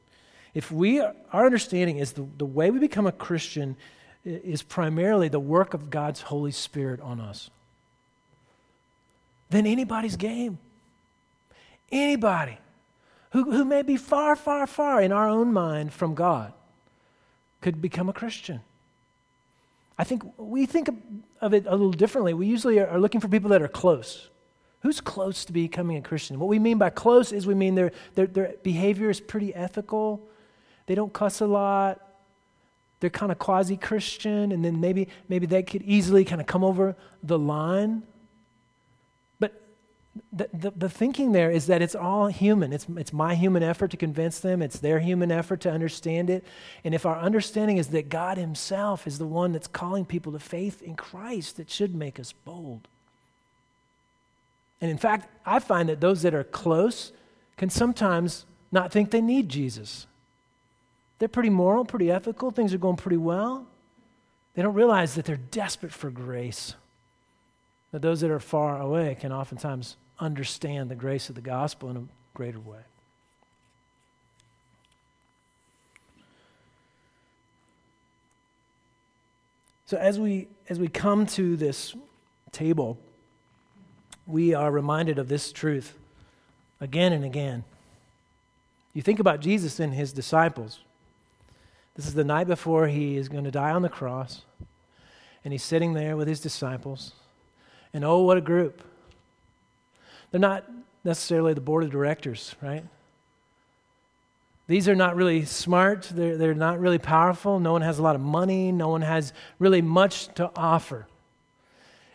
If 0.54 0.70
we, 0.70 1.00
our 1.00 1.46
understanding 1.46 1.98
is 1.98 2.12
the, 2.12 2.26
the 2.36 2.44
way 2.44 2.70
we 2.70 2.78
become 2.78 3.06
a 3.06 3.12
Christian 3.12 3.76
is 4.24 4.62
primarily 4.62 5.28
the 5.28 5.40
work 5.40 5.74
of 5.74 5.90
God's 5.90 6.22
Holy 6.22 6.52
Spirit 6.52 7.00
on 7.00 7.20
us, 7.20 7.50
then 9.50 9.66
anybody's 9.66 10.16
game. 10.16 10.58
Anybody 11.90 12.56
who, 13.30 13.50
who 13.50 13.64
may 13.64 13.82
be 13.82 13.96
far, 13.96 14.34
far, 14.34 14.66
far 14.66 15.02
in 15.02 15.12
our 15.12 15.28
own 15.28 15.52
mind 15.52 15.92
from 15.92 16.14
God 16.14 16.52
could 17.60 17.82
become 17.82 18.08
a 18.08 18.12
Christian. 18.12 18.60
I 19.98 20.04
think 20.04 20.22
we 20.38 20.64
think 20.64 20.88
of 21.40 21.52
it 21.52 21.66
a 21.66 21.72
little 21.72 21.92
differently. 21.92 22.32
We 22.32 22.46
usually 22.46 22.80
are 22.80 22.98
looking 22.98 23.20
for 23.20 23.28
people 23.28 23.50
that 23.50 23.60
are 23.60 23.68
close. 23.68 24.28
Who's 24.80 25.00
close 25.00 25.44
to 25.44 25.52
becoming 25.52 25.96
a 25.98 26.02
Christian? 26.02 26.38
What 26.38 26.48
we 26.48 26.58
mean 26.58 26.78
by 26.78 26.90
close 26.90 27.30
is 27.30 27.46
we 27.46 27.54
mean 27.54 27.74
their, 27.74 27.92
their, 28.14 28.26
their 28.26 28.54
behavior 28.62 29.10
is 29.10 29.20
pretty 29.20 29.54
ethical. 29.54 30.20
They 30.86 30.94
don't 30.94 31.12
cuss 31.12 31.40
a 31.40 31.46
lot 31.46 32.00
they're 33.02 33.10
kind 33.10 33.32
of 33.32 33.38
quasi 33.40 33.76
Christian, 33.76 34.52
and 34.52 34.64
then 34.64 34.80
maybe, 34.80 35.08
maybe 35.28 35.44
they 35.44 35.64
could 35.64 35.82
easily 35.82 36.24
kind 36.24 36.40
of 36.40 36.46
come 36.46 36.62
over 36.62 36.94
the 37.20 37.36
line. 37.36 38.04
But 39.40 39.60
the, 40.32 40.48
the, 40.52 40.70
the, 40.70 40.88
thinking 40.88 41.32
there 41.32 41.50
is 41.50 41.66
that 41.66 41.82
it's 41.82 41.96
all 41.96 42.28
human. 42.28 42.72
It's, 42.72 42.86
it's 42.96 43.12
my 43.12 43.34
human 43.34 43.64
effort 43.64 43.90
to 43.90 43.96
convince 43.96 44.38
them, 44.38 44.62
it's 44.62 44.78
their 44.78 45.00
human 45.00 45.32
effort 45.32 45.60
to 45.62 45.70
understand 45.72 46.30
it. 46.30 46.44
And 46.84 46.94
if 46.94 47.04
our 47.04 47.18
understanding 47.18 47.76
is 47.76 47.88
that 47.88 48.08
God 48.08 48.38
Himself 48.38 49.04
is 49.08 49.18
the 49.18 49.26
one 49.26 49.50
that's 49.52 49.66
calling 49.66 50.04
people 50.04 50.30
to 50.30 50.38
faith 50.38 50.80
in 50.80 50.94
Christ, 50.94 51.58
it 51.58 51.68
should 51.68 51.96
make 51.96 52.20
us 52.20 52.30
bold. 52.30 52.86
And 54.80 54.92
in 54.92 54.98
fact, 54.98 55.28
I 55.44 55.58
find 55.58 55.88
that 55.88 56.00
those 56.00 56.22
that 56.22 56.34
are 56.34 56.44
close 56.44 57.10
can 57.56 57.68
sometimes 57.68 58.46
not 58.70 58.92
think 58.92 59.10
they 59.10 59.20
need 59.20 59.48
Jesus. 59.48 60.06
They're 61.22 61.28
pretty 61.28 61.50
moral, 61.50 61.84
pretty 61.84 62.10
ethical, 62.10 62.50
things 62.50 62.74
are 62.74 62.78
going 62.78 62.96
pretty 62.96 63.16
well. 63.16 63.64
They 64.56 64.62
don't 64.62 64.74
realize 64.74 65.14
that 65.14 65.24
they're 65.24 65.36
desperate 65.36 65.92
for 65.92 66.10
grace. 66.10 66.74
That 67.92 68.02
those 68.02 68.22
that 68.22 68.30
are 68.32 68.40
far 68.40 68.80
away 68.80 69.16
can 69.20 69.30
oftentimes 69.30 69.96
understand 70.18 70.90
the 70.90 70.96
grace 70.96 71.28
of 71.28 71.36
the 71.36 71.40
gospel 71.40 71.90
in 71.90 71.96
a 71.96 72.02
greater 72.34 72.58
way. 72.58 72.80
So 79.86 79.98
as 79.98 80.18
we 80.18 80.48
as 80.68 80.80
we 80.80 80.88
come 80.88 81.26
to 81.26 81.56
this 81.56 81.94
table, 82.50 82.98
we 84.26 84.54
are 84.54 84.72
reminded 84.72 85.20
of 85.20 85.28
this 85.28 85.52
truth 85.52 85.96
again 86.80 87.12
and 87.12 87.24
again. 87.24 87.62
You 88.92 89.02
think 89.02 89.20
about 89.20 89.38
Jesus 89.38 89.78
and 89.78 89.94
his 89.94 90.12
disciples. 90.12 90.80
This 91.94 92.06
is 92.06 92.14
the 92.14 92.24
night 92.24 92.46
before 92.46 92.88
he 92.88 93.16
is 93.16 93.28
going 93.28 93.44
to 93.44 93.50
die 93.50 93.70
on 93.70 93.82
the 93.82 93.88
cross. 93.88 94.42
And 95.44 95.52
he's 95.52 95.62
sitting 95.62 95.92
there 95.92 96.16
with 96.16 96.28
his 96.28 96.40
disciples. 96.40 97.12
And 97.92 98.04
oh, 98.04 98.20
what 98.22 98.38
a 98.38 98.40
group. 98.40 98.82
They're 100.30 100.40
not 100.40 100.64
necessarily 101.04 101.52
the 101.52 101.60
board 101.60 101.84
of 101.84 101.90
directors, 101.90 102.54
right? 102.62 102.84
These 104.68 104.88
are 104.88 104.94
not 104.94 105.16
really 105.16 105.44
smart. 105.44 106.10
They're, 106.14 106.38
they're 106.38 106.54
not 106.54 106.80
really 106.80 106.98
powerful. 106.98 107.60
No 107.60 107.72
one 107.72 107.82
has 107.82 107.98
a 107.98 108.02
lot 108.02 108.14
of 108.14 108.22
money. 108.22 108.72
No 108.72 108.88
one 108.88 109.02
has 109.02 109.32
really 109.58 109.82
much 109.82 110.28
to 110.36 110.50
offer. 110.56 111.06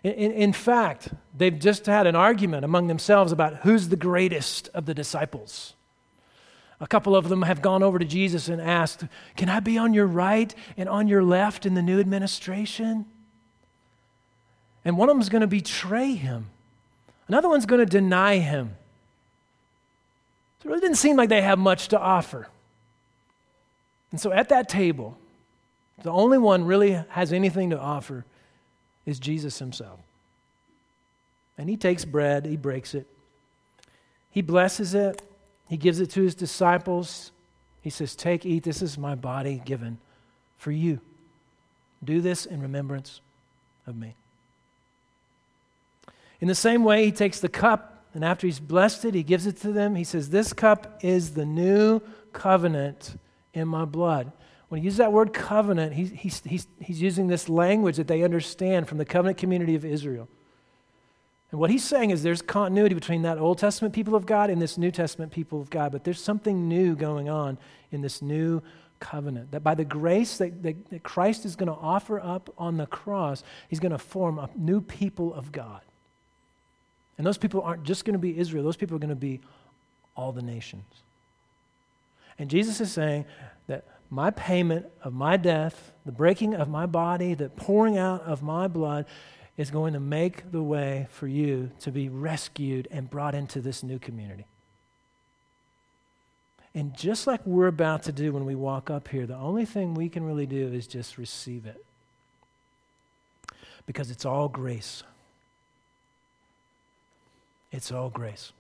In, 0.04 0.14
in, 0.14 0.32
in 0.32 0.54
fact, 0.54 1.10
they've 1.38 1.60
just 1.60 1.86
had 1.86 2.08
an 2.08 2.16
argument 2.16 2.66
among 2.66 2.88
themselves 2.88 3.32
about 3.32 3.58
who's 3.58 3.90
the 3.90 3.96
greatest 3.96 4.70
of 4.74 4.86
the 4.86 4.94
disciples. 4.94 5.74
A 6.80 6.88
couple 6.88 7.16
of 7.16 7.30
them 7.30 7.42
have 7.42 7.62
gone 7.62 7.82
over 7.82 7.98
to 7.98 8.06
Jesus 8.06 8.50
and 8.50 8.62
asked, 8.62 9.04
Can 9.36 9.50
I 9.50 9.60
be 9.60 9.78
on 9.78 9.94
your 9.94 10.06
right 10.06 10.54
and 10.78 10.88
on 10.88 11.08
your 11.08 11.24
left 11.24 11.66
in 11.66 11.74
the 11.74 11.82
new 11.82 12.00
administration? 12.00 13.06
And 14.86 14.98
one 14.98 15.10
of 15.10 15.16
them 15.16 15.22
is 15.22 15.30
going 15.30 15.42
to 15.42 15.48
betray 15.48 16.14
him, 16.14 16.48
another 17.28 17.50
one's 17.50 17.66
going 17.66 17.80
to 17.80 17.86
deny 17.86 18.38
him. 18.38 18.76
So 20.62 20.70
it 20.70 20.70
really 20.70 20.82
didn't 20.82 20.98
seem 20.98 21.18
like 21.18 21.30
they 21.30 21.42
have 21.42 21.60
much 21.60 21.90
to 21.90 22.00
offer. 22.00 22.48
And 24.12 24.20
so 24.20 24.32
at 24.32 24.50
that 24.50 24.70
table, 24.70 25.18
the 26.04 26.12
only 26.12 26.38
one 26.38 26.64
really 26.64 27.00
has 27.10 27.34
anything 27.34 27.72
to 27.72 27.80
offer 27.80 28.24
is 29.06 29.20
Jesus 29.20 29.60
himself. 29.60 30.00
And 31.58 31.70
he 31.70 31.78
takes 31.78 32.06
bread, 32.06 32.46
he 32.46 32.56
breaks 32.56 32.94
it, 32.94 33.08
he 34.32 34.42
blesses 34.42 34.94
it, 34.94 35.22
he 35.68 35.78
gives 35.78 36.00
it 36.00 36.10
to 36.12 36.22
his 36.22 36.36
disciples. 36.36 37.32
He 37.82 37.90
says, 37.90 38.16
Take, 38.16 38.46
eat, 38.46 38.64
this 38.64 38.82
is 38.82 38.98
my 38.98 39.16
body 39.16 39.62
given 39.66 39.98
for 40.58 40.72
you. 40.72 41.00
Do 42.04 42.22
this 42.22 42.46
in 42.46 42.62
remembrance 42.62 43.22
of 43.86 43.96
me. 43.96 44.16
In 46.40 46.48
the 46.48 46.56
same 46.56 46.84
way, 46.84 47.06
he 47.06 47.12
takes 47.12 47.40
the 47.40 47.50
cup, 47.50 48.04
and 48.14 48.24
after 48.24 48.48
he's 48.48 48.60
blessed 48.60 49.06
it, 49.06 49.14
he 49.14 49.24
gives 49.24 49.48
it 49.48 49.58
to 49.62 49.72
them. 49.72 49.96
He 49.96 50.04
says, 50.04 50.30
This 50.30 50.54
cup 50.54 51.00
is 51.04 51.34
the 51.34 51.46
new 51.46 52.02
covenant 52.32 53.18
in 53.54 53.68
my 53.68 53.86
blood. 53.86 54.32
When 54.70 54.82
he 54.82 54.86
uses 54.86 54.98
that 54.98 55.14
word 55.14 55.34
covenant, 55.34 55.94
he's, 55.94 56.12
he's, 56.12 56.42
he's, 56.44 56.68
he's 56.80 57.02
using 57.02 57.28
this 57.28 57.50
language 57.50 57.98
that 57.98 58.08
they 58.08 58.24
understand 58.24 58.88
from 58.88 58.98
the 58.98 59.06
covenant 59.06 59.38
community 59.38 59.76
of 59.76 59.86
Israel. 59.86 60.28
And 61.52 61.60
what 61.60 61.70
he's 61.70 61.84
saying 61.84 62.10
is 62.10 62.24
there's 62.24 62.42
continuity 62.42 62.94
between 62.94 63.22
that 63.22 63.38
Old 63.38 63.58
Testament 63.58 63.94
people 63.94 64.16
of 64.16 64.26
God 64.26 64.50
and 64.50 64.62
this 64.62 64.78
New 64.78 64.92
Testament 64.92 65.32
people 65.32 65.62
of 65.62 65.70
God, 65.70 65.92
but 65.92 66.04
there's 66.04 66.22
something 66.22 66.68
new 66.68 66.96
going 66.96 67.30
on 67.30 67.58
in 67.92 68.02
this 68.02 68.22
new 68.22 68.62
covenant. 69.00 69.52
That 69.52 69.64
by 69.64 69.76
the 69.76 69.86
grace 69.86 70.38
that, 70.40 70.62
that, 70.64 70.90
that 70.90 71.04
Christ 71.04 71.46
is 71.46 71.56
going 71.56 71.68
to 71.68 71.80
offer 71.80 72.20
up 72.20 72.54
on 72.58 72.78
the 72.78 72.86
cross, 72.86 73.44
he's 73.70 73.80
going 73.80 73.92
to 73.92 73.98
form 73.98 74.40
a 74.40 74.50
new 74.56 74.82
people 74.82 75.34
of 75.34 75.52
God. 75.52 75.82
And 77.18 77.26
those 77.26 77.38
people 77.38 77.62
aren't 77.62 77.84
just 77.84 78.06
going 78.06 78.14
to 78.14 78.20
be 78.20 78.38
Israel, 78.38 78.64
those 78.64 78.78
people 78.78 78.96
are 78.96 79.00
going 79.00 79.10
to 79.10 79.16
be 79.16 79.40
all 80.16 80.32
the 80.32 80.42
nations. 80.42 80.84
And 82.38 82.50
Jesus 82.50 82.82
is 82.82 82.92
saying 82.92 83.26
that 83.68 83.86
my 84.10 84.32
payment 84.32 84.86
of 85.04 85.14
my 85.14 85.38
death, 85.38 85.92
the 86.06 86.12
breaking 86.12 86.56
of 86.56 86.70
my 86.70 86.86
body, 86.86 87.34
the 87.34 87.50
pouring 87.50 87.98
out 87.98 88.22
of 88.22 88.44
my 88.44 88.68
blood, 88.68 89.06
is 89.58 89.72
going 89.72 89.94
to 89.94 90.00
make 90.00 90.52
the 90.52 90.62
way 90.62 91.08
for 91.10 91.28
you 91.28 91.72
to 91.80 91.92
be 91.92 92.10
rescued 92.10 92.88
and 92.92 93.10
brought 93.10 93.36
into 93.36 93.60
this 93.60 93.84
new 93.84 94.00
community. 94.00 94.46
And 96.76 96.96
just 96.96 97.26
like 97.26 97.46
we're 97.46 97.68
about 97.68 98.04
to 98.04 98.12
do 98.12 98.32
when 98.32 98.46
we 98.46 98.54
walk 98.56 98.92
up 98.92 99.08
here, 99.08 99.26
the 99.26 99.36
only 99.36 99.66
thing 99.66 99.96
we 99.96 100.10
can 100.10 100.24
really 100.24 100.46
do 100.46 100.68
is 100.68 100.86
just 100.88 101.18
receive 101.18 101.66
it. 101.66 101.84
because 103.88 104.12
it's 104.12 104.26
all 104.26 104.50
grace. 104.50 105.02
It's 107.72 107.92
all 107.92 108.10
grace. 108.10 108.52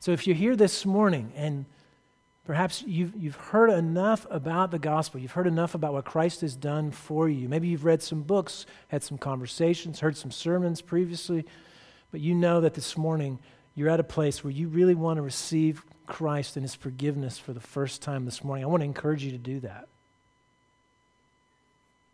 So 0.00 0.12
if 0.12 0.26
you're 0.26 0.36
here 0.36 0.56
this 0.56 0.84
morning 0.84 1.32
and 1.36 1.64
perhaps 2.46 2.82
you've, 2.86 3.14
you've 3.16 3.36
heard 3.36 3.70
enough 3.70 4.26
about 4.30 4.70
the 4.70 4.78
gospel, 4.78 5.20
you've 5.20 5.32
heard 5.32 5.46
enough 5.46 5.74
about 5.74 5.92
what 5.92 6.04
Christ 6.04 6.40
has 6.40 6.56
done 6.56 6.90
for 6.90 7.28
you, 7.28 7.48
maybe 7.48 7.68
you've 7.68 7.84
read 7.84 8.02
some 8.02 8.22
books, 8.22 8.66
had 8.88 9.02
some 9.02 9.18
conversations, 9.18 10.00
heard 10.00 10.16
some 10.16 10.30
sermons 10.30 10.80
previously, 10.80 11.44
but 12.10 12.20
you 12.20 12.34
know 12.34 12.60
that 12.60 12.74
this 12.74 12.96
morning 12.96 13.38
you're 13.74 13.88
at 13.88 14.00
a 14.00 14.04
place 14.04 14.42
where 14.42 14.52
you 14.52 14.68
really 14.68 14.94
want 14.94 15.16
to 15.18 15.22
receive 15.22 15.84
Christ 16.06 16.56
and 16.56 16.64
his 16.64 16.74
forgiveness 16.74 17.38
for 17.38 17.52
the 17.52 17.60
first 17.60 18.02
time 18.02 18.24
this 18.24 18.42
morning. 18.42 18.64
I 18.64 18.68
want 18.68 18.80
to 18.80 18.84
encourage 18.84 19.22
you 19.22 19.30
to 19.30 19.38
do 19.38 19.60
that. 19.60 19.88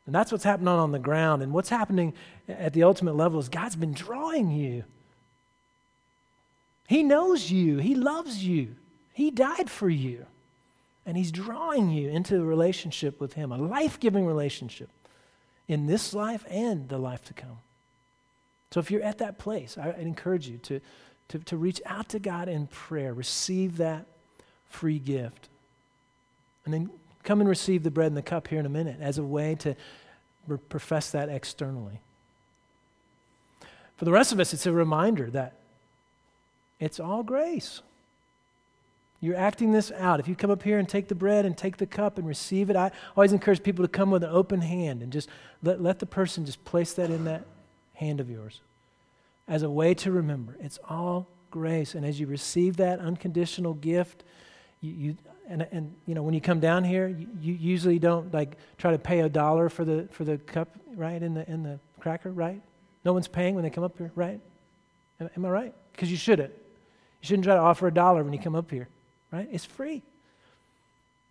And 0.06 0.14
that's 0.14 0.30
what's 0.30 0.44
happening 0.44 0.68
on 0.68 0.92
the 0.92 0.98
ground. 0.98 1.42
And 1.42 1.52
what's 1.52 1.68
happening 1.68 2.14
at 2.48 2.72
the 2.72 2.84
ultimate 2.84 3.16
level 3.16 3.40
is 3.40 3.48
God's 3.48 3.74
been 3.74 3.92
drawing 3.92 4.50
you. 4.50 4.84
He 6.86 7.02
knows 7.02 7.50
you, 7.50 7.78
He 7.78 7.96
loves 7.96 8.44
you, 8.44 8.76
He 9.16 9.30
died 9.30 9.70
for 9.70 9.88
you. 9.88 10.26
And 11.06 11.16
He's 11.16 11.32
drawing 11.32 11.88
you 11.88 12.10
into 12.10 12.36
a 12.36 12.44
relationship 12.44 13.18
with 13.18 13.32
Him, 13.32 13.50
a 13.50 13.56
life 13.56 13.98
giving 13.98 14.26
relationship 14.26 14.90
in 15.66 15.86
this 15.86 16.12
life 16.12 16.44
and 16.50 16.90
the 16.90 16.98
life 16.98 17.24
to 17.24 17.32
come. 17.32 17.60
So 18.72 18.78
if 18.78 18.90
you're 18.90 19.02
at 19.02 19.16
that 19.16 19.38
place, 19.38 19.78
I 19.78 19.92
encourage 19.92 20.48
you 20.48 20.58
to, 20.58 20.80
to, 21.28 21.38
to 21.38 21.56
reach 21.56 21.80
out 21.86 22.10
to 22.10 22.18
God 22.18 22.50
in 22.50 22.66
prayer, 22.66 23.14
receive 23.14 23.78
that 23.78 24.04
free 24.68 24.98
gift. 24.98 25.48
And 26.66 26.74
then 26.74 26.90
come 27.22 27.40
and 27.40 27.48
receive 27.48 27.84
the 27.84 27.90
bread 27.90 28.08
and 28.08 28.16
the 28.18 28.22
cup 28.22 28.48
here 28.48 28.60
in 28.60 28.66
a 28.66 28.68
minute 28.68 28.98
as 29.00 29.16
a 29.16 29.24
way 29.24 29.54
to 29.60 29.74
profess 30.68 31.10
that 31.12 31.30
externally. 31.30 32.00
For 33.96 34.04
the 34.04 34.12
rest 34.12 34.32
of 34.32 34.40
us, 34.40 34.52
it's 34.52 34.66
a 34.66 34.72
reminder 34.72 35.30
that 35.30 35.54
it's 36.78 37.00
all 37.00 37.22
grace. 37.22 37.80
You're 39.20 39.36
acting 39.36 39.72
this 39.72 39.90
out. 39.92 40.20
If 40.20 40.28
you 40.28 40.34
come 40.34 40.50
up 40.50 40.62
here 40.62 40.78
and 40.78 40.88
take 40.88 41.08
the 41.08 41.14
bread 41.14 41.46
and 41.46 41.56
take 41.56 41.78
the 41.78 41.86
cup 41.86 42.18
and 42.18 42.26
receive 42.26 42.70
it, 42.70 42.76
I 42.76 42.90
always 43.16 43.32
encourage 43.32 43.62
people 43.62 43.84
to 43.84 43.88
come 43.88 44.10
with 44.10 44.22
an 44.22 44.30
open 44.30 44.60
hand 44.60 45.02
and 45.02 45.12
just 45.12 45.28
let, 45.62 45.80
let 45.80 45.98
the 45.98 46.06
person 46.06 46.44
just 46.44 46.64
place 46.64 46.92
that 46.94 47.10
in 47.10 47.24
that 47.24 47.44
hand 47.94 48.20
of 48.20 48.30
yours 48.30 48.60
as 49.48 49.62
a 49.62 49.70
way 49.70 49.94
to 49.94 50.10
remember 50.10 50.56
it's 50.60 50.78
all 50.88 51.26
grace. 51.50 51.94
And 51.94 52.04
as 52.04 52.20
you 52.20 52.26
receive 52.26 52.76
that 52.76 52.98
unconditional 53.00 53.74
gift, 53.74 54.24
you, 54.80 54.92
you 54.92 55.16
and, 55.48 55.66
and 55.70 55.94
you 56.06 56.14
know 56.14 56.22
when 56.22 56.34
you 56.34 56.40
come 56.40 56.60
down 56.60 56.84
here, 56.84 57.06
you, 57.06 57.26
you 57.40 57.54
usually 57.54 57.98
don't 57.98 58.32
like 58.34 58.56
try 58.78 58.90
to 58.90 58.98
pay 58.98 59.20
a 59.20 59.28
dollar 59.28 59.68
for 59.68 59.84
the 59.84 60.08
for 60.10 60.24
the 60.24 60.38
cup, 60.38 60.68
right? 60.94 61.22
In 61.22 61.34
the 61.34 61.50
in 61.50 61.62
the 61.62 61.78
cracker, 62.00 62.30
right? 62.30 62.60
No 63.04 63.12
one's 63.12 63.28
paying 63.28 63.54
when 63.54 63.62
they 63.62 63.70
come 63.70 63.84
up 63.84 63.96
here, 63.96 64.10
right? 64.14 64.40
Am, 65.20 65.30
am 65.36 65.44
I 65.44 65.48
right? 65.48 65.74
Because 65.92 66.10
you 66.10 66.16
shouldn't. 66.16 66.50
You 66.50 67.26
shouldn't 67.26 67.44
try 67.44 67.54
to 67.54 67.60
offer 67.60 67.86
a 67.86 67.94
dollar 67.94 68.22
when 68.22 68.32
you 68.32 68.38
come 68.38 68.56
up 68.56 68.70
here, 68.70 68.88
right? 69.32 69.48
It's 69.50 69.64
free. 69.64 70.02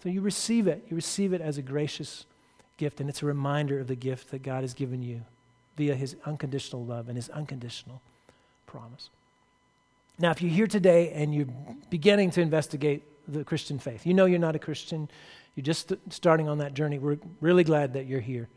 So 0.04 0.10
you 0.10 0.22
receive 0.22 0.68
it. 0.68 0.86
You 0.90 0.96
receive 0.96 1.34
it 1.34 1.42
as 1.42 1.58
a 1.58 1.62
gracious 1.62 2.26
gift, 2.78 3.00
and 3.00 3.10
it's 3.10 3.24
a 3.24 3.26
reminder 3.26 3.80
of 3.80 3.88
the 3.88 3.96
gift 3.96 4.32
that 4.32 4.44
God 4.44 4.62
has 4.62 4.74
given 4.74 5.02
you 5.02 5.22
via 5.78 5.96
his 5.96 6.16
unconditional 6.26 6.86
love 6.86 7.08
and 7.08 7.18
his 7.18 7.30
unconditional 7.30 8.02
promise. 8.68 9.10
Now, 10.18 10.32
if 10.32 10.42
you're 10.42 10.52
here 10.52 10.68
today 10.68 11.12
and 11.12 11.34
you're 11.36 11.48
beginning 11.90 12.32
to 12.32 12.42
investigate 12.42 13.04
the 13.28 13.44
Christian 13.44 13.80
faith, 13.80 14.06
you 14.06 14.14
know 14.14 14.26
you're 14.26 14.40
not 14.40 14.56
a 14.56 14.60
Christian, 14.60 15.10
you're 15.56 15.64
just 15.64 15.92
starting 16.10 16.48
on 16.48 16.60
that 16.60 16.74
journey, 16.74 17.00
we're 17.00 17.18
really 17.42 17.64
glad 17.64 17.94
that 17.94 18.06
you're 18.06 18.22
here. 18.22 18.48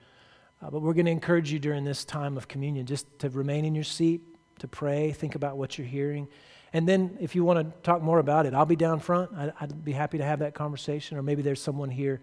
Uh, 0.62 0.70
but 0.70 0.80
we're 0.80 0.93
going 0.93 1.07
to 1.07 1.12
encourage 1.12 1.53
you 1.53 1.59
during 1.59 1.84
this 1.84 2.05
time 2.05 2.36
of 2.36 2.49
communion 2.49 2.84
just 2.84 3.07
to 3.20 3.28
remain 3.30 3.64
in 3.64 3.74
your 3.74 3.84
seat, 3.84 4.20
to 4.59 4.68
pray, 4.68 5.12
think 5.12 5.34
about 5.34 5.57
what 5.57 5.78
you're 5.78 5.86
hearing. 5.86 6.26
And 6.72 6.86
then, 6.86 7.16
if 7.20 7.34
you 7.34 7.44
want 7.44 7.58
to 7.60 7.82
talk 7.82 8.02
more 8.02 8.18
about 8.18 8.44
it, 8.44 8.52
I'll 8.52 8.66
be 8.66 8.76
down 8.76 9.00
front. 9.00 9.30
I, 9.34 9.52
would 9.60 9.84
be 9.84 9.92
happy 9.92 10.18
to 10.18 10.24
have 10.24 10.40
that 10.40 10.54
conversation. 10.54 11.16
Or 11.16 11.22
maybe 11.22 11.42
there's 11.42 11.62
someone 11.62 11.90
here 11.90 12.20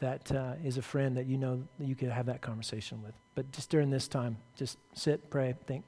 that 0.00 0.30
uh, 0.30 0.52
is 0.64 0.76
a 0.76 0.82
friend 0.82 1.16
that 1.16 1.26
you 1.26 1.38
know 1.38 1.62
that 1.78 1.86
you 1.86 1.94
could 1.94 2.10
have 2.10 2.26
that 2.26 2.40
conversation 2.40 3.02
with. 3.02 3.14
But 3.34 3.50
just 3.52 3.70
during 3.70 3.90
this 3.90 4.06
time, 4.06 4.36
just 4.56 4.78
sit, 4.94 5.30
pray, 5.30 5.54
think 5.66 5.84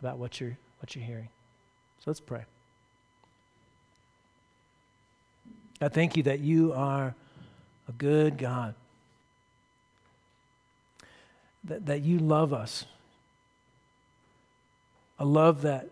about 0.00 0.18
what 0.18 0.40
you're 0.40 0.56
what 0.80 0.96
you're 0.96 1.04
hearing. 1.04 1.28
So 1.98 2.04
let's 2.06 2.20
pray. 2.20 2.44
I 5.82 5.88
thank 5.88 6.16
you 6.16 6.22
that 6.24 6.40
you 6.40 6.72
are 6.72 7.14
a 7.88 7.92
good 7.92 8.36
God, 8.38 8.74
that, 11.64 11.86
that 11.86 12.02
you 12.02 12.18
love 12.18 12.52
us, 12.52 12.84
a 15.18 15.24
love 15.24 15.62
that 15.62 15.88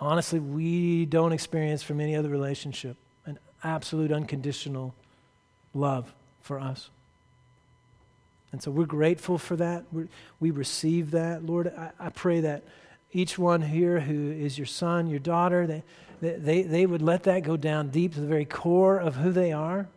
honestly 0.00 0.38
we 0.38 1.06
don't 1.06 1.32
experience 1.32 1.82
from 1.82 2.00
any 2.00 2.16
other 2.16 2.28
relationship, 2.28 2.96
an 3.26 3.38
absolute 3.62 4.12
unconditional 4.12 4.94
love 5.74 6.12
for 6.40 6.58
us. 6.58 6.90
And 8.52 8.62
so 8.62 8.70
we're 8.70 8.86
grateful 8.86 9.36
for 9.38 9.56
that. 9.56 9.84
We're, 9.92 10.08
we 10.40 10.50
receive 10.50 11.10
that. 11.10 11.44
Lord, 11.44 11.72
I, 11.76 11.90
I 12.00 12.08
pray 12.08 12.40
that 12.40 12.62
each 13.12 13.38
one 13.38 13.62
here 13.62 14.00
who 14.00 14.30
is 14.32 14.56
your 14.58 14.66
son, 14.66 15.08
your 15.08 15.18
daughter, 15.18 15.66
they, 15.66 15.82
they, 16.20 16.62
they 16.62 16.86
would 16.86 17.02
let 17.02 17.24
that 17.24 17.42
go 17.42 17.56
down 17.56 17.88
deep 17.88 18.14
to 18.14 18.20
the 18.20 18.26
very 18.26 18.44
core 18.44 18.98
of 18.98 19.16
who 19.16 19.32
they 19.32 19.52
are. 19.52 19.88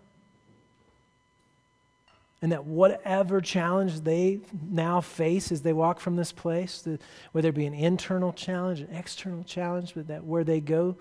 And 2.41 2.51
that 2.51 2.65
whatever 2.65 3.39
challenge 3.39 4.01
they 4.01 4.39
now 4.69 4.99
face 4.99 5.51
as 5.51 5.61
they 5.61 5.73
walk 5.73 5.99
from 5.99 6.15
this 6.15 6.31
place, 6.31 6.81
the, 6.81 6.97
whether 7.33 7.49
it 7.49 7.55
be 7.55 7.67
an 7.67 7.73
internal 7.73 8.33
challenge, 8.33 8.79
an 8.79 8.89
external 8.95 9.43
challenge, 9.43 9.93
but 9.95 10.07
that 10.07 10.23
where 10.25 10.43
they 10.43 10.59
go 10.59 10.95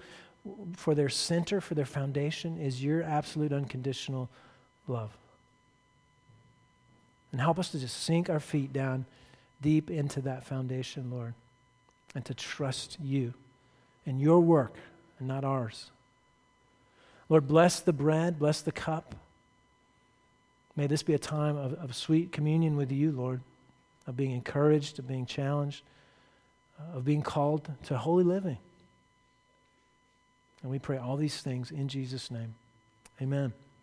for 0.77 0.95
their 0.95 1.09
center, 1.09 1.61
for 1.61 1.75
their 1.75 1.87
foundation, 1.87 2.59
is 2.59 2.83
your 2.83 3.03
absolute 3.03 3.53
unconditional 3.53 4.29
love. 4.87 5.17
And 7.33 7.41
help 7.41 7.59
us 7.59 7.71
to 7.71 7.79
just 7.79 8.03
sink 8.03 8.29
our 8.29 8.41
feet 8.41 8.73
down 8.73 9.07
deep 9.63 9.91
into 9.91 10.21
that 10.23 10.45
foundation, 10.45 11.11
Lord 11.11 11.35
and 12.15 12.25
to 12.25 12.35
trust 12.35 12.99
you 13.01 13.35
and 14.07 14.21
your 14.21 14.41
work 14.41 14.75
and 15.19 15.29
not 15.29 15.45
ours. 15.45 15.91
Lord, 17.29 17.47
bless 17.47 17.81
the 17.81 17.93
bread, 17.93 18.39
bless 18.39 18.61
the 18.61 18.73
cup. 18.73 19.15
May 20.81 20.87
this 20.87 21.03
be 21.03 21.13
a 21.13 21.19
time 21.19 21.59
of, 21.59 21.75
of 21.75 21.95
sweet 21.95 22.33
communion 22.33 22.75
with 22.75 22.91
you, 22.91 23.13
Lord, 23.13 23.43
of 24.07 24.17
being 24.17 24.31
encouraged, 24.31 24.99
of 24.99 25.07
being 25.07 25.27
challenged, 25.27 25.83
uh, 26.79 26.97
of 26.97 27.05
being 27.05 27.21
called 27.21 27.71
to 27.85 27.99
holy 27.99 28.25
living. 28.25 28.57
And 30.63 30.71
we 30.71 30.79
pray 30.79 30.97
all 30.97 31.19
these 31.19 31.43
things 31.43 31.71
in 31.71 31.89
Jesus' 31.89 32.31
name. 32.31 32.55
Amen. 33.21 33.53